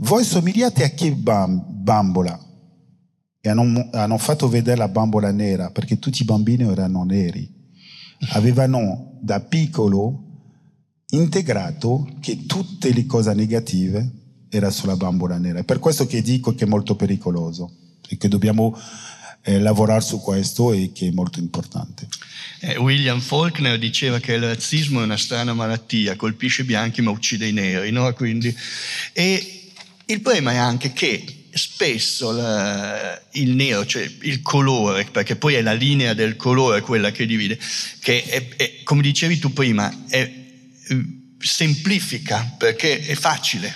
voi 0.00 0.24
somigliate 0.24 0.84
a 0.84 1.10
bam- 1.14 1.64
bambola? 1.66 2.38
E 3.40 3.48
hanno, 3.48 3.88
hanno 3.92 4.18
fatto 4.18 4.48
vedere 4.48 4.76
la 4.76 4.88
bambola 4.88 5.30
nera, 5.30 5.70
perché 5.70 5.98
tutti 5.98 6.22
i 6.22 6.26
bambini 6.26 6.64
erano 6.64 7.04
neri. 7.04 7.48
Avevano 8.32 9.18
da 9.22 9.40
piccolo 9.40 10.24
integrato 11.10 12.16
che 12.20 12.44
tutte 12.46 12.92
le 12.92 13.06
cose 13.06 13.32
negative 13.32 14.10
erano 14.50 14.72
sulla 14.72 14.96
bambola 14.96 15.38
nera. 15.38 15.60
È 15.60 15.64
per 15.64 15.78
questo 15.78 16.06
che 16.06 16.20
dico 16.22 16.54
che 16.54 16.64
è 16.64 16.68
molto 16.68 16.96
pericoloso 16.96 17.72
e 18.08 18.16
che 18.16 18.28
dobbiamo 18.28 18.76
eh, 19.42 19.58
lavorare 19.58 20.02
su 20.02 20.20
questo 20.20 20.72
e 20.72 20.92
che 20.92 21.08
è 21.08 21.12
molto 21.12 21.38
importante. 21.38 22.08
Eh, 22.60 22.76
William 22.76 23.20
Faulkner 23.20 23.78
diceva 23.78 24.18
che 24.18 24.34
il 24.34 24.42
razzismo 24.42 25.00
è 25.00 25.04
una 25.04 25.16
strana 25.16 25.54
malattia, 25.54 26.16
colpisce 26.16 26.62
i 26.62 26.66
bianchi 26.66 27.00
ma 27.00 27.10
uccide 27.10 27.46
i 27.46 27.52
neri, 27.52 27.90
no? 27.90 28.12
Quindi, 28.12 28.54
e 29.12 29.59
il 30.12 30.20
problema 30.20 30.52
è 30.52 30.56
anche 30.56 30.92
che 30.92 31.24
spesso 31.52 32.30
la, 32.30 33.20
il 33.32 33.54
nero, 33.54 33.84
cioè 33.86 34.08
il 34.22 34.42
colore, 34.42 35.04
perché 35.04 35.36
poi 35.36 35.54
è 35.54 35.62
la 35.62 35.72
linea 35.72 36.14
del 36.14 36.36
colore 36.36 36.80
quella 36.80 37.10
che 37.10 37.26
divide, 37.26 37.58
che 38.00 38.24
è, 38.24 38.48
è, 38.56 38.82
come 38.84 39.02
dicevi 39.02 39.38
tu 39.38 39.52
prima, 39.52 40.06
è 40.08 40.38
semplifica 41.38 42.54
perché 42.58 43.00
è 43.00 43.14
facile, 43.14 43.74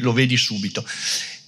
lo 0.00 0.12
vedi 0.12 0.36
subito. 0.36 0.84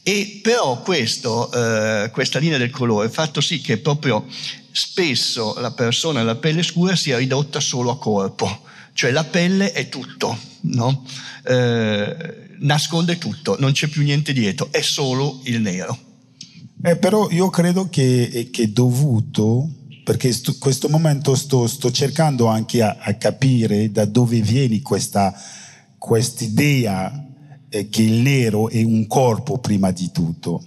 E 0.02 0.40
però 0.42 0.80
questo, 0.80 1.52
eh, 1.52 2.10
questa 2.10 2.38
linea 2.38 2.58
del 2.58 2.70
colore 2.70 3.08
ha 3.08 3.10
fatto 3.10 3.40
sì 3.40 3.60
che 3.60 3.78
proprio 3.78 4.26
spesso 4.70 5.58
la 5.58 5.72
persona 5.72 6.20
alla 6.20 6.36
pelle 6.36 6.62
scura 6.62 6.96
sia 6.96 7.18
ridotta 7.18 7.60
solo 7.60 7.90
a 7.90 7.98
corpo, 7.98 8.62
cioè 8.94 9.10
la 9.10 9.24
pelle 9.24 9.72
è 9.72 9.88
tutto, 9.88 10.38
no? 10.62 11.04
eh, 11.44 12.47
nasconde 12.60 13.18
tutto, 13.18 13.56
non 13.58 13.72
c'è 13.72 13.86
più 13.88 14.02
niente 14.02 14.32
dietro, 14.32 14.68
è 14.70 14.80
solo 14.80 15.40
il 15.44 15.60
nero. 15.60 15.98
Eh, 16.82 16.96
però 16.96 17.28
io 17.30 17.50
credo 17.50 17.88
che, 17.88 18.48
che 18.52 18.62
è 18.62 18.68
dovuto 18.68 19.68
perché 20.04 20.28
in 20.28 20.58
questo 20.58 20.88
momento 20.88 21.34
sto, 21.34 21.66
sto 21.66 21.90
cercando 21.90 22.46
anche 22.46 22.82
a, 22.82 22.96
a, 22.98 23.12
capire 23.14 23.90
da 23.90 24.06
dove 24.06 24.40
viene 24.40 24.80
questa 24.80 25.34
idea 26.38 27.26
eh, 27.68 27.88
che 27.90 28.02
il 28.02 28.22
nero 28.22 28.70
è 28.70 28.82
un 28.82 29.06
corpo 29.06 29.58
prima 29.58 29.90
di 29.90 30.10
tutto. 30.10 30.62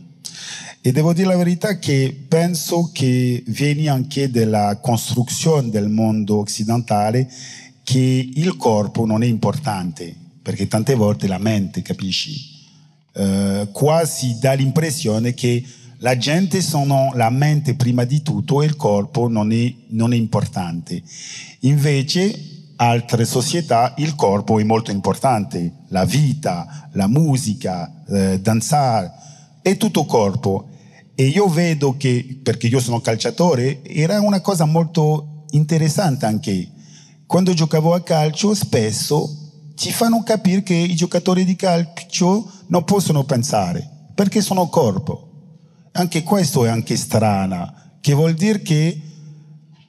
E 0.79 0.91
devo 0.91 1.13
dire 1.13 1.27
la 1.27 1.37
verità 1.37 1.79
che 1.79 2.25
penso 2.27 2.91
che 2.91 3.43
viene 3.47 3.87
anche 3.87 4.29
dalla 4.29 4.79
costruzione 4.81 5.69
del 5.69 5.89
mondo 5.89 6.37
occidentale 6.37 7.27
che 7.83 8.29
il 8.33 8.55
corpo 8.57 9.05
non 9.05 9.23
è 9.23 9.27
importante, 9.27 10.15
perché 10.41 10.67
tante 10.67 10.95
volte 10.95 11.27
la 11.27 11.37
mente, 11.37 11.81
capisci? 11.81 12.59
Eh, 13.13 13.67
quasi 13.71 14.37
dà 14.39 14.53
l'impressione 14.53 15.33
che 15.33 15.63
la 15.97 16.17
gente 16.17 16.61
sono 16.61 17.11
la 17.13 17.29
mente 17.29 17.75
prima 17.75 18.05
di 18.05 18.23
tutto 18.23 18.61
e 18.61 18.65
il 18.65 18.75
corpo 18.75 19.27
non 19.27 19.51
è, 19.51 19.73
non 19.89 20.13
è 20.13 20.15
importante. 20.15 21.01
Invece 21.59 22.49
altre 22.77 23.25
società 23.25 23.93
il 23.97 24.15
corpo 24.15 24.57
è 24.57 24.63
molto 24.63 24.89
importante, 24.89 25.71
la 25.89 26.05
vita, 26.05 26.89
la 26.93 27.07
musica, 27.07 28.03
eh, 28.07 28.39
danzare, 28.39 29.11
è 29.61 29.77
tutto 29.77 30.05
corpo. 30.05 30.69
E 31.13 31.25
io 31.27 31.47
vedo 31.47 31.95
che, 31.97 32.39
perché 32.41 32.65
io 32.65 32.79
sono 32.79 32.99
calciatore, 32.99 33.83
era 33.83 34.19
una 34.21 34.41
cosa 34.41 34.65
molto 34.65 35.45
interessante 35.51 36.25
anche. 36.25 36.67
Quando 37.27 37.53
giocavo 37.53 37.93
a 37.93 38.01
calcio 38.01 38.55
spesso 38.55 39.40
ci 39.81 39.91
fanno 39.91 40.21
capire 40.21 40.61
che 40.61 40.75
i 40.75 40.93
giocatori 40.93 41.43
di 41.43 41.55
calcio 41.55 42.51
non 42.67 42.83
possono 42.83 43.23
pensare, 43.23 44.11
perché 44.13 44.39
sono 44.39 44.69
corpo. 44.69 45.29
Anche 45.93 46.21
questo 46.21 46.65
è 46.65 46.69
anche 46.69 46.95
strana, 46.95 47.97
che 47.99 48.13
vuol 48.13 48.35
dire 48.35 48.61
che 48.61 49.01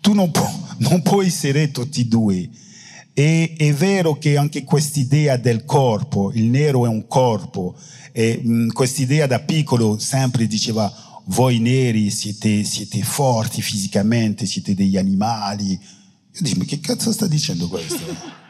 tu 0.00 0.14
non, 0.14 0.30
pu- 0.30 0.48
non 0.88 1.02
puoi 1.02 1.26
essere 1.26 1.70
tutti 1.72 2.00
e 2.00 2.04
due. 2.06 2.48
E 3.12 3.54
è 3.54 3.74
vero 3.74 4.16
che 4.16 4.38
anche 4.38 4.64
quest'idea 4.64 5.36
del 5.36 5.66
corpo, 5.66 6.32
il 6.32 6.44
nero 6.44 6.86
è 6.86 6.88
un 6.88 7.06
corpo, 7.06 7.76
e 8.12 8.40
mh, 8.42 8.68
quest'idea 8.68 9.26
da 9.26 9.40
piccolo 9.40 9.98
sempre 9.98 10.46
diceva 10.46 10.90
voi 11.26 11.58
neri 11.58 12.08
siete, 12.08 12.64
siete 12.64 13.02
forti 13.02 13.60
fisicamente, 13.60 14.46
siete 14.46 14.74
degli 14.74 14.96
animali. 14.96 15.72
Io 15.72 16.40
dico, 16.40 16.60
ma 16.60 16.64
che 16.64 16.80
cazzo 16.80 17.12
sta 17.12 17.26
dicendo 17.26 17.68
questo? 17.68 18.40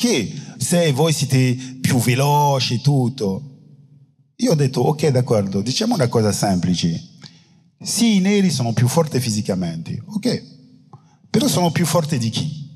che 0.00 0.32
se 0.56 0.92
voi 0.92 1.12
siete 1.12 1.54
più 1.78 1.98
veloci 1.98 2.76
e 2.76 2.80
tutto, 2.80 3.42
io 4.36 4.52
ho 4.52 4.54
detto, 4.54 4.80
ok, 4.80 5.08
d'accordo, 5.08 5.60
diciamo 5.60 5.92
una 5.92 6.08
cosa 6.08 6.32
semplice. 6.32 6.98
Sì, 7.78 8.16
i 8.16 8.20
neri 8.20 8.48
sono 8.48 8.72
più 8.72 8.88
forti 8.88 9.20
fisicamente, 9.20 10.02
ok, 10.02 10.42
però 11.28 11.46
sono 11.46 11.70
più 11.70 11.84
forti 11.84 12.16
di 12.16 12.30
chi? 12.30 12.66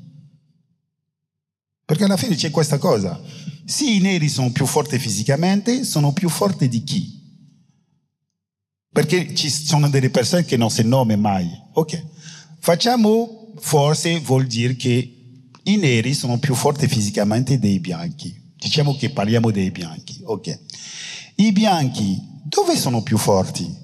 Perché 1.86 2.04
alla 2.04 2.18
fine 2.18 2.34
c'è 2.34 2.50
questa 2.50 2.76
cosa. 2.76 3.18
Sì, 3.64 3.96
i 3.96 4.00
neri 4.00 4.28
sono 4.28 4.52
più 4.52 4.66
forti 4.66 4.98
fisicamente, 4.98 5.84
sono 5.84 6.12
più 6.12 6.28
forti 6.28 6.68
di 6.68 6.82
chi? 6.84 7.22
Perché 8.92 9.34
ci 9.34 9.48
sono 9.48 9.88
delle 9.88 10.10
persone 10.10 10.44
che 10.44 10.58
non 10.58 10.68
si 10.68 10.82
nome 10.82 11.16
mai. 11.16 11.50
Ok, 11.72 12.04
facciamo, 12.58 13.54
forse 13.60 14.20
vuol 14.20 14.46
dire 14.46 14.76
che 14.76 15.13
i 15.64 15.76
neri 15.76 16.14
sono 16.14 16.38
più 16.38 16.54
forti 16.54 16.88
fisicamente 16.88 17.58
dei 17.58 17.80
bianchi. 17.80 18.52
Diciamo 18.56 18.96
che 18.96 19.10
parliamo 19.10 19.50
dei 19.50 19.70
bianchi, 19.70 20.20
ok. 20.24 20.60
I 21.36 21.52
bianchi 21.52 22.20
dove 22.44 22.76
sono 22.76 23.02
più 23.02 23.18
forti? 23.18 23.82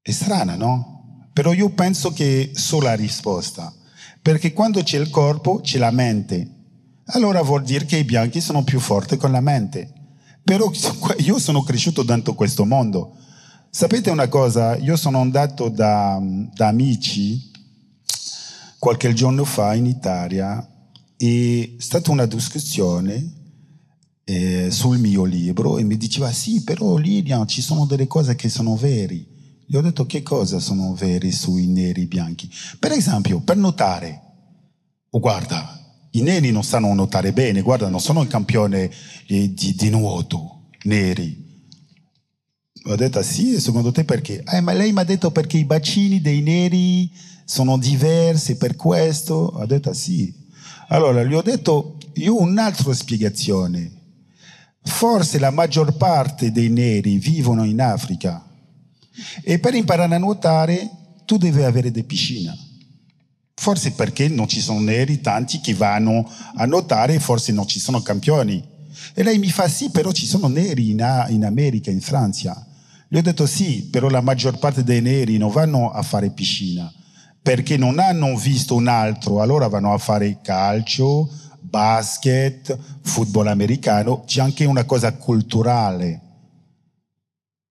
È 0.00 0.10
strana, 0.10 0.54
no? 0.56 1.30
Però 1.32 1.52
io 1.52 1.70
penso 1.70 2.12
che 2.12 2.52
so 2.54 2.80
la 2.80 2.94
risposta, 2.94 3.72
perché 4.22 4.52
quando 4.52 4.82
c'è 4.82 4.98
il 4.98 5.10
corpo 5.10 5.60
c'è 5.60 5.78
la 5.78 5.90
mente. 5.90 6.54
Allora 7.06 7.42
vuol 7.42 7.62
dire 7.62 7.84
che 7.84 7.98
i 7.98 8.04
bianchi 8.04 8.40
sono 8.40 8.64
più 8.64 8.80
forti 8.80 9.16
con 9.16 9.32
la 9.32 9.40
mente. 9.40 9.92
Però 10.42 10.70
io 11.20 11.38
sono 11.38 11.62
cresciuto 11.62 12.02
dentro 12.02 12.34
questo 12.34 12.64
mondo. 12.64 13.16
Sapete 13.70 14.10
una 14.10 14.28
cosa? 14.28 14.76
Io 14.76 14.96
sono 14.96 15.20
andato 15.20 15.68
da, 15.68 16.18
da 16.54 16.68
amici 16.68 17.50
qualche 18.78 19.12
giorno 19.12 19.44
fa 19.44 19.74
in 19.74 19.86
Italia 19.86 20.66
è 21.16 21.70
stata 21.78 22.12
una 22.12 22.26
discussione 22.26 23.34
eh, 24.24 24.70
sul 24.70 24.98
mio 24.98 25.24
libro 25.24 25.78
e 25.78 25.82
mi 25.82 25.96
diceva 25.96 26.30
sì, 26.32 26.62
però 26.62 26.96
Lilian 26.96 27.46
ci 27.48 27.60
sono 27.60 27.86
delle 27.86 28.06
cose 28.06 28.36
che 28.36 28.48
sono 28.48 28.76
vere. 28.76 29.26
Gli 29.66 29.76
ho 29.76 29.80
detto 29.80 30.06
che 30.06 30.22
cosa 30.22 30.60
sono 30.60 30.94
vere 30.94 31.30
sui 31.32 31.66
neri 31.66 32.02
e 32.02 32.06
bianchi. 32.06 32.48
Per 32.78 32.92
esempio, 32.92 33.40
per 33.40 33.56
notare, 33.56 34.20
oh, 35.10 35.18
guarda, 35.18 36.06
i 36.12 36.22
neri 36.22 36.52
non 36.52 36.62
sanno 36.62 36.94
nuotare 36.94 37.32
bene, 37.32 37.62
guarda, 37.62 37.88
non 37.88 38.00
sono 38.00 38.22
il 38.22 38.28
campione 38.28 38.90
eh, 39.26 39.52
di, 39.52 39.74
di 39.74 39.90
nuoto, 39.90 40.68
neri. 40.84 41.47
Ho 42.84 42.94
detto 42.96 43.22
sì, 43.22 43.60
secondo 43.60 43.92
te 43.92 44.04
perché? 44.04 44.42
Eh, 44.44 44.60
ma 44.60 44.72
lei 44.72 44.92
mi 44.92 45.00
ha 45.00 45.04
detto 45.04 45.30
perché 45.30 45.58
i 45.58 45.64
bacini 45.64 46.20
dei 46.20 46.40
neri 46.40 47.10
sono 47.44 47.78
diversi 47.78 48.56
per 48.56 48.76
questo. 48.76 49.34
Ho 49.34 49.66
detto 49.66 49.92
sì. 49.92 50.32
Allora 50.88 51.22
gli 51.22 51.34
ho 51.34 51.42
detto 51.42 51.98
io 52.14 52.34
ho 52.34 52.42
un'altra 52.42 52.92
spiegazione. 52.92 53.92
Forse 54.82 55.38
la 55.38 55.50
maggior 55.50 55.96
parte 55.96 56.50
dei 56.50 56.68
neri 56.68 57.18
vivono 57.18 57.64
in 57.64 57.80
Africa 57.80 58.42
e 59.42 59.58
per 59.58 59.74
imparare 59.74 60.14
a 60.14 60.18
nuotare 60.18 60.90
tu 61.24 61.36
devi 61.36 61.62
avere 61.62 61.90
delle 61.90 62.06
piscine. 62.06 62.56
Forse 63.54 63.92
perché 63.92 64.28
non 64.28 64.48
ci 64.48 64.60
sono 64.60 64.80
neri 64.80 65.20
tanti 65.20 65.60
che 65.60 65.74
vanno 65.74 66.30
a 66.54 66.64
nuotare 66.64 67.18
forse 67.18 67.52
non 67.52 67.66
ci 67.66 67.80
sono 67.80 68.00
campioni. 68.00 68.64
E 69.14 69.22
lei 69.22 69.38
mi 69.38 69.50
fa 69.50 69.68
sì, 69.68 69.90
però 69.90 70.12
ci 70.12 70.26
sono 70.26 70.48
neri 70.48 70.90
in, 70.90 71.26
in 71.30 71.44
America, 71.44 71.90
in 71.90 72.00
Francia. 72.00 72.66
Gli 73.08 73.16
ho 73.16 73.22
detto 73.22 73.46
sì, 73.46 73.88
però 73.90 74.08
la 74.08 74.20
maggior 74.20 74.58
parte 74.58 74.84
dei 74.84 75.00
neri 75.00 75.38
non 75.38 75.50
vanno 75.50 75.90
a 75.90 76.02
fare 76.02 76.30
piscina 76.30 76.92
perché 77.48 77.78
non 77.78 77.98
hanno 77.98 78.36
visto 78.36 78.74
un 78.74 78.88
altro, 78.88 79.40
allora 79.40 79.68
vanno 79.68 79.94
a 79.94 79.98
fare 79.98 80.40
calcio, 80.42 81.30
basket, 81.60 82.78
football 83.00 83.46
americano, 83.46 84.24
c'è 84.26 84.42
anche 84.42 84.66
una 84.66 84.84
cosa 84.84 85.14
culturale. 85.14 86.22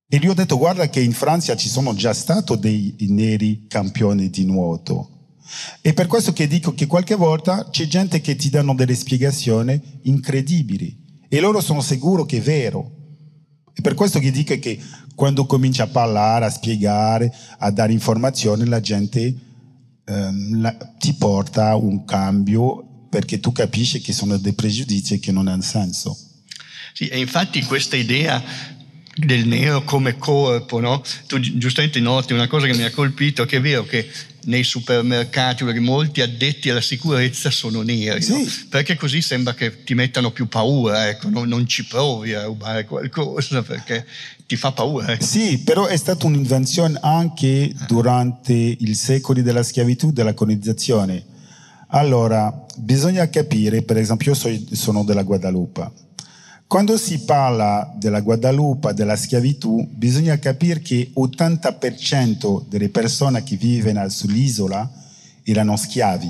E 0.09 0.17
gli 0.17 0.27
ho 0.27 0.33
detto 0.33 0.57
guarda 0.57 0.89
che 0.89 0.99
in 0.99 1.11
Francia 1.11 1.55
ci 1.55 1.69
sono 1.69 1.93
già 1.93 2.13
stati 2.13 2.57
dei 2.57 2.95
neri 3.09 3.67
campioni 3.67 4.31
di 4.31 4.45
nuoto. 4.45 5.35
E 5.81 5.93
per 5.93 6.07
questo 6.07 6.33
che 6.33 6.47
dico 6.47 6.73
che 6.73 6.87
qualche 6.87 7.13
volta 7.13 7.69
c'è 7.69 7.85
gente 7.85 8.19
che 8.19 8.35
ti 8.35 8.49
danno 8.49 8.73
delle 8.73 8.95
spiegazioni 8.95 9.79
incredibili 10.03 11.25
e 11.29 11.39
loro 11.39 11.61
sono 11.61 11.81
sicuro 11.81 12.25
che 12.25 12.37
è 12.37 12.41
vero. 12.41 12.91
E 13.75 13.81
per 13.81 13.93
questo 13.93 14.17
che 14.17 14.31
dico 14.31 14.57
che 14.57 14.79
quando 15.17 15.47
comincia 15.47 15.85
a 15.85 15.87
parlare, 15.87 16.45
a 16.45 16.49
spiegare, 16.51 17.33
a 17.57 17.71
dare 17.71 17.91
informazioni, 17.91 18.67
la 18.67 18.79
gente 18.79 19.33
ehm, 20.05 20.61
la, 20.61 20.77
ti 20.99 21.15
porta 21.15 21.75
un 21.75 22.05
cambio 22.05 23.07
perché 23.09 23.39
tu 23.39 23.51
capisci 23.51 23.99
che 23.99 24.13
sono 24.13 24.37
dei 24.37 24.53
pregiudizi 24.53 25.17
che 25.17 25.31
non 25.31 25.47
hanno 25.47 25.63
senso. 25.63 26.15
Sì, 26.93 27.07
e 27.07 27.17
infatti 27.17 27.63
questa 27.63 27.95
idea 27.95 28.43
del 29.15 29.47
nero 29.47 29.83
come 29.83 30.19
corpo, 30.19 30.79
no? 30.79 31.01
Tu 31.25 31.39
giustamente 31.39 31.99
noti 31.99 32.33
una 32.33 32.47
cosa 32.47 32.67
che 32.67 32.75
mi 32.75 32.83
ha 32.83 32.91
colpito, 32.91 33.43
che 33.47 33.57
è 33.57 33.61
vero 33.61 33.85
che 33.85 34.07
nei 34.47 34.63
supermercati 34.63 35.63
molti 35.79 36.21
addetti 36.21 36.69
alla 36.69 36.81
sicurezza 36.81 37.49
sono 37.49 37.81
neri, 37.81 38.21
sì. 38.21 38.31
no? 38.31 38.45
perché 38.69 38.95
così 38.95 39.21
sembra 39.21 39.53
che 39.53 39.83
ti 39.83 39.93
mettano 39.93 40.31
più 40.31 40.47
paura, 40.47 41.09
ecco, 41.09 41.29
no? 41.29 41.43
non 41.43 41.67
ci 41.67 41.85
provi 41.85 42.33
a 42.33 42.43
rubare 42.43 42.85
qualcosa 42.85 43.61
perché 43.61 44.05
ti 44.45 44.55
fa 44.55 44.71
paura. 44.71 45.13
Ecco. 45.13 45.23
Sì, 45.25 45.59
però 45.59 45.85
è 45.85 45.97
stata 45.97 46.25
un'invenzione 46.25 46.97
anche 47.01 47.73
durante 47.87 48.53
i 48.53 48.93
secoli 48.93 49.41
della 49.41 49.63
schiavitù, 49.63 50.11
della 50.11 50.33
colonizzazione. 50.33 51.23
Allora, 51.89 52.65
bisogna 52.77 53.29
capire, 53.29 53.81
per 53.81 53.97
esempio, 53.97 54.33
io 54.33 54.59
sono 54.71 55.03
della 55.03 55.23
Guadalupe 55.23 56.05
quando 56.67 56.97
si 56.97 57.19
parla 57.19 57.93
della 57.97 58.19
Guadalupe, 58.19 58.93
della 58.93 59.15
schiavitù, 59.15 59.87
bisogna 59.89 60.37
capire 60.37 60.81
che 60.81 61.11
l'80% 61.15 62.67
delle 62.67 62.89
persone 62.89 63.41
che 63.41 63.55
vivono 63.55 64.07
sull'isola 64.09 64.91
erano 65.43 65.77
schiavi. 65.77 66.29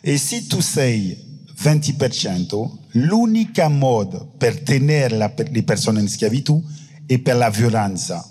E 0.00 0.16
se 0.16 0.46
tu 0.46 0.60
sei 0.60 1.42
20%, 1.60 2.70
l'unico 2.92 3.68
modo 3.68 4.32
per 4.38 4.62
tenere 4.62 5.18
le 5.50 5.62
persone 5.62 6.00
in 6.00 6.08
schiavitù 6.08 6.64
è 7.04 7.18
per 7.18 7.36
la 7.36 7.50
violenza. 7.50 8.26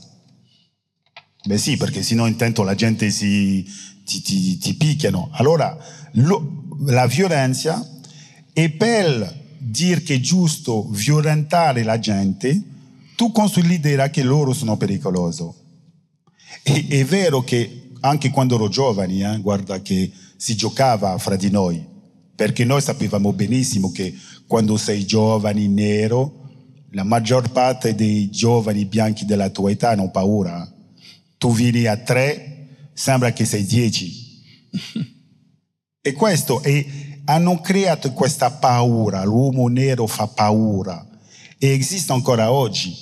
Beh 1.46 1.60
sì, 1.60 1.78
perché 1.78 2.02
sennò 2.02 2.26
intanto 2.26 2.64
la 2.64 2.74
gente 2.74 3.12
si, 3.12 3.64
ti, 4.04 4.22
ti, 4.24 4.58
ti 4.58 4.74
picchiano. 4.74 5.30
Allora, 5.34 5.78
lo, 6.14 6.66
la 6.88 7.06
violenza 7.06 7.88
è 8.52 8.70
per 8.70 9.46
dire 9.70 10.02
che 10.02 10.16
è 10.16 10.20
giusto 10.20 10.88
violentare 10.90 11.84
la 11.84 12.00
gente, 12.00 12.62
tu 13.16 13.32
construi 13.32 13.68
l'idea 13.68 14.10
che 14.10 14.24
loro 14.24 14.54
sono 14.54 14.78
pericolosi. 14.78 15.44
E, 16.64 16.86
è 16.88 17.06
vero 17.06 17.44
che 17.44 17.90
anche 18.02 18.30
quando 18.30 18.56
ero 18.56 18.70
giovani, 18.70 19.24
eh, 19.24 19.40
guarda 19.40 19.82
che 19.82 20.12
si 20.36 20.56
giocava 20.56 21.18
fra 21.18 21.36
di 21.36 21.50
noi, 21.50 21.84
perché 22.36 22.64
noi 22.64 22.82
sapevamo 22.82 23.34
benissimo 23.34 23.92
che 23.92 24.14
quando 24.46 24.78
sei 24.78 25.06
giovane, 25.06 25.68
nero, 25.68 26.46
la 26.92 27.04
maggior 27.04 27.52
parte 27.52 27.96
dei 27.96 28.30
giovani 28.30 28.86
bianchi 28.86 29.26
della 29.26 29.50
tua 29.50 29.72
età 29.72 29.90
hanno 29.90 30.10
paura. 30.10 30.72
Tu 31.38 31.54
vieni 31.54 31.86
a 31.86 31.98
tre, 31.98 32.90
sembra 32.94 33.34
che 33.34 33.46
sei 33.46 33.66
dieci. 33.66 34.42
e 36.02 36.14
questo 36.14 36.62
è 36.62 36.86
hanno 37.30 37.60
creato 37.60 38.14
questa 38.14 38.52
paura, 38.52 39.24
l'uomo 39.24 39.68
nero 39.68 40.08
fa 40.08 40.28
paura 40.28 41.06
e 41.58 41.68
esiste 41.68 42.14
ancora 42.14 42.52
oggi. 42.52 42.96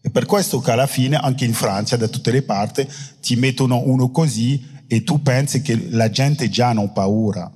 E 0.00 0.10
per 0.10 0.24
questo 0.24 0.60
che 0.60 0.70
alla 0.70 0.86
fine 0.86 1.16
anche 1.16 1.44
in 1.44 1.52
Francia, 1.52 1.96
da 1.96 2.08
tutte 2.08 2.30
le 2.30 2.42
parti, 2.42 2.88
ti 3.20 3.36
mettono 3.36 3.82
uno 3.84 4.10
così 4.10 4.76
e 4.86 5.02
tu 5.02 5.20
pensi 5.20 5.60
che 5.60 5.88
la 5.90 6.08
gente 6.08 6.48
già 6.48 6.72
non 6.72 6.92
paura. 6.92 7.52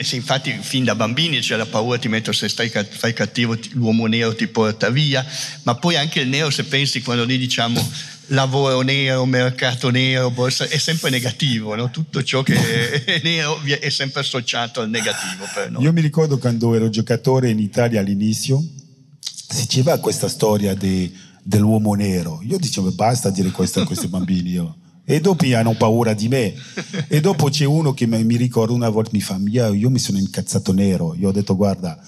Sì, 0.00 0.16
infatti 0.16 0.56
fin 0.60 0.84
da 0.84 0.94
bambini 0.94 1.40
c'è 1.40 1.56
la 1.56 1.66
paura, 1.66 1.98
ti 1.98 2.08
metto 2.08 2.32
se 2.32 2.48
stai, 2.48 2.70
fai 2.70 3.12
cattivo, 3.12 3.58
l'uomo 3.72 4.06
nero 4.06 4.34
ti 4.34 4.46
porta 4.46 4.88
via, 4.88 5.26
ma 5.64 5.74
poi 5.74 5.96
anche 5.96 6.20
il 6.20 6.28
nero 6.28 6.48
se 6.48 6.64
pensi 6.64 7.02
quando 7.02 7.26
noi 7.26 7.36
diciamo 7.36 7.84
lavoro 8.28 8.80
nero, 8.82 9.24
mercato 9.26 9.90
nero, 9.90 10.30
borsa, 10.30 10.64
è 10.66 10.78
sempre 10.78 11.10
negativo, 11.10 11.74
no? 11.74 11.90
tutto 11.90 12.22
ciò 12.22 12.42
che 12.42 13.04
è 13.04 13.20
nero 13.24 13.60
è 13.62 13.88
sempre 13.90 14.20
associato 14.20 14.80
al 14.80 14.90
negativo 14.90 15.44
per 15.52 15.70
noi. 15.70 15.82
Io 15.82 15.92
mi 15.92 16.00
ricordo 16.00 16.38
quando 16.38 16.74
ero 16.74 16.88
giocatore 16.88 17.50
in 17.50 17.58
Italia 17.58 18.00
all'inizio, 18.00 18.62
si 19.20 19.60
diceva 19.60 19.98
questa 19.98 20.28
storia 20.28 20.74
de, 20.74 21.12
dell'uomo 21.42 21.94
nero, 21.94 22.40
io 22.42 22.58
dicevo 22.58 22.90
basta 22.92 23.30
dire 23.30 23.50
questo 23.50 23.80
a 23.80 23.86
questi 23.86 24.08
bambini. 24.08 24.50
Io. 24.50 24.76
E 25.06 25.20
dopo 25.20 25.44
hanno 25.54 25.74
paura 25.74 26.14
di 26.14 26.28
me. 26.28 26.54
E 27.08 27.20
dopo 27.20 27.50
c'è 27.50 27.66
uno 27.66 27.92
che 27.92 28.06
mi 28.06 28.36
ricorda 28.36 28.72
una 28.72 28.88
volta 28.88 29.10
mi 29.12 29.20
fa, 29.20 29.38
io 29.44 29.90
mi 29.90 29.98
sono 29.98 30.16
incazzato 30.16 30.72
nero. 30.72 31.14
Io 31.14 31.28
ho 31.28 31.32
detto, 31.32 31.54
guarda, 31.56 31.98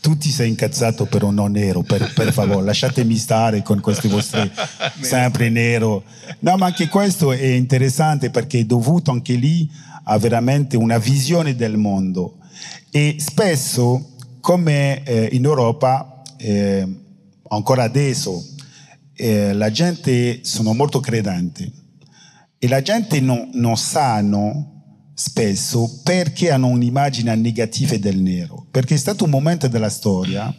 tu 0.00 0.16
ti 0.16 0.30
sei 0.30 0.50
incazzato 0.50 1.06
però 1.06 1.30
non 1.30 1.50
nero, 1.50 1.82
per, 1.82 2.12
per 2.14 2.32
favore, 2.32 2.64
lasciatemi 2.64 3.16
stare 3.16 3.62
con 3.62 3.80
questi 3.80 4.06
vostri 4.06 4.48
sempre 5.00 5.48
nero. 5.48 6.04
No, 6.40 6.56
ma 6.56 6.66
anche 6.66 6.88
questo 6.88 7.32
è 7.32 7.44
interessante 7.44 8.30
perché 8.30 8.60
è 8.60 8.64
dovuto 8.64 9.10
anche 9.10 9.34
lì 9.34 9.68
a 10.04 10.16
veramente 10.18 10.76
una 10.76 10.98
visione 10.98 11.56
del 11.56 11.76
mondo. 11.76 12.36
E 12.88 13.16
spesso, 13.18 14.10
come 14.38 15.02
eh, 15.02 15.30
in 15.32 15.44
Europa, 15.44 16.22
eh, 16.36 16.86
ancora 17.48 17.82
adesso, 17.82 18.46
eh, 19.14 19.52
la 19.52 19.72
gente 19.72 20.44
sono 20.44 20.72
molto 20.72 21.00
credente 21.00 21.82
e 22.64 22.68
la 22.68 22.80
gente 22.80 23.20
non, 23.20 23.50
non 23.52 23.76
sanno 23.76 25.10
spesso 25.12 26.00
perché 26.02 26.50
hanno 26.50 26.68
un'immagine 26.68 27.34
negativa 27.34 27.98
del 27.98 28.16
nero. 28.16 28.66
Perché 28.70 28.94
è 28.94 28.96
stato 28.96 29.24
un 29.24 29.30
momento 29.30 29.68
della 29.68 29.90
storia, 29.90 30.50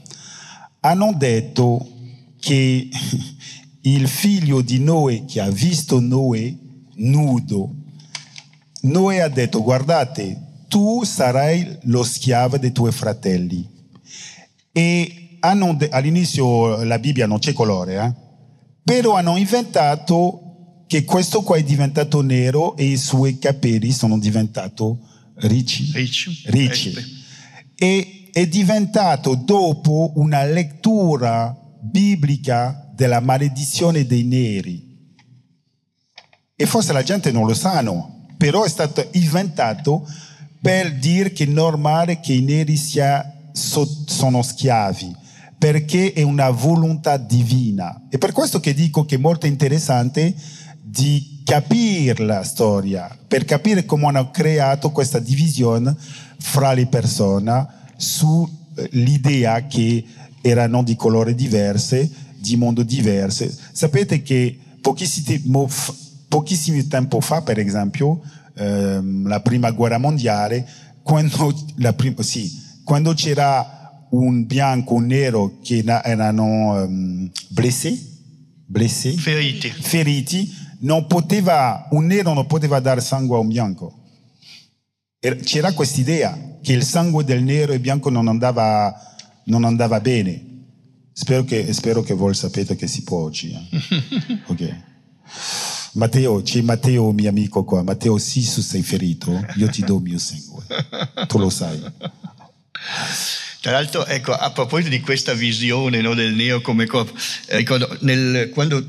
hanno 0.82 1.14
detto 1.18 1.84
che 2.40 2.88
il 3.82 4.08
figlio 4.08 4.62
di 4.62 4.78
Noè 4.78 5.26
che 5.26 5.42
ha 5.42 5.50
visto 5.50 6.00
Noè 6.00 6.56
nudo, 6.98 7.74
Noè 8.82 9.22
ha 9.22 9.28
detto 9.28 9.64
guardate, 9.64 10.66
tu 10.68 11.04
sarai 11.04 11.80
lo 11.86 12.04
schiavo 12.04 12.60
dei 12.60 12.72
tuoi 12.72 12.92
fratelli. 12.92 13.68
E 14.72 15.38
hanno, 15.40 15.76
all'inizio 15.90 16.84
la 16.84 17.00
Bibbia 17.00 17.26
non 17.26 17.40
c'è 17.40 17.52
colore, 17.52 17.96
eh? 17.96 18.14
però 18.84 19.16
hanno 19.16 19.38
inventato 19.38 20.45
che 20.96 21.04
questo 21.04 21.42
qua 21.42 21.58
è 21.58 21.64
diventato 21.64 22.22
nero 22.22 22.78
e 22.78 22.86
i 22.86 22.96
suoi 22.96 23.38
capelli 23.38 23.92
sono 23.92 24.18
diventati 24.18 24.96
ricci. 25.40 25.92
Ricci. 25.94 26.44
ricci. 26.46 26.94
E 27.76 28.30
è 28.32 28.48
diventato 28.48 29.36
dopo 29.36 30.14
una 30.16 30.46
lettura 30.46 31.54
biblica 31.82 32.90
della 32.96 33.20
maledizione 33.20 34.06
dei 34.06 34.24
neri. 34.24 35.14
E 36.56 36.66
forse 36.66 36.94
la 36.94 37.04
gente 37.04 37.30
non 37.30 37.46
lo 37.46 37.54
sanno, 37.54 38.28
però 38.38 38.64
è 38.64 38.70
stato 38.70 39.06
inventato 39.16 40.08
per 40.62 40.96
dire 40.96 41.34
che 41.34 41.44
è 41.44 41.48
normale 41.48 42.22
che 42.22 42.32
i 42.32 42.42
neri 42.42 42.78
sia, 42.78 43.50
so, 43.52 43.86
sono 44.06 44.42
schiavi, 44.42 45.14
perché 45.58 46.14
è 46.14 46.22
una 46.22 46.52
volontà 46.52 47.18
divina. 47.18 48.08
E 48.10 48.18
per 48.18 48.32
questo 48.32 48.62
che 48.62 48.74
dico 48.74 49.04
che 49.04 49.16
è 49.16 49.20
molto 49.20 49.46
interessante 49.46 50.34
di 50.88 51.42
capire 51.44 52.24
la 52.24 52.44
storia, 52.44 53.10
per 53.28 53.44
capire 53.44 53.86
come 53.86 54.06
hanno 54.06 54.30
creato 54.30 54.92
questa 54.92 55.18
divisione 55.18 55.96
fra 56.38 56.74
le 56.74 56.86
persone 56.86 57.68
sull'idea 57.98 59.66
che 59.66 60.06
erano 60.42 60.84
di 60.84 60.96
colore 60.96 61.34
diverse, 61.34 62.08
di 62.38 62.56
mondo 62.56 62.84
diverse. 62.84 63.52
Sapete 63.72 64.22
che 64.22 64.60
pochissimo, 64.80 65.68
pochissimo 66.28 66.86
tempo 66.88 67.20
fa, 67.20 67.42
per 67.42 67.58
esempio, 67.58 68.22
ehm, 68.56 69.28
la 69.28 69.40
prima 69.40 69.72
guerra 69.72 69.98
mondiale, 69.98 70.68
quando, 71.02 71.52
prima, 71.96 72.22
sì, 72.22 72.62
quando 72.84 73.14
c'era 73.14 74.08
un 74.12 74.46
bianco, 74.46 74.94
un 74.94 75.08
nero 75.08 75.58
che 75.64 75.84
erano 75.84 76.84
um, 76.84 77.30
blessé, 77.50 78.00
blessé, 78.66 79.14
feriti. 79.14 79.70
feriti, 79.70 80.64
poteva, 81.08 81.88
un 81.92 82.06
nero 82.06 82.34
non 82.34 82.46
poteva 82.46 82.80
dare 82.80 83.02
sangue 83.02 83.38
a 83.38 83.40
un 83.40 83.48
bianco. 83.48 84.04
C'era 85.44 85.74
questa 85.74 86.00
idea 86.00 86.58
che 86.62 86.74
il 86.74 86.84
sangue 86.84 87.24
del 87.24 87.42
nero 87.42 87.74
e 87.74 87.80
bianco 87.80 88.10
non 88.10 88.28
andava, 88.28 88.94
non 89.46 89.64
andava 89.64 90.00
bene. 90.00 90.54
Spero 91.12 91.44
che, 91.44 91.74
spero 91.74 92.04
che 92.04 92.14
voi 92.14 92.36
sapete 92.36 92.76
che 92.76 92.88
si 92.88 93.04
può 93.04 93.20
oggi. 93.20 93.52
Eh? 93.52 94.40
ok. 94.46 94.76
Matteo, 95.94 96.42
c'è 96.42 96.62
Matteo, 96.62 97.12
mio 97.12 97.30
amico 97.30 97.64
qua. 97.64 97.82
Matteo, 97.82 98.18
se 98.18 98.42
tu 98.42 98.62
sei 98.62 98.84
ferito, 98.84 99.44
io 99.56 99.70
ti 99.70 99.82
do 99.84 99.96
il 99.96 100.02
mio 100.04 100.20
sangue. 100.20 100.66
Tu 101.26 101.40
lo 101.40 101.50
sai. 101.50 101.82
Tra 103.62 103.72
l'altro, 103.72 104.06
ecco, 104.06 104.34
a 104.34 104.52
proposito 104.52 104.90
di 104.90 105.00
questa 105.00 105.34
visione 105.34 106.02
no, 106.02 106.14
del 106.14 106.36
neo 106.36 106.62
come 106.62 106.86
corpo, 106.86 107.18
eh, 107.48 107.58
ricordo 107.58 107.98
nel, 108.02 108.50
quando 108.50 108.86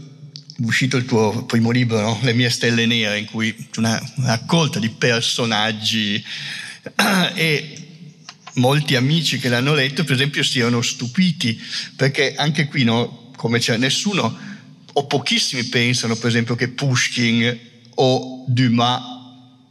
uscito 0.58 0.96
il 0.96 1.04
tuo 1.04 1.44
primo 1.44 1.70
libro, 1.70 2.00
no, 2.00 2.18
Le 2.22 2.32
mie 2.32 2.50
stelle 2.50 2.86
nere, 2.86 3.18
in 3.18 3.26
cui 3.26 3.54
c'è 3.54 3.80
una 3.80 4.12
raccolta 4.22 4.78
di 4.78 4.90
personaggi. 4.90 6.24
E 7.34 7.72
molti 8.54 8.94
amici 8.94 9.38
che 9.38 9.48
l'hanno 9.48 9.74
letto, 9.74 10.04
per 10.04 10.14
esempio, 10.14 10.42
si 10.42 10.60
erano 10.60 10.80
stupiti, 10.80 11.60
perché 11.94 12.34
anche 12.36 12.68
qui, 12.68 12.84
no, 12.84 13.30
come 13.36 13.58
c'è 13.58 13.76
nessuno 13.76 14.54
o 14.98 15.06
pochissimi 15.06 15.64
pensano 15.64 16.16
per 16.16 16.28
esempio 16.28 16.54
che 16.54 16.68
Pushkin 16.68 17.58
o 17.96 18.44
Dumas 18.48 19.15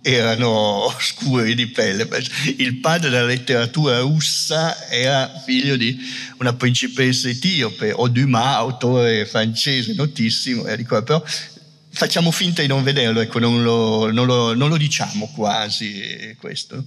erano 0.06 0.94
scuri 1.00 1.56
di 1.56 1.68
pelle. 1.68 2.08
Il 2.58 2.78
padre 2.78 3.10
della 3.10 3.26
letteratura 3.26 4.00
russa 4.00 4.88
era 4.88 5.42
figlio 5.44 5.76
di 5.76 5.98
una 6.38 6.54
principessa 6.54 7.28
etiope, 7.28 7.92
o 7.92 8.08
Dumas, 8.08 8.56
autore 8.56 9.26
francese 9.26 9.94
notissimo, 9.96 10.64
però 10.64 11.24
facciamo 11.90 12.30
finta 12.30 12.62
di 12.62 12.68
non 12.68 12.84
vederlo, 12.84 13.22
ecco, 13.22 13.40
non 13.40 13.64
lo, 13.64 14.12
non 14.12 14.28
lo, 14.28 14.54
non 14.54 14.70
lo 14.70 14.78
diciamo 14.78 15.32
quasi 15.34 16.36
questo. 16.40 16.84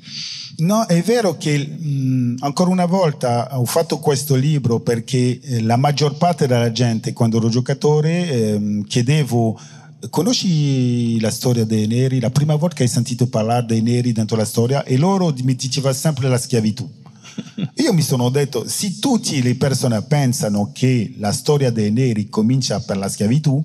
No, 0.58 0.86
è 0.86 1.02
vero 1.02 1.36
che 1.36 1.58
mh, 1.58 2.36
ancora 2.40 2.70
una 2.70 2.84
volta 2.84 3.48
ho 3.58 3.64
fatto 3.64 3.98
questo 3.98 4.34
libro 4.34 4.80
perché 4.80 5.40
eh, 5.40 5.62
la 5.62 5.76
maggior 5.76 6.16
parte 6.16 6.46
della 6.46 6.70
gente, 6.72 7.12
quando 7.12 7.38
ero 7.38 7.48
giocatore, 7.48 8.30
eh, 8.30 8.82
chiedevo 8.86 9.58
conosci 10.10 11.18
la 11.20 11.30
storia 11.30 11.64
dei 11.64 11.86
neri? 11.86 12.20
La 12.20 12.30
prima 12.30 12.54
volta 12.54 12.76
che 12.76 12.82
hai 12.84 12.88
sentito 12.88 13.28
parlare 13.28 13.66
dei 13.66 13.82
neri 13.82 14.12
dentro 14.12 14.36
la 14.36 14.44
storia 14.44 14.84
e 14.84 14.96
loro 14.96 15.34
mi 15.42 15.54
dicevano 15.54 15.94
sempre 15.94 16.28
la 16.28 16.38
schiavitù. 16.38 16.88
Io 17.74 17.92
mi 17.92 18.02
sono 18.02 18.28
detto, 18.28 18.68
se 18.68 18.98
tutte 18.98 19.40
le 19.40 19.56
persone 19.56 20.00
pensano 20.02 20.70
che 20.72 21.14
la 21.18 21.32
storia 21.32 21.70
dei 21.70 21.90
neri 21.90 22.28
comincia 22.28 22.80
per 22.80 22.96
la 22.96 23.08
schiavitù, 23.08 23.62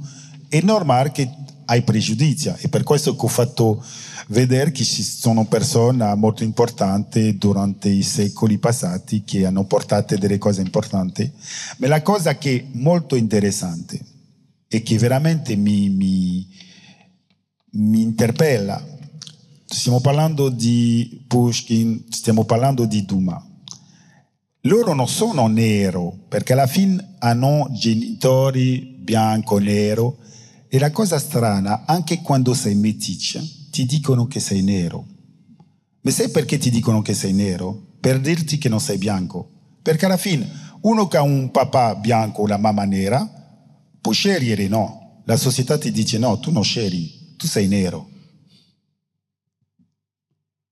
è 0.47 0.61
normale 0.61 1.11
che 1.11 1.29
hai 1.65 1.81
pregiudizi 1.83 2.53
e 2.57 2.67
per 2.67 2.83
questo 2.83 3.15
che 3.15 3.25
ho 3.25 3.29
fatto 3.29 3.83
vedere 4.27 4.71
che 4.71 4.83
ci 4.83 5.03
sono 5.03 5.45
persone 5.45 6.13
molto 6.15 6.43
importanti 6.43 7.37
durante 7.37 7.89
i 7.89 8.03
secoli 8.03 8.57
passati 8.57 9.23
che 9.23 9.45
hanno 9.45 9.65
portato 9.65 10.17
delle 10.17 10.37
cose 10.37 10.61
importanti. 10.61 11.31
Ma 11.77 11.87
la 11.87 12.01
cosa 12.01 12.37
che 12.37 12.57
è 12.57 12.65
molto 12.73 13.15
interessante 13.15 14.12
e 14.73 14.81
che 14.81 14.97
veramente 14.97 15.55
mi, 15.55 15.87
mi, 15.89 16.47
mi 17.73 18.01
interpella, 18.01 18.83
stiamo 19.65 20.01
parlando 20.01 20.49
di 20.49 21.23
Pushkin, 21.27 22.05
stiamo 22.09 22.43
parlando 22.43 22.85
di 22.85 23.05
Duma. 23.05 23.39
Loro 24.61 24.95
non 24.95 25.07
sono 25.07 25.45
nero 25.45 26.25
perché 26.27 26.53
alla 26.53 26.65
fine 26.65 27.17
hanno 27.19 27.67
genitori 27.71 28.97
bianco, 28.99 29.59
nero, 29.59 30.17
e 30.67 30.79
la 30.79 30.89
cosa 30.89 31.19
strana, 31.19 31.85
anche 31.85 32.23
quando 32.23 32.55
sei 32.55 32.73
meticcia, 32.73 33.43
ti 33.69 33.85
dicono 33.85 34.25
che 34.25 34.39
sei 34.39 34.63
nero. 34.63 35.05
Ma 36.01 36.09
sai 36.09 36.29
perché 36.29 36.57
ti 36.57 36.71
dicono 36.71 37.03
che 37.03 37.13
sei 37.13 37.33
nero? 37.33 37.79
Per 37.99 38.19
dirti 38.19 38.57
che 38.57 38.69
non 38.69 38.79
sei 38.79 38.97
bianco. 38.97 39.51
Perché 39.83 40.05
alla 40.05 40.17
fine, 40.17 40.49
uno 40.81 41.07
che 41.07 41.17
ha 41.17 41.21
un 41.21 41.51
papà 41.51 41.93
bianco 41.93 42.41
o 42.41 42.45
una 42.45 42.57
mamma 42.57 42.85
nera, 42.85 43.41
può 44.03 44.11
scegliere 44.11 44.67
no. 44.67 45.21
La 45.23 45.37
società 45.37 45.77
ti 45.77 45.89
dice 45.89 46.17
no, 46.17 46.37
tu 46.37 46.51
non 46.51 46.65
scegli, 46.65 47.35
tu 47.37 47.47
sei 47.47 47.69
nero. 47.69 48.09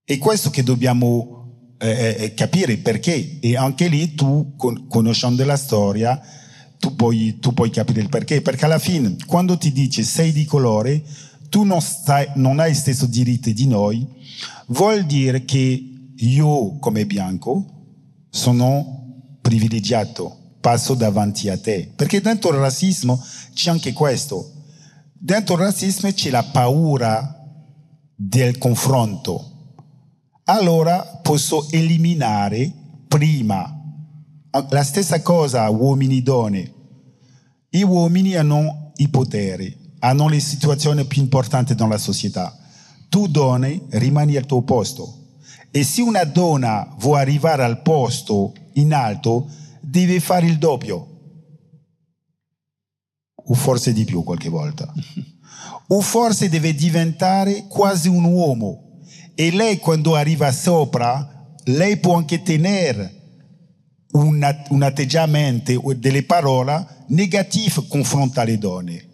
E 0.04 0.18
questo 0.18 0.50
che 0.50 0.62
dobbiamo 0.62 1.76
eh, 1.78 2.16
eh 2.18 2.34
capire 2.34 2.76
perché. 2.76 3.38
E 3.40 3.56
anche 3.56 3.88
lì 3.88 4.14
tu, 4.14 4.52
con, 4.56 4.86
conoscendo 4.86 5.42
la 5.46 5.56
storia, 5.56 6.20
tu 6.78 6.94
puoi, 6.94 7.38
tu 7.38 7.54
puoi 7.54 7.70
capire 7.70 8.02
il 8.02 8.10
perché, 8.10 8.42
perché 8.42 8.66
alla 8.66 8.78
fine 8.78 9.16
quando 9.24 9.56
ti 9.56 9.72
dice 9.72 10.02
sei 10.02 10.30
di 10.30 10.44
colore, 10.44 11.02
tu 11.48 11.62
non, 11.62 11.80
stai, 11.80 12.26
non 12.34 12.58
hai 12.58 12.74
stesso 12.74 13.06
diritto 13.06 13.50
di 13.50 13.66
noi, 13.66 14.06
vuol 14.66 15.04
dire 15.04 15.46
che 15.46 15.90
io 16.14 16.76
come 16.78 17.06
bianco 17.06 17.64
sono 18.28 19.38
privilegiato, 19.40 20.41
passo 20.62 20.94
davanti 20.94 21.50
a 21.50 21.58
te, 21.58 21.92
perché 21.94 22.22
dentro 22.22 22.50
il 22.50 22.60
razzismo 22.60 23.22
c'è 23.52 23.70
anche 23.70 23.92
questo, 23.92 24.52
dentro 25.12 25.56
il 25.56 25.60
razzismo 25.60 26.10
c'è 26.10 26.30
la 26.30 26.44
paura 26.44 27.36
del 28.14 28.56
confronto, 28.56 29.50
allora 30.44 31.20
posso 31.20 31.66
eliminare 31.70 32.72
prima 33.08 33.80
la 34.70 34.84
stessa 34.84 35.20
cosa 35.20 35.68
uomini 35.68 36.18
e 36.18 36.22
donne. 36.22 36.72
Gli 37.68 37.82
uomini 37.82 38.36
hanno 38.36 38.92
i 38.96 39.08
poteri, 39.08 39.94
hanno 40.00 40.28
le 40.28 40.40
situazioni 40.40 41.04
più 41.04 41.22
importanti 41.22 41.74
nella 41.76 41.98
società. 41.98 42.56
Tu 43.08 43.28
donne 43.28 43.82
rimani 43.90 44.36
al 44.36 44.46
tuo 44.46 44.62
posto. 44.62 45.18
E 45.70 45.84
se 45.84 46.02
una 46.02 46.24
donna 46.24 46.94
vuole 46.98 47.22
arrivare 47.22 47.64
al 47.64 47.80
posto 47.80 48.52
in 48.74 48.92
alto, 48.92 49.48
deve 49.92 50.20
fare 50.20 50.46
il 50.46 50.56
doppio. 50.56 51.08
O 53.34 53.54
forse 53.54 53.92
di 53.92 54.04
più 54.04 54.22
qualche 54.22 54.48
volta. 54.48 54.90
o 55.88 56.00
forse 56.00 56.48
deve 56.48 56.74
diventare 56.74 57.66
quasi 57.68 58.08
un 58.08 58.24
uomo. 58.24 59.00
E 59.34 59.50
lei 59.50 59.76
quando 59.78 60.14
arriva 60.14 60.50
sopra, 60.50 61.54
lei 61.64 61.98
può 61.98 62.16
anche 62.16 62.42
tenere 62.42 63.20
un, 64.12 64.64
un 64.70 64.82
atteggiamento, 64.82 65.92
delle 65.96 66.24
parole 66.24 67.04
negative 67.08 67.84
confronto 67.86 68.40
alle 68.40 68.56
donne. 68.56 69.08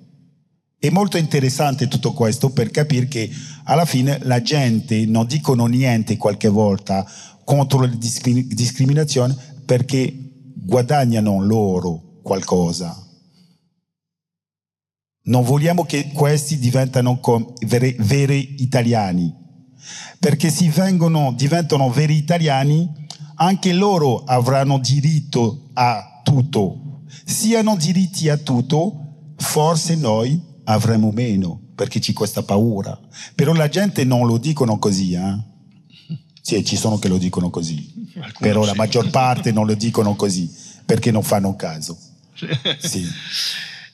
È 0.78 0.90
molto 0.90 1.16
interessante 1.16 1.88
tutto 1.88 2.12
questo 2.12 2.50
per 2.50 2.70
capire 2.70 3.08
che 3.08 3.28
alla 3.64 3.84
fine 3.84 4.20
la 4.22 4.40
gente 4.42 5.07
non 5.07 5.26
dicono 5.26 5.66
niente 5.66 6.16
qualche 6.16 6.48
volta 6.48 7.05
contro 7.44 7.80
la 7.80 7.88
discriminazione 7.88 9.34
perché 9.64 10.28
guadagnano 10.64 11.42
loro 11.42 12.20
qualcosa. 12.22 13.04
Non 15.24 15.44
vogliamo 15.44 15.84
che 15.84 16.11
questi 16.12 16.59
diventano 16.59 17.20
veri, 17.66 17.94
veri 17.98 18.62
italiani, 18.62 19.34
perché 20.18 20.50
se 20.50 20.68
vengono, 20.70 21.32
diventano 21.36 21.90
veri 21.90 22.16
italiani 22.16 23.06
anche 23.40 23.72
loro 23.72 24.24
avranno 24.24 24.78
diritto 24.78 25.68
a 25.74 26.20
tutto. 26.24 27.02
Se 27.24 27.56
hanno 27.56 27.76
diritti 27.76 28.28
a 28.28 28.36
tutto, 28.36 29.32
forse 29.36 29.94
noi 29.96 30.40
avremo 30.64 31.11
meno, 31.12 31.61
perché 31.74 32.00
c'è 32.00 32.12
questa 32.12 32.42
paura. 32.42 32.98
Però 33.34 33.52
la 33.52 33.68
gente 33.68 34.04
non 34.04 34.26
lo 34.26 34.38
dicono 34.38 34.78
così, 34.78 35.12
eh? 35.12 35.56
Sì, 36.49 36.64
ci 36.64 36.76
sono 36.76 36.99
che 36.99 37.09
lo 37.09 37.18
dicono 37.18 37.51
così, 37.51 37.92
Alcuno 38.14 38.32
però 38.38 38.62
sì. 38.62 38.68
la 38.68 38.74
maggior 38.74 39.11
parte 39.11 39.53
non 39.53 39.66
lo 39.66 39.74
dicono 39.74 40.14
così, 40.14 40.51
perché 40.82 41.11
non 41.11 41.22
fanno 41.22 41.55
caso. 41.57 41.99
Sì. 42.78 43.07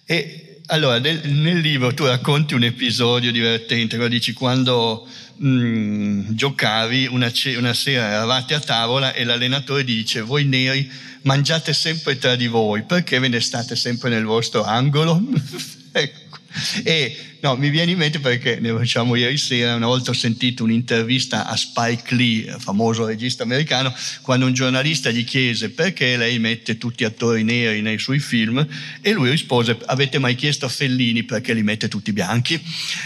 E 0.05 0.61
allora, 0.67 1.01
nel, 1.01 1.29
nel, 1.33 1.59
libro 1.59 1.93
tu 1.95 2.05
racconti 2.05 2.55
un 2.55 2.63
episodio 2.63 3.33
divertente, 3.33 3.97
lo 3.97 4.07
dici 4.07 4.33
quando 4.33 5.05
mh, 5.35 5.49
mm, 5.49 6.21
giocavi 6.29 7.09
una, 7.09 7.29
una, 7.59 7.75
sera, 7.75 8.07
eravate 8.07 8.55
a 8.55 8.61
tavola 8.61 9.15
e 9.15 9.25
l'allenatore 9.25 9.83
dice 9.83 10.21
voi 10.21 10.45
neri 10.45 10.89
mangiate 11.23 11.75
sempre 11.75 12.19
tra 12.19 12.37
di 12.37 12.47
voi, 12.47 12.85
perché 12.85 13.19
ve 13.19 13.27
ne 13.27 13.41
state 13.41 13.75
sempre 13.75 14.11
nel 14.11 14.23
vostro 14.23 14.63
angolo? 14.63 15.21
ecco. 15.91 16.39
E 16.85 17.17
no, 17.41 17.57
mi 17.57 17.69
viene 17.69 17.93
in 17.93 17.99
mente 17.99 18.21
perché 18.21 18.59
ne 18.61 18.71
facciamo 18.73 19.15
ieri 19.17 19.37
sera, 19.37 19.75
una 19.75 19.87
volta 19.87 20.11
ho 20.11 20.15
sentito 20.15 20.65
un'intervista 20.65 21.47
a 21.47 21.57
Spike 21.57 22.15
Lee, 22.15 22.57
famoso 22.59 23.07
regista 23.07 23.43
americano, 23.43 23.93
quando 24.23 24.47
un 24.47 24.55
giornalista 24.55 25.11
gli 25.11 25.25
chiese 25.25 25.71
perché 25.71 26.17
lei 26.17 26.39
mette 26.39 26.79
tutti 26.79 27.05
attori 27.05 27.43
neri 27.43 27.83
nei 27.83 27.99
suoi 27.99 28.19
film 28.19 28.67
e 29.01 29.13
lui 29.13 29.31
rispose 29.31 29.77
avete 29.87 30.19
mai 30.19 30.35
chiesto 30.35 30.67
a 30.67 30.69
Fellini 30.69 31.25
perché 31.25 31.53
li 31.53 31.63
mette 31.63 31.89
tutti 31.89 32.13
bianchi? 32.13 32.61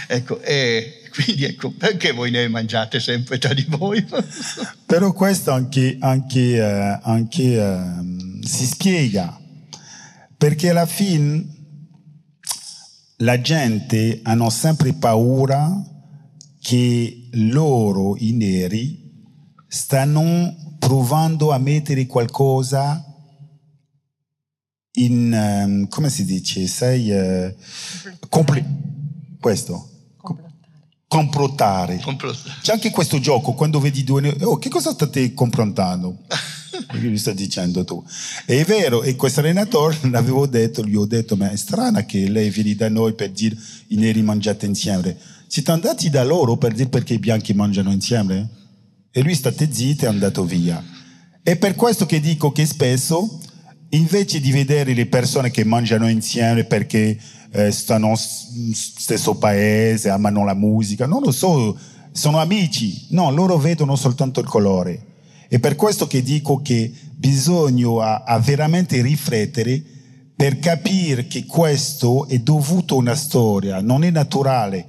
Ecco, 0.07 0.41
e 0.43 1.03
quindi 1.11 1.45
ecco, 1.45 1.71
perché 1.71 2.13
voi 2.13 2.31
ne 2.31 2.47
mangiate 2.49 3.01
sempre 3.01 3.39
tra 3.39 3.53
di 3.53 3.65
voi? 3.69 4.05
Però 4.87 5.13
questo 5.13 5.51
anche, 5.51 5.97
anche, 6.01 6.57
eh, 6.57 6.99
anche 7.03 7.43
eh, 7.43 8.47
si 8.47 8.67
spiega, 8.67 9.37
perché 10.37 10.71
alla 10.71 10.87
fine 10.87 11.57
la 13.19 13.41
gente 13.41 14.21
hanno 14.23 14.51
sempre 14.51 14.93
paura 14.93 15.83
che 16.61 17.29
loro, 17.33 18.17
i 18.19 18.33
neri, 18.33 19.07
stanno 19.67 20.77
provando 20.79 21.51
a 21.51 21.59
mettere 21.59 22.07
qualcosa 22.07 23.05
in, 24.93 25.33
um, 25.33 25.89
come 25.89 26.11
si 26.11 26.25
dice, 26.25 26.67
sei, 26.67 27.11
uh, 27.11 27.55
compl- 28.29 28.65
questo, 29.41 29.91
complottare. 31.07 31.99
C'è 32.63 32.73
anche 32.73 32.91
questo 32.91 33.19
gioco, 33.19 33.53
quando 33.53 33.81
vedi 33.81 34.05
due, 34.05 34.37
oh, 34.43 34.59
che 34.59 34.69
cosa 34.69 34.93
state 34.93 35.35
confrontando? 35.35 36.19
Gli 37.01 37.17
stai 37.17 37.35
dicendo 37.35 37.85
tu? 37.85 38.05
è 38.45 38.63
vero, 38.65 39.03
e 39.03 39.17
questo 39.17 39.41
allenatore 39.41 39.99
l'avevo 40.11 40.47
detto, 40.47 40.85
gli 40.85 40.95
ho 40.95 41.07
detto, 41.07 41.37
ma 41.37 41.51
è 41.51 41.57
strana 41.57 42.05
che 42.05 42.29
lei 42.29 42.51
viene 42.51 42.75
da 42.75 42.89
noi 42.89 43.15
per 43.15 43.31
dire 43.31 43.57
i 43.89 43.97
neri 43.97 44.23
mangiate 44.23 44.67
insieme. 44.67 45.17
Siete 45.47 45.71
andati 45.71 46.11
da 46.11 46.25
loro 46.25 46.57
per 46.57 46.75
dire 46.75 46.89
perché 46.89 47.15
i 47.15 47.19
bianchi 47.19 47.55
mangiano 47.55 47.91
insieme? 47.91 48.49
E 49.11 49.23
lui 49.23 49.35
state 49.35 49.73
zitto 49.73 50.05
e 50.05 50.07
è 50.07 50.11
andato 50.11 50.45
via. 50.45 50.85
È 51.43 51.57
per 51.57 51.75
questo 51.75 52.05
che 52.05 52.21
dico 52.21 52.53
che 52.53 52.67
spesso, 52.67 53.41
invece 53.91 54.41
di 54.41 54.53
vedere 54.53 54.93
le 54.93 55.07
persone 55.07 55.51
che 55.51 55.65
mangiano 55.65 56.09
insieme 56.09 56.65
perché 56.65 57.19
eh, 57.51 57.71
stanno 57.71 58.09
nello 58.09 58.17
stesso 58.75 59.37
paese, 59.37 60.11
amano 60.11 60.45
la 60.45 60.55
musica, 60.55 61.07
non 61.07 61.23
lo 61.23 61.33
so, 61.33 61.79
sono 62.13 62.39
amici, 62.39 63.07
no, 63.11 63.31
loro 63.31 63.57
vedono 63.57 63.97
soltanto 63.97 64.41
il 64.41 64.47
colore. 64.47 65.07
È 65.49 65.59
per 65.59 65.77
questo 65.77 66.07
che 66.07 66.23
dico 66.23 66.61
che 66.61 66.93
bisogna 67.15 68.23
veramente 68.41 69.01
riflettere 69.01 69.83
per 70.37 70.59
capire 70.59 71.27
che 71.27 71.47
questo 71.47 72.29
è 72.29 72.39
dovuto 72.39 72.95
a 72.95 72.99
una 72.99 73.15
storia, 73.15 73.81
non 73.81 74.05
è 74.05 74.11
naturale. 74.11 74.87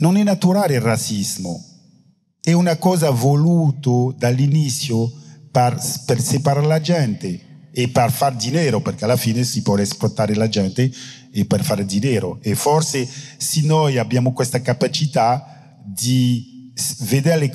Non 0.00 0.16
è 0.16 0.22
naturale 0.22 0.74
il 0.74 0.80
razzismo, 0.80 1.60
è 2.40 2.52
una 2.52 2.76
cosa 2.76 3.10
voluta 3.10 4.16
dall'inizio 4.16 5.10
per, 5.50 5.76
per 6.06 6.20
separare 6.20 6.66
la 6.66 6.80
gente 6.80 7.68
e 7.72 7.88
per 7.88 8.12
far 8.12 8.36
dinero, 8.36 8.80
perché 8.80 9.04
alla 9.04 9.16
fine 9.16 9.42
si 9.42 9.62
può 9.62 9.76
esportare 9.78 10.34
la 10.34 10.48
gente 10.48 10.90
e 11.32 11.44
per 11.46 11.64
fare 11.64 11.84
dinero. 11.84 12.38
E 12.42 12.54
forse 12.54 13.08
se 13.36 13.62
noi 13.62 13.98
abbiamo 13.98 14.32
questa 14.32 14.60
capacità 14.60 15.80
di 15.84 16.57
vedere 17.00 17.50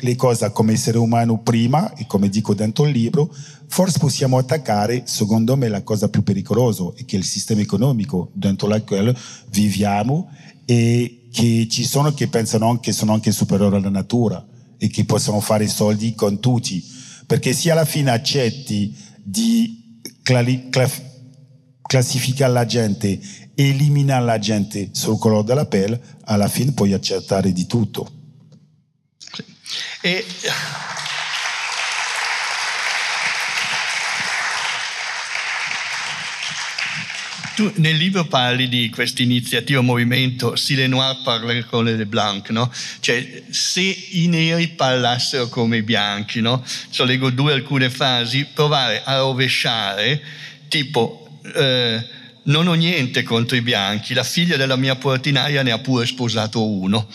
le, 0.00 0.16
cose 0.16 0.50
come 0.52 0.72
essere 0.72 0.98
umano 0.98 1.38
prima, 1.38 1.94
e 1.94 2.06
come 2.06 2.28
dico 2.28 2.54
dentro 2.54 2.86
il 2.86 2.92
libro, 2.92 3.32
forse 3.68 3.98
possiamo 3.98 4.38
attaccare, 4.38 5.02
secondo 5.06 5.56
me, 5.56 5.68
la 5.68 5.82
cosa 5.82 6.08
più 6.08 6.22
pericolosa, 6.22 6.92
è 6.96 7.04
che 7.04 7.16
il 7.16 7.24
sistema 7.24 7.60
economico 7.60 8.30
dentro 8.34 8.72
il 8.74 8.84
quale 8.84 9.16
viviamo 9.50 10.30
e 10.64 11.28
che 11.30 11.66
ci 11.68 11.84
sono 11.84 12.14
che 12.14 12.28
pensano 12.28 12.78
che 12.80 12.92
sono 12.92 13.12
anche 13.12 13.32
superiori 13.32 13.76
alla 13.76 13.90
natura 13.90 14.44
e 14.78 14.88
che 14.88 15.04
possono 15.04 15.40
fare 15.40 15.66
soldi 15.66 16.14
con 16.14 16.40
tutti. 16.40 16.84
Perché 17.26 17.52
se 17.52 17.70
alla 17.70 17.84
fine 17.84 18.10
accetti 18.10 18.94
di 19.22 20.00
clali- 20.22 20.68
cla- 20.68 20.90
classificare 21.82 22.52
la 22.52 22.66
gente, 22.66 23.18
eliminare 23.54 24.24
la 24.24 24.38
gente 24.38 24.90
sul 24.92 25.18
colore 25.18 25.44
della 25.44 25.66
pelle, 25.66 26.00
alla 26.24 26.48
fine 26.48 26.72
puoi 26.72 26.92
accettare 26.92 27.52
di 27.52 27.66
tutto. 27.66 28.22
E... 30.04 30.22
Tu 37.54 37.72
nel 37.76 37.96
libro 37.96 38.26
parli 38.26 38.68
di 38.68 38.90
questa 38.90 39.22
iniziativa, 39.22 39.80
movimento 39.80 40.56
Si 40.56 40.74
Noir 40.86 41.22
parler 41.22 41.64
con 41.64 41.84
le 41.84 42.04
Blanc, 42.04 42.50
no? 42.50 42.70
Cioè, 43.00 43.44
se 43.48 43.80
i 43.80 44.26
neri 44.26 44.68
parlassero 44.68 45.48
come 45.48 45.78
i 45.78 45.82
bianchi, 45.82 46.42
no? 46.42 46.62
So, 46.90 47.04
leggo 47.04 47.30
due 47.30 47.54
alcune 47.54 47.88
frasi, 47.88 48.44
provare 48.52 49.02
a 49.04 49.20
rovesciare, 49.20 50.22
tipo... 50.68 51.40
Eh, 51.54 52.22
non 52.44 52.66
ho 52.66 52.74
niente 52.74 53.22
contro 53.22 53.56
i 53.56 53.62
bianchi, 53.62 54.14
la 54.14 54.24
figlia 54.24 54.56
della 54.56 54.76
mia 54.76 54.96
portinaia 54.96 55.62
ne 55.62 55.70
ha 55.70 55.78
pure 55.78 56.06
sposato 56.06 56.66
uno. 56.66 57.06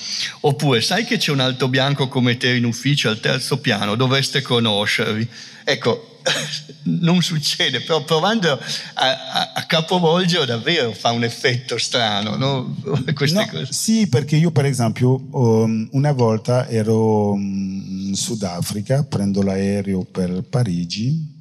Oppure, 0.41 0.81
sai 0.81 1.05
che 1.05 1.17
c'è 1.17 1.31
un 1.31 1.39
altro 1.39 1.67
bianco 1.67 2.07
come 2.07 2.37
te 2.37 2.53
in 2.55 2.65
ufficio 2.65 3.09
al 3.09 3.19
terzo 3.19 3.59
piano, 3.59 3.95
dovreste 3.95 4.41
conoscervi. 4.41 5.27
Ecco, 5.63 6.19
non 6.83 7.21
succede, 7.21 7.81
però 7.81 8.03
provando 8.03 8.51
a, 8.51 8.59
a, 8.93 9.51
a 9.53 9.63
capovolgere 9.65 10.45
davvero 10.45 10.93
fa 10.93 11.11
un 11.11 11.23
effetto 11.23 11.77
strano, 11.77 12.35
no? 12.35 12.75
Queste 13.13 13.39
no, 13.39 13.47
cose. 13.47 13.71
Sì, 13.71 14.07
perché 14.07 14.35
io 14.35 14.51
per 14.51 14.65
esempio 14.65 15.27
um, 15.31 15.87
una 15.91 16.11
volta 16.11 16.67
ero 16.67 17.31
um, 17.31 18.07
in 18.07 18.15
Sudafrica, 18.15 19.03
prendo 19.03 19.41
l'aereo 19.41 20.03
per 20.03 20.43
Parigi 20.49 21.37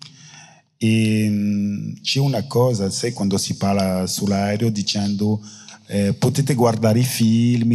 e 0.79 1.27
mm, 1.29 1.95
c'è 2.03 2.21
una 2.21 2.47
cosa, 2.47 2.89
sai, 2.89 3.13
quando 3.13 3.37
si 3.37 3.57
parla 3.57 4.07
sull'aereo 4.07 4.71
dicendo 4.71 5.45
eh, 5.89 6.15
potete 6.15 6.55
guardare 6.55 7.01
i 7.01 7.05
film, 7.05 7.73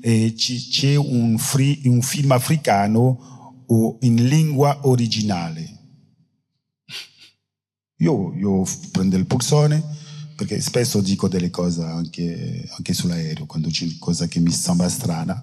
eh, 0.00 0.34
c'è 0.34 0.94
un, 0.94 1.36
free, 1.38 1.80
un, 1.84 2.02
film 2.02 2.30
africano 2.30 3.64
in 4.00 4.28
lingua 4.28 4.86
originale. 4.86 5.74
Io, 8.00 8.34
io, 8.34 8.64
prendo 8.92 9.16
il 9.16 9.26
pulsone 9.26 9.82
perché 10.36 10.60
spesso 10.60 11.00
dico 11.00 11.28
delle 11.28 11.48
cose 11.48 11.82
anche, 11.82 12.68
anche 12.76 12.92
sull'aereo, 12.92 13.46
quando 13.46 13.70
c'è 13.70 13.86
qualcosa 13.86 14.28
che 14.28 14.38
mi 14.38 14.50
sembra 14.50 14.88
strana. 14.88 15.42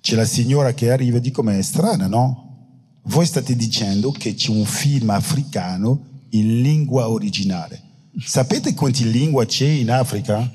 C'è 0.00 0.14
la 0.14 0.24
signora 0.24 0.72
che 0.74 0.90
arriva 0.90 1.18
e 1.18 1.20
dico, 1.20 1.42
ma 1.42 1.56
è 1.56 1.62
strana, 1.62 2.06
no? 2.06 3.00
Voi 3.06 3.26
state 3.26 3.56
dicendo 3.56 4.12
che 4.12 4.34
c'è 4.34 4.50
un 4.50 4.64
film 4.64 5.10
africano 5.10 6.11
in 6.32 6.60
lingua 6.60 7.08
originale. 7.08 7.80
Sapete 8.24 8.74
quante 8.74 9.04
lingue 9.04 9.46
c'è 9.46 9.66
in 9.66 9.90
Africa? 9.90 10.50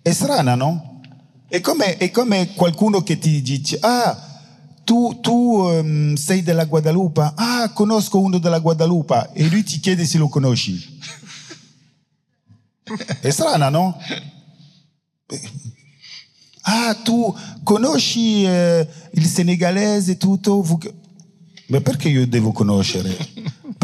È 0.00 0.12
strana, 0.12 0.54
no? 0.54 1.00
È 1.48 1.60
come, 1.60 1.96
è 1.98 2.10
come 2.10 2.54
qualcuno 2.54 3.02
che 3.02 3.18
ti 3.18 3.40
dice, 3.42 3.78
ah, 3.80 4.32
tu, 4.84 5.18
tu 5.20 5.32
um, 5.32 6.14
sei 6.14 6.42
della 6.42 6.64
Guadalupe? 6.64 7.32
Ah, 7.36 7.70
conosco 7.72 8.18
uno 8.20 8.38
della 8.38 8.58
Guadalupe. 8.58 9.30
E 9.34 9.46
lui 9.48 9.62
ti 9.62 9.78
chiede 9.80 10.04
se 10.04 10.18
lo 10.18 10.28
conosci. 10.28 10.98
È 13.20 13.30
strana, 13.30 13.68
no? 13.68 13.98
Ah, 16.62 16.94
tu 16.94 17.34
conosci 17.62 18.44
eh, 18.44 18.88
il 19.12 19.26
senegalese, 19.26 20.16
tutto? 20.16 20.66
Ma 21.66 21.80
perché 21.80 22.08
io 22.08 22.26
devo 22.26 22.52
conoscere? 22.52 23.16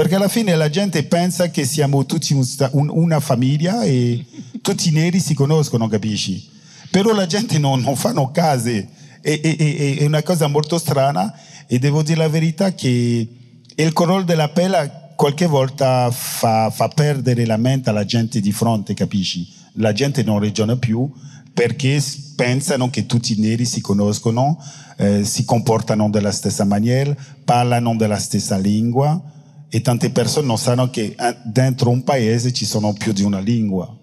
Perché 0.01 0.15
alla 0.15 0.29
fine 0.29 0.57
la 0.57 0.71
gente 0.71 1.03
pensa 1.03 1.51
che 1.51 1.67
siamo 1.67 2.07
tutti 2.07 2.33
un, 2.33 2.89
una 2.89 3.21
famiglia 3.21 3.83
e 3.83 4.25
tutti 4.63 4.89
i 4.89 4.93
neri 4.93 5.21
si 5.21 5.35
conoscono, 5.35 5.89
capisci? 5.89 6.49
Però 6.91 7.13
la 7.13 7.27
gente 7.27 7.59
non, 7.59 7.83
non 7.83 7.97
fanno 7.97 8.31
case. 8.31 8.89
È, 9.21 9.39
è, 9.39 9.97
è, 9.99 10.07
una 10.07 10.23
cosa 10.23 10.47
molto 10.47 10.79
strana 10.79 11.39
e 11.67 11.79
devo 11.79 12.03
dire 12.03 12.17
la 12.17 12.31
verità 12.31 12.73
che 12.73 13.29
il 13.75 13.93
colore 13.93 14.25
della 14.25 14.49
pelle 14.49 15.11
qualche 15.17 15.45
volta 15.45 16.11
fa, 16.11 16.71
fa 16.71 16.89
perdere 16.89 17.45
la 17.45 17.59
mente 17.59 17.91
alla 17.91 18.07
gente 18.07 18.41
di 18.41 18.53
fronte, 18.53 18.95
capisci? 18.95 19.47
La 19.75 19.93
gente 19.93 20.23
non 20.23 20.41
ragiona 20.41 20.79
più 20.79 21.13
perché 21.53 22.03
pensano 22.37 22.89
che 22.89 23.05
tutti 23.05 23.35
i 23.35 23.39
neri 23.39 23.67
si 23.67 23.83
conoscono, 23.83 24.65
eh, 24.97 25.27
si 25.27 25.45
comportano 25.45 26.09
della 26.09 26.33
stessa 26.33 26.65
maniera, 26.65 27.15
parlano 27.45 27.95
della 27.97 28.19
stessa 28.19 28.57
lingua 28.57 29.39
e 29.71 29.81
tante 29.81 30.11
persone 30.11 30.47
non 30.47 30.59
sanno 30.59 30.91
che 30.91 31.15
eh, 31.17 31.37
dentro 31.45 31.91
un 31.91 32.03
paese 32.03 32.53
ci 32.53 32.67
sono 32.67 32.93
più 32.93 33.13
di 33.13 33.23
una 33.23 33.39
lingua. 33.39 33.97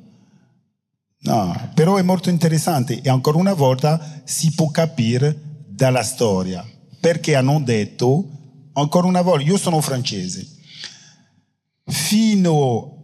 No, 1.19 1.71
però 1.73 1.97
è 1.97 2.01
molto 2.03 2.29
interessante 2.29 3.01
e 3.01 3.09
ancora 3.09 3.37
una 3.37 3.53
volta 3.53 4.21
si 4.23 4.53
può 4.53 4.69
capire 4.69 5.65
dalla 5.67 6.03
storia, 6.03 6.65
perché 6.99 7.35
hanno 7.35 7.59
detto, 7.59 8.29
ancora 8.73 9.07
una 9.07 9.21
volta, 9.21 9.43
io 9.43 9.57
sono 9.57 9.81
francese, 9.81 10.47
fino 11.83 12.97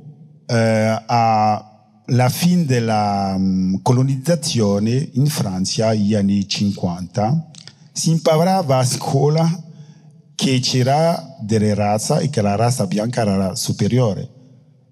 eh, 0.45 1.03
alla 1.05 2.29
fine 2.29 2.65
della 2.65 3.33
um, 3.35 3.81
colonizzazione 3.81 5.09
in 5.13 5.25
Francia, 5.25 5.89
negli 5.89 6.15
anni 6.15 6.47
50, 6.47 7.49
si 7.91 8.09
imparava 8.11 8.77
a 8.77 8.85
scuola 8.85 9.63
che 10.43 10.59
c'era 10.59 11.37
delle 11.39 11.73
razze 11.73 12.19
e 12.19 12.29
che 12.29 12.41
la 12.41 12.55
razza 12.55 12.85
bianca 12.85 13.21
era 13.21 13.55
superiore. 13.55 14.29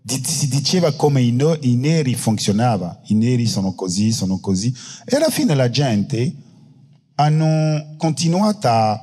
Si 0.05 0.47
diceva 0.47 0.93
come 0.93 1.21
i, 1.21 1.33
no, 1.33 1.57
i 1.59 1.75
neri 1.75 2.15
funzionavano, 2.15 3.01
i 3.07 3.15
neri 3.15 3.45
sono 3.45 3.73
così, 3.73 4.13
sono 4.13 4.39
così. 4.39 4.73
E 5.03 5.17
alla 5.17 5.29
fine 5.29 5.53
la 5.53 5.69
gente 5.69 6.33
hanno 7.15 7.95
continuato 7.97 8.69
a, 8.69 8.93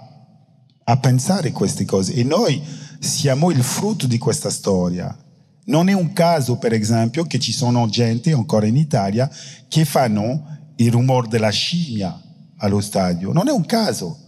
a 0.84 0.96
pensare 0.98 1.52
queste 1.52 1.84
cose 1.84 2.14
e 2.14 2.24
noi 2.24 2.62
siamo 2.98 3.50
il 3.50 3.62
frutto 3.62 4.06
di 4.06 4.16
questa 4.16 4.48
storia. 4.48 5.14
Non 5.66 5.90
è 5.90 5.92
un 5.92 6.14
caso, 6.14 6.56
per 6.56 6.72
esempio, 6.72 7.24
che 7.24 7.38
ci 7.38 7.52
sono 7.52 7.90
gente 7.90 8.32
ancora 8.32 8.64
in 8.64 8.76
Italia 8.76 9.30
che 9.68 9.84
fanno 9.84 10.72
il 10.76 10.90
rumore 10.90 11.28
della 11.28 11.50
scimmia 11.50 12.18
allo 12.56 12.80
stadio. 12.80 13.34
Non 13.34 13.48
è 13.48 13.52
un 13.52 13.66
caso, 13.66 14.27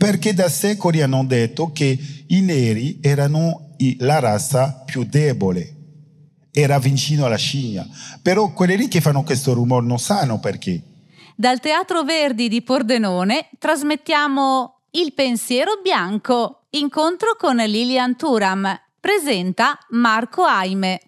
perché 0.00 0.32
da 0.32 0.48
secoli 0.48 1.02
hanno 1.02 1.22
detto 1.26 1.72
che 1.72 1.98
i 2.28 2.40
neri 2.40 3.00
erano 3.02 3.74
la 3.98 4.18
razza 4.18 4.82
più 4.86 5.04
debole, 5.04 5.74
era 6.50 6.78
vicino 6.78 7.26
alla 7.26 7.36
scimmia. 7.36 7.86
Però 8.22 8.50
quelli 8.54 8.78
lì 8.78 8.88
che 8.88 9.02
fanno 9.02 9.22
questo 9.22 9.52
rumore 9.52 9.84
non 9.84 9.98
sanno 9.98 10.40
perché. 10.40 10.80
Dal 11.36 11.60
Teatro 11.60 12.02
Verdi 12.02 12.48
di 12.48 12.62
Pordenone 12.62 13.50
trasmettiamo 13.58 14.84
Il 14.92 15.12
pensiero 15.12 15.72
bianco, 15.82 16.62
incontro 16.70 17.36
con 17.38 17.56
Lilian 17.56 18.16
Turam. 18.16 18.74
Presenta 18.98 19.78
Marco 19.90 20.44
Aime. 20.44 20.98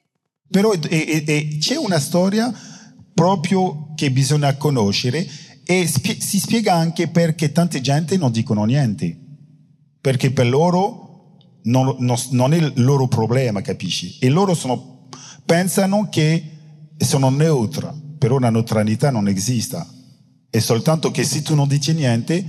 Però 0.51 0.71
e, 0.71 1.25
e, 1.27 1.57
c'è 1.59 1.77
una 1.77 1.99
storia 1.99 2.53
proprio 3.15 3.95
che 3.95 4.11
bisogna 4.11 4.55
conoscere 4.59 5.27
e 5.65 5.87
spie- 5.87 6.21
si 6.21 6.39
spiega 6.39 6.75
anche 6.75 7.09
perché 7.09 7.53
tante 7.53 7.81
gente 7.81 8.17
non 8.17 8.33
dicono 8.33 8.65
niente, 8.65 9.19
perché 10.01 10.31
per 10.31 10.47
loro 10.47 11.37
non, 11.65 11.97
non, 11.99 12.17
non 12.31 12.53
è 12.53 12.57
il 12.57 12.73
loro 12.77 13.07
problema, 13.09 13.61
capisci? 13.61 14.19
E 14.19 14.29
loro 14.29 14.55
sono, 14.55 15.09
pensano 15.45 16.09
che 16.11 16.45
sono 16.97 17.31
neutra, 17.31 17.95
però 18.19 18.39
la 18.39 18.51
neutralità 18.51 19.11
non 19.11 19.29
esiste. 19.29 19.85
È 20.51 20.59
soltanto 20.59 21.11
che 21.11 21.25
se 21.25 21.43
tu 21.43 21.55
non 21.55 21.69
dici 21.69 21.93
niente, 21.93 22.45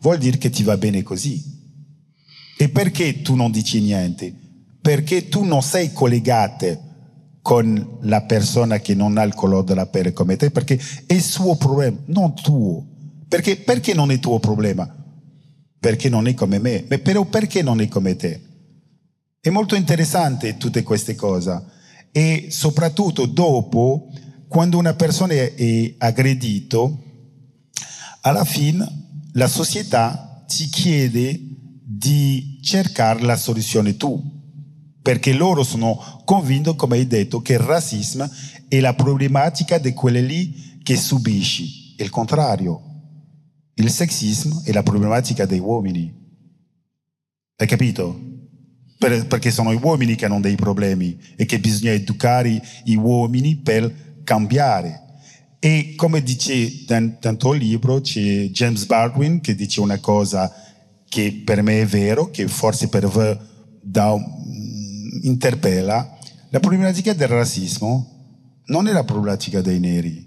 vuol 0.00 0.18
dire 0.18 0.38
che 0.38 0.50
ti 0.50 0.62
va 0.62 0.76
bene 0.76 1.02
così. 1.02 1.54
E 2.58 2.68
perché 2.68 3.22
tu 3.22 3.34
non 3.34 3.50
dici 3.50 3.80
niente? 3.80 4.34
Perché 4.80 5.28
tu 5.28 5.44
non 5.44 5.62
sei 5.62 5.92
collegato 5.92 6.85
con 7.46 7.98
la 8.00 8.22
persona 8.22 8.80
che 8.80 8.96
non 8.96 9.16
ha 9.18 9.22
il 9.22 9.32
colore 9.32 9.66
della 9.66 9.86
pelle 9.86 10.12
come 10.12 10.34
te, 10.34 10.50
perché 10.50 10.80
è 11.06 11.12
il 11.12 11.22
suo 11.22 11.54
problema, 11.54 11.96
non 12.06 12.34
tuo. 12.34 12.84
Perché, 13.28 13.58
perché 13.58 13.94
non 13.94 14.10
è 14.10 14.18
tuo 14.18 14.40
problema? 14.40 14.92
Perché 15.78 16.08
non 16.08 16.26
è 16.26 16.34
come 16.34 16.58
me. 16.58 16.82
Però 16.82 17.24
perché 17.26 17.62
non 17.62 17.80
è 17.80 17.86
come 17.86 18.16
te? 18.16 18.40
È 19.38 19.48
molto 19.50 19.76
interessante 19.76 20.56
tutte 20.56 20.82
queste 20.82 21.14
cose 21.14 21.62
e 22.10 22.48
soprattutto 22.50 23.26
dopo, 23.26 24.08
quando 24.48 24.76
una 24.76 24.94
persona 24.94 25.34
è 25.34 25.94
aggredito, 25.98 27.00
alla 28.22 28.44
fine 28.44 29.20
la 29.34 29.46
società 29.46 30.44
ti 30.48 30.66
chiede 30.66 31.40
di 31.80 32.58
cercare 32.60 33.22
la 33.22 33.36
soluzione 33.36 33.96
tu 33.96 34.35
perché 35.06 35.32
loro 35.32 35.62
sono 35.62 36.20
convinti, 36.24 36.74
come 36.74 36.96
hai 36.96 37.06
detto, 37.06 37.40
che 37.40 37.52
il 37.52 37.60
razzismo 37.60 38.28
è 38.66 38.80
la 38.80 38.92
problematica 38.92 39.78
di 39.78 39.92
quelle 39.92 40.20
lì 40.20 40.80
che 40.82 40.96
subisci. 40.96 41.94
Il 41.98 42.10
contrario. 42.10 42.82
Il 43.74 43.88
sexismo 43.88 44.62
è 44.64 44.72
la 44.72 44.82
problematica 44.82 45.46
dei 45.46 45.60
uomini. 45.60 46.12
Hai 47.54 47.68
capito? 47.68 48.20
Per, 48.98 49.28
perché 49.28 49.52
sono 49.52 49.72
gli 49.72 49.78
uomini 49.80 50.16
che 50.16 50.24
hanno 50.24 50.40
dei 50.40 50.56
problemi 50.56 51.16
e 51.36 51.44
che 51.44 51.60
bisogna 51.60 51.92
educare 51.92 52.60
gli 52.82 52.96
uomini 52.96 53.58
per 53.58 54.22
cambiare. 54.24 55.02
E 55.60 55.92
come 55.94 56.20
dice 56.20 56.84
tanto 56.84 57.54
il 57.54 57.62
libro, 57.62 58.00
c'è 58.00 58.48
James 58.50 58.84
Baldwin 58.86 59.40
che 59.40 59.54
dice 59.54 59.80
una 59.80 60.00
cosa 60.00 60.52
che 61.08 61.42
per 61.44 61.62
me 61.62 61.82
è 61.82 61.86
vero, 61.86 62.28
che 62.28 62.48
forse 62.48 62.88
per 62.88 63.06
voi 63.06 63.38
dà 63.80 64.12
interpella, 65.22 66.16
la 66.50 66.60
problematica 66.60 67.12
del 67.12 67.28
razzismo 67.28 68.62
non 68.66 68.88
è 68.88 68.92
la 68.92 69.04
problematica 69.04 69.60
dei 69.60 69.78
neri. 69.78 70.26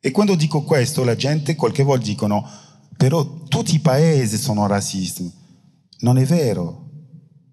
E 0.00 0.10
quando 0.10 0.34
dico 0.34 0.62
questo, 0.62 1.04
la 1.04 1.16
gente 1.16 1.56
qualche 1.56 1.82
volta 1.82 2.06
dicono, 2.06 2.48
però 2.96 3.42
tutti 3.44 3.74
i 3.74 3.80
paesi 3.80 4.36
sono 4.36 4.66
razzisti. 4.66 5.30
Non 6.00 6.18
è 6.18 6.24
vero. 6.24 6.84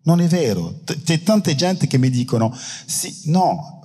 Non 0.03 0.21
è 0.21 0.27
vero. 0.27 0.81
C'è 0.83 1.23
tanta 1.23 1.53
gente 1.55 1.87
che 1.87 1.97
mi 1.97 2.09
dicono, 2.09 2.55
sì, 2.85 3.21
no, 3.25 3.83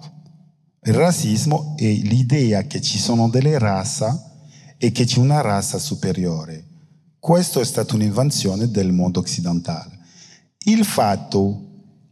il 0.83 0.95
razzismo 0.95 1.75
è 1.77 1.87
l'idea 1.87 2.63
che 2.63 2.81
ci 2.81 2.99
sono 2.99 3.29
delle 3.29 3.59
razze 3.59 4.27
e 4.79 4.91
che 4.93 5.05
c'è 5.05 5.19
una 5.19 5.41
razza 5.41 5.79
superiore. 5.79 6.67
Questo 7.19 7.61
è 7.61 7.65
stata 7.65 7.95
un'invenzione 7.95 8.71
del 8.71 8.93
mondo 8.93 9.21
occidentale. 9.21 9.99
Il 10.65 10.85
fatto 10.85 11.68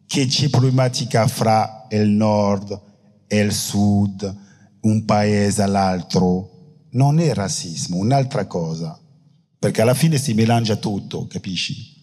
che 0.07 0.27
c'è 0.27 0.49
problematica 0.49 1.27
fra 1.27 1.87
il 1.91 2.09
nord 2.09 2.81
e 3.27 3.39
il 3.39 3.53
sud, 3.53 4.37
un 4.81 5.05
paese 5.05 5.63
all'altro, 5.63 6.87
non 6.93 7.19
è 7.19 7.35
razzismo, 7.35 7.97
un'altra 7.97 8.47
cosa, 8.47 8.99
perché 9.59 9.83
alla 9.83 9.95
fine 9.95 10.19
si 10.19 10.33
melangia 10.35 10.77
tutto, 10.77 11.27
capisci? 11.27 11.95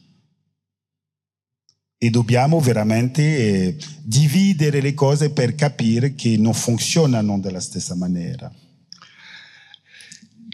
E 1.97 2.09
dobbiamo 2.09 2.59
veramente 2.59 3.21
eh, 3.21 3.77
dividere 4.03 4.81
le 4.81 4.93
cose 4.93 5.31
per 5.31 5.55
capire 5.55 6.15
che 6.15 6.35
non 6.37 6.53
funzionano 6.53 7.39
della 7.39 7.61
stessa 7.61 7.95
maniera. 7.95 8.53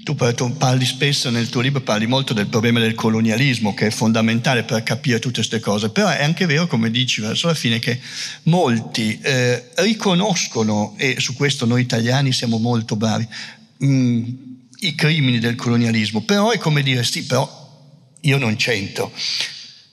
Tu 0.10 0.58
parli 0.58 0.86
spesso 0.86 1.30
nel 1.30 1.50
tuo 1.50 1.62
libro, 1.62 1.82
parli 1.82 2.08
molto 2.08 2.34
del 2.34 2.48
problema 2.48 2.80
del 2.80 2.96
colonialismo 2.96 3.74
che 3.74 3.88
è 3.88 3.90
fondamentale 3.92 4.64
per 4.64 4.82
capire 4.84 5.20
tutte 5.20 5.36
queste 5.36 5.60
cose, 5.60 5.90
però 5.90 6.10
è 6.10 6.24
anche 6.24 6.46
vero, 6.46 6.68
come 6.68 6.90
dici 6.90 7.22
verso 7.22 7.48
la 7.48 7.54
fine, 7.54 7.80
che 7.80 8.00
molti 8.44 9.20
eh, 9.22 9.70
riconoscono, 9.76 10.96
e 10.98 11.20
su 11.20 11.36
questo 11.36 11.66
noi 11.66 11.82
italiani 11.82 12.32
siamo 12.32 12.58
molto 12.58 12.96
bravi, 12.96 13.28
mh, 13.78 13.88
mm, 13.88 14.24
i 14.80 14.96
crimini 14.96 15.40
del 15.40 15.56
colonialismo, 15.56 16.22
però 16.22 16.52
è 16.52 16.58
come 16.58 16.82
dire 16.82 17.04
sì, 17.04 17.26
però 17.26 17.48
io 18.22 18.38
non 18.38 18.56
c'entro. 18.56 19.12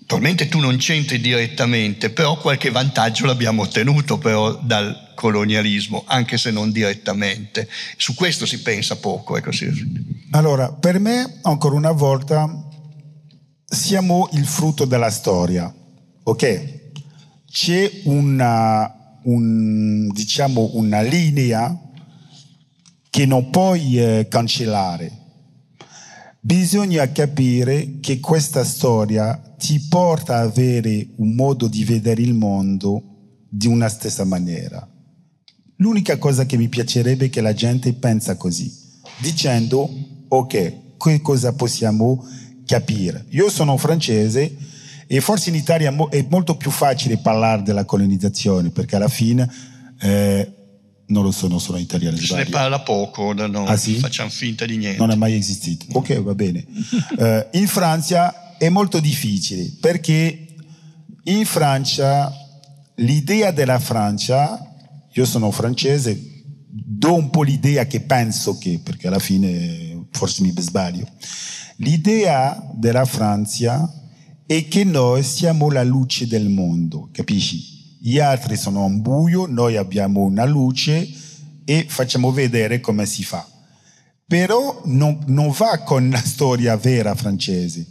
Probabilmente 0.07 0.49
tu 0.49 0.61
non 0.61 0.77
c'entri 0.77 1.21
direttamente, 1.21 2.11
però 2.11 2.39
qualche 2.39 2.71
vantaggio 2.71 3.27
l'abbiamo 3.27 3.63
ottenuto 3.63 4.19
però 4.19 4.55
dal 4.55 5.13
colonialismo, 5.17 6.05
anche 6.07 6.39
se 6.39 6.53
non 6.53 6.71
direttamente. 6.71 7.69
Su 7.97 8.15
questo 8.15 8.47
si 8.47 8.63
pensa 8.63 8.95
poco. 8.97 9.37
Ecco. 9.37 9.51
Allora, 10.31 10.71
per 10.71 11.01
me, 11.01 11.41
ancora 11.43 11.75
una 11.75 11.91
volta, 11.91 12.49
siamo 13.65 14.29
il 14.35 14.47
frutto 14.47 14.85
della 14.85 15.11
storia, 15.11 15.75
ok? 16.23 16.75
C'è 17.51 18.03
una, 18.05 19.19
un, 19.25 20.09
diciamo, 20.13 20.71
una 20.75 21.01
linea 21.01 21.77
che 23.11 23.27
non 23.27 23.51
puoi 23.51 23.99
eh, 23.99 24.29
cancellare. 24.31 25.11
Bisogna 26.39 27.11
capire 27.11 27.99
che 28.01 28.21
questa 28.21 28.63
storia 28.63 29.41
ti 29.59 29.81
porta 29.89 30.39
ad 30.39 30.51
avere 30.51 31.09
un 31.17 31.35
modo 31.35 31.69
di 31.69 31.85
vedere 31.85 32.23
il 32.23 32.35
mondo 32.35 33.03
di 33.49 33.67
una 33.67 33.89
stessa 33.89 34.25
maniera. 34.25 34.87
L'unica 35.77 36.19
cosa 36.19 36.47
che 36.47 36.57
mi 36.57 36.69
piacerebbe 36.69 37.27
è 37.27 37.31
che 37.31 37.41
la 37.41 37.53
gente 37.53 37.93
pensa 37.95 38.37
così, 38.37 38.73
dicendo, 39.19 39.89
ok, 40.29 40.97
che 40.97 41.21
cosa 41.21 41.53
possiamo 41.53 42.25
capire? 42.65 43.27
Io 43.31 43.51
sono 43.51 43.77
francese 43.77 44.57
e 45.07 45.21
forse 45.21 45.51
in 45.51 45.57
Italia 45.57 45.95
è 46.11 46.27
molto 46.29 46.57
più 46.57 46.71
facile 46.71 47.19
parlare 47.19 47.63
della 47.63 47.85
colonizzazione, 47.85 48.71
perché 48.71 48.97
alla 48.97 49.09
fine... 49.09 49.51
Eh, 50.01 50.51
non 51.09 51.23
lo 51.23 51.31
so, 51.31 51.47
non 51.47 51.61
sono 51.61 51.79
italiano. 51.79 52.17
Se 52.17 52.35
ne 52.35 52.47
parla 52.47 52.81
poco, 52.81 53.33
no, 53.33 53.65
ah, 53.65 53.77
sì? 53.77 53.95
facciamo 53.95 54.29
finta 54.29 54.67
di 54.67 54.77
niente. 54.77 54.99
Non 54.99 55.13
è 55.13 55.15
mai 55.15 55.37
esistito. 55.37 55.87
Ok, 55.93 56.21
va 56.21 56.35
bene. 56.35 56.65
uh, 57.17 57.47
in 57.57 57.69
Francia 57.69 58.46
è 58.59 58.69
molto 58.69 59.01
difficile 59.01 59.73
perché 59.81 60.55
in 61.25 61.45
Francia 61.45 62.33
l'idea 62.97 63.51
della 63.51 63.79
Francia 63.79 64.67
io 65.13 65.25
sono 65.25 65.51
francese, 65.51 66.45
do 66.69 67.15
un 67.15 67.31
po' 67.31 67.43
l'idea 67.43 67.87
che 67.87 68.01
penso 68.01 68.59
che, 68.59 68.81
perché 68.83 69.07
alla 69.07 69.19
fine 69.19 70.07
forse 70.11 70.43
mi 70.43 70.53
sbaglio, 70.57 71.09
l'idea 71.77 72.71
della 72.75 73.07
Francia 73.07 73.91
è 74.47 74.69
che 74.69 74.85
noi 74.85 75.23
siamo 75.23 75.71
la 75.71 75.83
luce 75.83 76.27
del 76.27 76.49
mondo, 76.49 77.09
capisci? 77.13 77.97
Gli 77.99 78.19
altri 78.19 78.57
sono 78.57 78.85
un 78.85 79.01
buio, 79.01 79.47
noi 79.47 79.77
abbiamo 79.77 80.21
una 80.21 80.45
luce 80.45 81.09
e 81.65 81.87
facciamo 81.89 82.31
vedere 82.31 82.81
come 82.81 83.07
si 83.07 83.25
fa. 83.25 83.47
Però 84.27 84.83
non, 84.85 85.25
non 85.27 85.51
va 85.51 85.79
con 85.79 86.11
la 86.11 86.23
storia 86.23 86.77
vera 86.77 87.15
francese, 87.15 87.87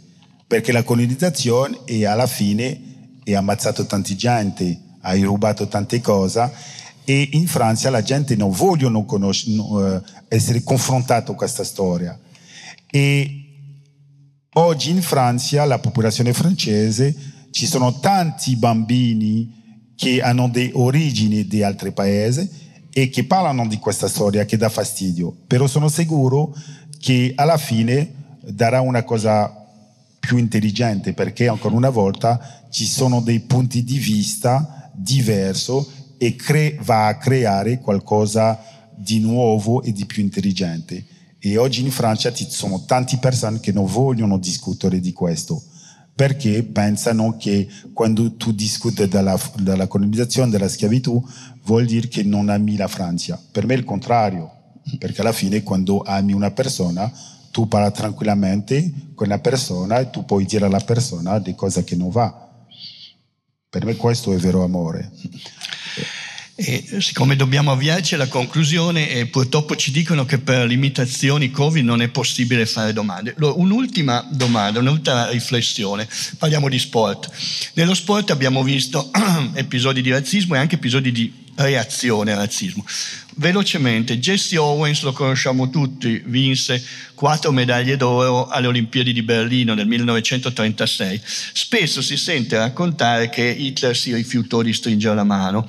perché 0.46 0.72
la 0.72 0.82
colonizzazione 0.82 1.80
è 1.84 2.04
alla 2.04 2.26
fine 2.26 2.94
ha 3.24 3.38
ammazzato 3.38 3.86
tanta 3.86 4.14
gente, 4.14 4.78
ha 5.00 5.14
rubato 5.16 5.66
tante 5.66 6.00
cose 6.00 6.50
e 7.04 7.28
in 7.32 7.46
Francia 7.46 7.90
la 7.90 8.02
gente 8.02 8.36
non 8.36 8.50
vuole 8.50 8.84
uh, 8.84 10.02
essere 10.28 10.62
confrontata 10.62 11.26
con 11.26 11.36
questa 11.36 11.64
storia. 11.64 12.18
E 12.90 13.44
oggi 14.54 14.90
in 14.90 15.02
Francia, 15.02 15.64
la 15.64 15.78
popolazione 15.78 16.32
francese, 16.32 17.14
ci 17.50 17.66
sono 17.66 17.98
tanti 18.00 18.56
bambini 18.56 19.92
che 19.96 20.20
hanno 20.20 20.48
delle 20.48 20.70
origini 20.74 21.46
di 21.46 21.62
altri 21.62 21.92
paesi 21.92 22.48
e 22.92 23.08
che 23.08 23.24
parlano 23.24 23.66
di 23.66 23.78
questa 23.78 24.08
storia 24.08 24.44
che 24.44 24.56
dà 24.56 24.68
fastidio, 24.68 25.34
però 25.46 25.66
sono 25.66 25.88
sicuro 25.88 26.54
che 26.98 27.32
alla 27.34 27.56
fine 27.56 28.38
darà 28.42 28.80
una 28.80 29.04
cosa 29.04 29.65
più 30.26 30.38
intelligente 30.38 31.12
perché 31.12 31.46
ancora 31.46 31.76
una 31.76 31.88
volta 31.88 32.64
ci 32.68 32.84
sono 32.84 33.20
dei 33.20 33.38
punti 33.40 33.84
di 33.84 33.98
vista 33.98 34.90
diversi 34.92 35.72
e 36.18 36.34
cre- 36.34 36.76
va 36.82 37.06
a 37.06 37.16
creare 37.16 37.78
qualcosa 37.78 38.60
di 38.96 39.20
nuovo 39.20 39.82
e 39.82 39.92
di 39.92 40.04
più 40.04 40.22
intelligente. 40.22 41.04
E 41.38 41.56
oggi 41.58 41.82
in 41.82 41.92
Francia 41.92 42.32
ci 42.32 42.46
sono 42.50 42.84
tante 42.84 43.18
persone 43.18 43.60
che 43.60 43.70
non 43.70 43.86
vogliono 43.86 44.36
discutere 44.38 44.98
di 44.98 45.12
questo 45.12 45.62
perché 46.12 46.64
pensano 46.64 47.36
che 47.36 47.68
quando 47.92 48.32
tu 48.36 48.50
discuti 48.50 49.06
della, 49.06 49.38
della 49.60 49.86
colonizzazione, 49.86 50.50
della 50.50 50.66
schiavitù, 50.66 51.22
vuol 51.64 51.84
dire 51.84 52.08
che 52.08 52.22
non 52.22 52.48
ami 52.48 52.76
la 52.76 52.88
Francia. 52.88 53.38
Per 53.52 53.66
me 53.66 53.74
è 53.74 53.76
il 53.76 53.84
contrario, 53.84 54.50
perché 54.98 55.20
alla 55.20 55.32
fine 55.32 55.62
quando 55.62 56.00
ami 56.00 56.32
una 56.32 56.50
persona, 56.52 57.12
tu 57.56 57.66
parli 57.68 57.90
tranquillamente 57.90 58.92
con 59.14 59.28
la 59.28 59.38
persona 59.38 59.98
e 59.98 60.10
tu 60.10 60.26
puoi 60.26 60.44
dire 60.44 60.66
alla 60.66 60.80
persona 60.80 61.38
di 61.38 61.54
cose 61.54 61.84
che 61.84 61.96
non 61.96 62.10
va. 62.10 62.30
Per 63.70 63.82
me 63.82 63.96
questo 63.96 64.34
è 64.34 64.36
vero 64.36 64.62
amore. 64.62 65.10
E 66.54 66.84
siccome 67.00 67.34
dobbiamo 67.34 67.72
avviarci 67.72 68.14
alla 68.14 68.28
conclusione 68.28 69.08
e 69.08 69.24
purtroppo 69.28 69.74
ci 69.74 69.90
dicono 69.90 70.26
che 70.26 70.36
per 70.36 70.66
limitazioni 70.66 71.50
Covid 71.50 71.82
non 71.82 72.02
è 72.02 72.08
possibile 72.08 72.66
fare 72.66 72.92
domande. 72.92 73.34
Un'ultima 73.38 74.26
domanda, 74.30 74.80
un'ultima 74.80 75.30
riflessione. 75.30 76.06
Parliamo 76.36 76.68
di 76.68 76.78
sport. 76.78 77.30
Nello 77.72 77.94
sport 77.94 78.32
abbiamo 78.32 78.62
visto 78.62 79.10
episodi 79.54 80.02
di 80.02 80.10
razzismo 80.10 80.56
e 80.56 80.58
anche 80.58 80.74
episodi 80.74 81.10
di 81.10 81.32
reazione 81.54 82.32
al 82.32 82.38
razzismo. 82.38 82.84
Velocemente, 83.38 84.18
Jesse 84.18 84.56
Owens, 84.56 85.02
lo 85.02 85.12
conosciamo 85.12 85.68
tutti, 85.68 86.22
vinse 86.24 86.82
quattro 87.14 87.52
medaglie 87.52 87.98
d'oro 87.98 88.48
alle 88.48 88.66
Olimpiadi 88.66 89.12
di 89.12 89.22
Berlino 89.22 89.74
nel 89.74 89.86
1936. 89.86 91.20
Spesso 91.52 92.00
si 92.00 92.16
sente 92.16 92.56
raccontare 92.56 93.28
che 93.28 93.44
Hitler 93.44 93.94
si 93.94 94.14
rifiutò 94.14 94.62
di 94.62 94.72
stringere 94.72 95.14
la 95.14 95.24
mano 95.24 95.68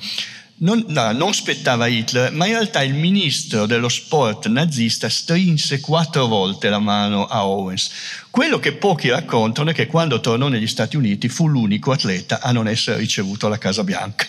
non, 0.60 0.84
no, 0.88 1.12
non 1.12 1.32
spettava 1.34 1.86
Hitler, 1.86 2.32
ma 2.32 2.46
in 2.46 2.52
realtà 2.52 2.82
il 2.82 2.94
ministro 2.94 3.66
dello 3.66 3.88
sport 3.88 4.48
nazista 4.48 5.08
strinse 5.08 5.80
quattro 5.80 6.26
volte 6.26 6.68
la 6.68 6.78
mano 6.78 7.26
a 7.26 7.46
Owens. 7.46 7.90
Quello 8.30 8.58
che 8.58 8.72
pochi 8.72 9.08
raccontano 9.08 9.70
è 9.70 9.74
che 9.74 9.86
quando 9.86 10.20
tornò 10.20 10.48
negli 10.48 10.66
Stati 10.66 10.96
Uniti 10.96 11.28
fu 11.28 11.46
l'unico 11.46 11.92
atleta 11.92 12.40
a 12.40 12.50
non 12.50 12.66
essere 12.66 12.98
ricevuto 12.98 13.46
alla 13.46 13.58
Casa 13.58 13.84
Bianca. 13.84 14.26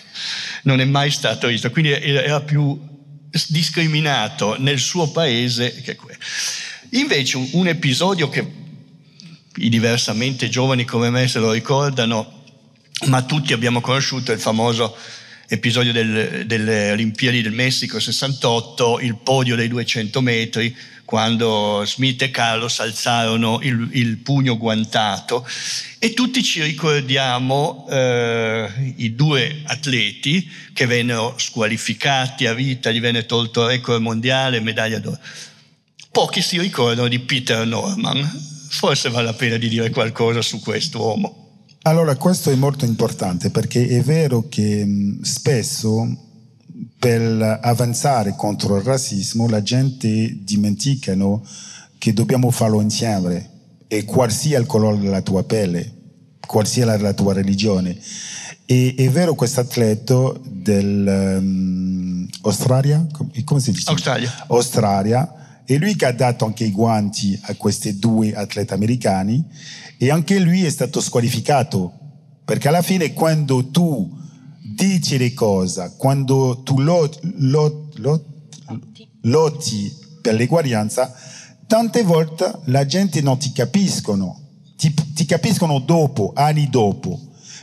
Non 0.62 0.80
è 0.80 0.84
mai 0.84 1.10
stato 1.10 1.48
visto, 1.48 1.70
quindi 1.70 1.90
era 1.90 2.40
più 2.40 2.78
discriminato 3.48 4.56
nel 4.58 4.78
suo 4.78 5.10
paese. 5.10 5.98
Invece 6.90 7.36
un, 7.36 7.48
un 7.52 7.68
episodio 7.68 8.28
che 8.28 8.58
i 9.56 9.68
diversamente 9.68 10.48
giovani 10.48 10.84
come 10.84 11.10
me 11.10 11.28
se 11.28 11.38
lo 11.38 11.52
ricordano, 11.52 12.44
ma 13.06 13.22
tutti 13.22 13.52
abbiamo 13.52 13.80
conosciuto, 13.80 14.32
il 14.32 14.40
famoso 14.40 14.96
episodio 15.48 15.92
del, 15.92 16.46
delle 16.46 16.92
Olimpiadi 16.92 17.42
del 17.42 17.52
Messico 17.52 17.98
68, 17.98 19.00
il 19.00 19.16
podio 19.16 19.56
dei 19.56 19.68
200 19.68 20.20
metri, 20.20 20.76
quando 21.10 21.82
Smith 21.86 22.22
e 22.22 22.30
Carlos 22.30 22.78
alzarono 22.78 23.58
il, 23.62 23.88
il 23.94 24.18
pugno 24.18 24.56
guantato 24.56 25.44
e 25.98 26.14
tutti 26.14 26.40
ci 26.40 26.62
ricordiamo 26.62 27.84
eh, 27.90 28.94
i 28.94 29.16
due 29.16 29.62
atleti 29.64 30.48
che 30.72 30.86
vennero 30.86 31.34
squalificati 31.36 32.46
a 32.46 32.54
vita, 32.54 32.92
gli 32.92 33.00
venne 33.00 33.26
tolto 33.26 33.62
il 33.62 33.70
record 33.70 34.00
mondiale, 34.00 34.60
medaglia 34.60 35.00
d'oro. 35.00 35.18
Pochi 36.12 36.42
si 36.42 36.60
ricordano 36.60 37.08
di 37.08 37.18
Peter 37.18 37.66
Norman, 37.66 38.24
forse 38.68 39.10
vale 39.10 39.24
la 39.24 39.34
pena 39.34 39.56
di 39.56 39.68
dire 39.68 39.90
qualcosa 39.90 40.40
su 40.42 40.60
questo 40.60 41.00
uomo. 41.00 41.64
Allora, 41.82 42.14
questo 42.14 42.52
è 42.52 42.54
molto 42.54 42.84
importante 42.84 43.50
perché 43.50 43.84
è 43.88 44.00
vero 44.02 44.46
che 44.48 44.86
spesso 45.22 46.29
per 47.00 47.58
avanzare 47.62 48.34
contro 48.36 48.76
il 48.76 48.82
razzismo 48.82 49.48
la 49.48 49.62
gente 49.62 50.36
dimentica 50.44 51.16
che 51.96 52.12
dobbiamo 52.12 52.50
farlo 52.50 52.82
insieme 52.82 53.48
e 53.88 54.04
qual 54.04 54.30
sia 54.30 54.58
il 54.58 54.66
colore 54.66 54.98
della 54.98 55.22
tua 55.22 55.42
pelle, 55.44 55.90
qual 56.46 56.66
sia 56.66 56.84
la, 56.84 57.14
tua 57.14 57.32
religione. 57.32 57.96
E 58.66 58.94
è 58.98 59.08
vero 59.08 59.34
questo 59.34 59.60
atleta 59.60 60.34
dell'Australia, 60.44 62.98
um, 62.98 63.30
come 63.44 63.60
si 63.60 63.72
dice? 63.72 63.90
Australia. 63.90 64.44
Australia, 64.48 65.62
e 65.64 65.78
lui 65.78 65.96
che 65.96 66.04
ha 66.04 66.12
dato 66.12 66.44
anche 66.44 66.64
i 66.64 66.70
guanti 66.70 67.40
a 67.44 67.54
questi 67.54 67.98
due 67.98 68.34
atleti 68.34 68.74
americani 68.74 69.42
e 69.96 70.10
anche 70.10 70.38
lui 70.38 70.66
è 70.66 70.70
stato 70.70 71.00
squalificato, 71.00 71.94
perché 72.44 72.68
alla 72.68 72.82
fine 72.82 73.14
quando 73.14 73.70
tu 73.70 74.18
dici 74.74 75.18
le 75.18 75.34
cose, 75.34 75.94
quando 75.96 76.62
tu 76.62 76.80
lot, 76.80 77.18
lot, 77.38 77.98
lot, 77.98 78.24
lotti 79.22 79.92
per 80.20 80.34
l'eguaglianza, 80.34 81.12
tante 81.66 82.02
volte 82.02 82.60
la 82.64 82.86
gente 82.86 83.20
non 83.20 83.38
ti 83.38 83.52
capiscono, 83.52 84.40
ti, 84.76 84.92
ti 85.14 85.24
capiscono 85.24 85.78
dopo, 85.80 86.32
anni 86.34 86.68
dopo, 86.68 87.18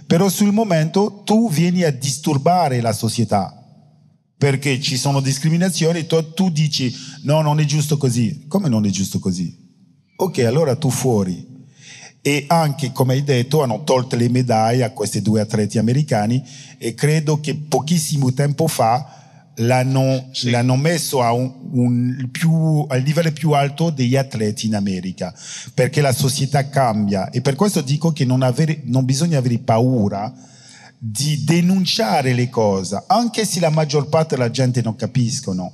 però 0.06 0.30
sul 0.30 0.52
momento 0.52 1.22
tu 1.24 1.50
vieni 1.50 1.84
a 1.84 1.92
disturbare 1.92 2.82
la 2.82 2.94
società 2.94 3.54
perché 4.38 4.80
ci 4.80 4.98
sono 4.98 5.20
discriminazioni, 5.20 6.06
tu, 6.06 6.34
tu 6.34 6.50
dici 6.50 6.94
no, 7.24 7.42
non 7.42 7.60
è 7.60 7.66
giusto 7.66 7.98
così. 7.98 8.46
Come 8.48 8.70
non 8.70 8.86
è 8.86 8.90
giusto 8.90 9.18
così? 9.20 9.66
Ok, 10.18 10.40
allora 10.40 10.76
tu 10.76 10.90
fuori 10.92 11.57
e 12.28 12.44
anche, 12.50 12.92
come 12.92 13.14
hai 13.14 13.24
detto, 13.24 13.64
hanno 13.64 13.86
tolto 13.86 14.18
le 14.18 14.28
medaglie 14.28 14.84
a 14.84 14.92
questi 14.92 15.22
due 15.22 15.40
atleti 15.40 15.78
americani 15.78 16.44
e 16.78 16.94
credo 16.94 17.40
che 17.40 17.56
pochissimo 17.56 18.34
tempo 18.34 18.68
fa 18.68 19.52
l'hanno, 19.56 20.28
sì. 20.34 20.50
l'hanno 20.50 20.76
messo 20.76 21.22
a 21.22 21.32
un, 21.32 21.54
un 21.72 22.28
più, 22.30 22.86
al 22.90 23.00
livello 23.00 23.32
più 23.32 23.52
alto 23.52 23.92
degli 23.92 24.18
atleti 24.18 24.66
in 24.66 24.76
America, 24.76 25.34
perché 25.74 26.02
la 26.02 26.12
società 26.12 26.68
cambia 26.68 27.30
e 27.30 27.40
per 27.40 27.56
questo 27.56 27.80
dico 27.80 28.12
che 28.12 28.26
non, 28.26 28.42
avere, 28.42 28.82
non 28.84 29.06
bisogna 29.06 29.38
avere 29.38 29.60
paura 29.60 30.34
di 30.98 31.46
denunciare 31.46 32.34
le 32.34 32.50
cose, 32.50 33.06
anche 33.08 33.46
se 33.46 33.62
la 33.62 33.70
maggior 33.70 34.10
parte 34.10 34.36
della 34.36 34.52
gente 34.52 34.82
non 34.82 34.98
capiscono, 34.98 35.72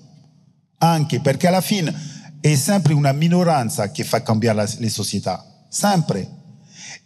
anche 0.78 1.20
perché 1.20 1.48
alla 1.48 1.62
fine 1.62 1.92
è 2.40 2.54
sempre 2.54 2.94
una 2.94 3.12
minoranza 3.12 3.90
che 3.90 4.04
fa 4.04 4.22
cambiare 4.22 4.58
la, 4.58 4.70
le 4.78 4.90
società, 4.90 5.44
sempre. 5.68 6.42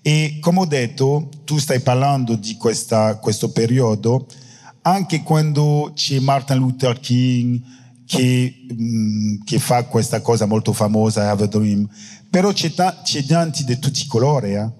E 0.07 0.37
come 0.39 0.61
ho 0.61 0.65
detto, 0.65 1.27
tu 1.43 1.57
stai 1.57 1.81
parlando 1.81 2.35
di 2.37 2.55
questa, 2.55 3.17
questo 3.17 3.51
periodo, 3.51 4.25
anche 4.83 5.21
quando 5.21 5.91
c'è 5.93 6.19
Martin 6.19 6.55
Luther 6.55 6.97
King 7.01 7.61
che, 8.05 8.55
mm, 8.73 9.41
che 9.43 9.59
fa 9.59 9.83
questa 9.83 10.21
cosa 10.21 10.45
molto 10.45 10.71
famosa, 10.71 11.29
Have 11.29 11.43
a 11.43 11.47
Dream, 11.47 11.89
però 12.29 12.53
c'è, 12.53 12.71
ta- 12.71 13.01
c'è 13.03 13.25
tanti 13.25 13.65
di 13.65 13.77
tutti 13.79 14.03
i 14.03 14.07
colori, 14.07 14.53
eh? 14.53 14.71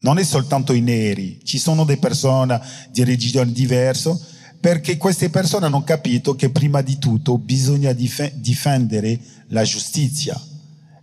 non 0.00 0.18
è 0.18 0.24
soltanto 0.24 0.72
i 0.72 0.80
neri, 0.80 1.38
ci 1.44 1.58
sono 1.58 1.84
delle 1.84 2.00
persone 2.00 2.60
di 2.90 3.04
religione 3.04 3.52
diverse, 3.52 4.18
perché 4.58 4.96
queste 4.96 5.30
persone 5.30 5.66
hanno 5.66 5.84
capito 5.84 6.34
che 6.34 6.50
prima 6.50 6.80
di 6.80 6.98
tutto 6.98 7.38
bisogna 7.38 7.92
dif- 7.92 8.34
difendere 8.34 9.16
la 9.50 9.62
giustizia. 9.62 10.36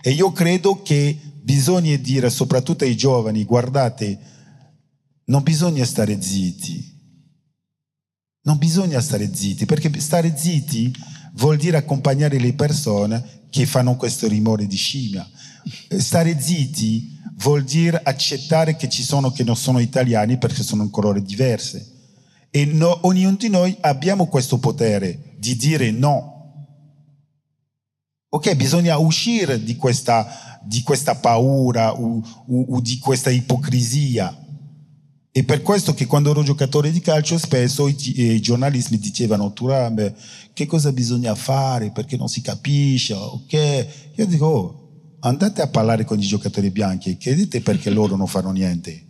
E 0.01 0.11
io 0.11 0.33
credo 0.33 0.81
che 0.83 1.17
bisogna 1.45 1.95
dire 1.97 2.31
soprattutto 2.31 2.85
ai 2.85 2.97
giovani, 2.97 3.43
guardate, 3.43 4.19
non 5.25 5.43
bisogna 5.43 5.85
stare 5.85 6.19
zitti, 6.19 6.93
non 8.41 8.57
bisogna 8.57 8.99
stare 8.99 9.31
zitti, 9.31 9.65
perché 9.65 9.99
stare 9.99 10.35
zitti 10.35 10.91
vuol 11.33 11.57
dire 11.57 11.77
accompagnare 11.77 12.39
le 12.39 12.53
persone 12.53 13.43
che 13.51 13.67
fanno 13.67 13.95
questo 13.95 14.27
rumore 14.27 14.65
di 14.65 14.75
scimmia. 14.75 15.29
Stare 15.97 16.39
zitti 16.39 17.19
vuol 17.35 17.63
dire 17.63 18.01
accettare 18.03 18.75
che 18.75 18.89
ci 18.89 19.03
sono 19.03 19.29
che 19.31 19.43
non 19.43 19.55
sono 19.55 19.77
italiani 19.77 20.39
perché 20.39 20.63
sono 20.63 20.81
in 20.81 20.89
colore 20.89 21.21
diverse. 21.21 21.91
E 22.49 22.65
no, 22.65 23.05
ognuno 23.05 23.35
di 23.35 23.49
noi 23.49 23.75
abbiamo 23.81 24.27
questo 24.27 24.57
potere 24.57 25.35
di 25.37 25.55
dire 25.55 25.91
no. 25.91 26.34
Ok, 28.35 28.53
bisogna 28.55 28.97
uscire 28.97 29.63
di 29.63 29.77
questa, 29.77 30.59
di 30.61 30.81
questa 30.81 31.15
paura 31.15 31.93
o, 31.93 32.21
o, 32.47 32.65
o 32.67 32.81
di 32.81 32.99
questa 32.99 33.29
ipocrisia. 33.29 34.43
E 35.31 35.43
per 35.45 35.61
questo 35.61 35.93
che 35.93 36.05
quando 36.05 36.31
ero 36.31 36.43
giocatore 36.43 36.91
di 36.91 36.99
calcio 36.99 37.37
spesso 37.37 37.87
i, 37.87 37.95
i 37.97 38.41
giornalisti 38.41 38.91
mi 38.91 38.99
dicevano 38.99 39.53
Turam, 39.53 40.13
che 40.51 40.65
cosa 40.65 40.91
bisogna 40.91 41.33
fare 41.33 41.91
perché 41.91 42.17
non 42.17 42.27
si 42.27 42.41
capisce, 42.41 43.13
ok? 43.13 43.87
Io 44.15 44.25
dico, 44.25 44.45
oh, 44.45 45.17
andate 45.21 45.61
a 45.61 45.69
parlare 45.69 46.03
con 46.03 46.19
i 46.19 46.27
giocatori 46.27 46.71
bianchi 46.71 47.11
e 47.11 47.17
chiedete 47.17 47.61
perché 47.61 47.89
loro 47.89 48.17
non 48.17 48.27
fanno 48.27 48.51
niente. 48.51 49.01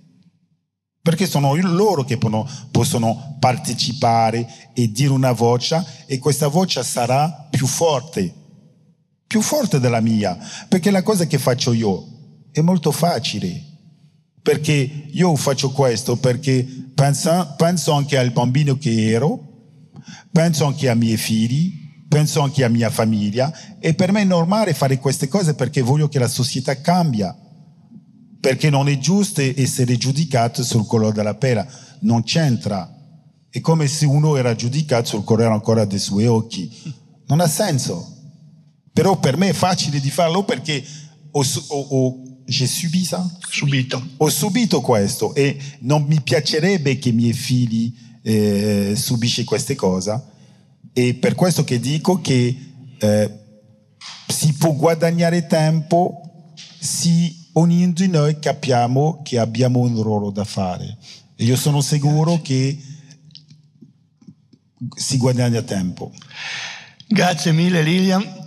Perché 1.02 1.26
sono 1.26 1.56
loro 1.56 2.04
che 2.04 2.20
possono 2.70 3.38
partecipare 3.40 4.72
e 4.76 4.92
dire 4.92 5.10
una 5.10 5.32
voce 5.32 5.84
e 6.06 6.20
questa 6.20 6.48
voce 6.48 6.84
sarà 6.84 7.48
più 7.50 7.66
forte, 7.66 8.45
più 9.28 9.42
forte 9.42 9.80
della 9.80 10.02
mia. 10.02 10.38
Perché 10.68 10.92
la 10.92 11.04
cosa 11.04 11.26
che 11.26 11.38
faccio 11.38 11.74
io 11.74 12.06
è 12.52 12.62
molto 12.62 12.92
facile. 12.92 13.62
Perché 14.42 15.08
io 15.12 15.36
faccio 15.36 15.72
questo 15.72 16.18
perché 16.18 16.66
penso, 16.94 17.54
penso 17.58 17.94
anche 17.94 18.18
al 18.18 18.32
bambino 18.32 18.78
che 18.78 19.10
ero, 19.10 19.40
penso 20.32 20.66
anche 20.66 20.88
ai 20.88 20.96
miei 20.96 21.18
figli, 21.18 22.06
penso 22.08 22.42
anche 22.42 22.64
alla 22.64 22.74
mia 22.74 22.92
famiglia 22.92 23.52
e 23.80 23.96
per 23.96 24.12
me 24.12 24.22
è 24.22 24.26
normale 24.26 24.76
fare 24.76 25.00
queste 25.00 25.28
cose 25.28 25.56
perché 25.56 25.82
voglio 25.82 26.08
che 26.08 26.20
la 26.20 26.28
società 26.28 26.80
cambia 26.80 27.36
perché 28.46 28.70
non 28.70 28.88
è 28.88 29.00
giusto 29.00 29.42
essere 29.42 29.98
giudicato 29.98 30.64
sul 30.64 30.86
colore 30.86 31.14
della 31.14 31.34
pelle, 31.34 31.68
non 32.02 32.22
c'entra. 32.22 32.88
È 33.50 33.60
come 33.60 33.88
se 33.88 34.06
uno 34.06 34.36
era 34.36 34.54
giudicato 34.54 35.08
sul 35.08 35.24
colore 35.24 35.52
ancora 35.52 35.84
dei 35.86 35.98
suoi 35.98 36.28
occhi. 36.28 36.72
Non 37.26 37.40
ha 37.40 37.48
senso. 37.48 38.15
Però 38.96 39.20
per 39.20 39.36
me 39.36 39.50
è 39.50 39.54
facile 39.54 40.00
di 40.00 40.10
farlo 40.10 40.46
perché 40.46 40.82
ho, 41.32 41.44
ho, 41.68 41.80
ho 41.80 42.24
j'ai 42.46 42.66
subi 42.66 43.04
ça? 43.04 43.30
Subito. 43.50 44.02
Ho 44.18 44.30
subito 44.30 44.80
questo 44.80 45.36
e 45.36 45.60
non 45.80 46.04
mi 46.04 46.22
piacerebbe 46.22 46.98
che 46.98 47.10
i 47.10 47.12
miei 47.12 47.34
figli 47.34 47.94
eh, 48.22 48.94
subisce 48.96 49.44
queste 49.44 49.76
cose. 49.76 50.24
E 50.94 51.14
per 51.16 51.36
questo 51.36 51.66
che 51.66 51.82
dico 51.82 52.22
che 52.22 52.58
eh, 52.98 53.40
si 54.28 54.54
può 54.54 54.72
guadagnare 54.72 55.46
tempo 55.46 56.54
se 56.80 57.36
ognuno 57.52 57.92
di 57.92 58.08
noi 58.08 58.40
capiamo 58.40 59.22
che 59.26 59.40
abbiamo 59.40 59.80
un 59.80 60.02
ruolo 60.02 60.32
da 60.32 60.46
fare. 60.46 60.98
E 61.36 61.44
io 61.44 61.58
sono 61.58 61.82
sicuro 61.82 62.40
che 62.42 62.80
si 64.96 65.18
guadagna 65.18 65.62
tempo. 65.64 66.14
Grazie 67.08 67.52
mille 67.52 67.82
Lilian. 67.82 68.44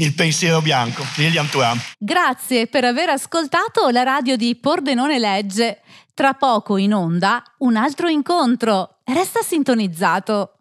Il 0.00 0.14
pensiero 0.14 0.62
bianco, 0.62 1.04
Lilian 1.16 1.46
Turam. 1.50 1.78
Grazie 1.98 2.66
per 2.68 2.84
aver 2.84 3.10
ascoltato 3.10 3.90
la 3.90 4.02
radio 4.02 4.34
di 4.34 4.56
Pordenone 4.56 5.18
Legge. 5.18 5.82
Tra 6.14 6.32
poco 6.32 6.78
in 6.78 6.94
onda 6.94 7.42
un 7.58 7.76
altro 7.76 8.08
incontro. 8.08 9.00
Resta 9.04 9.42
sintonizzato. 9.42 10.59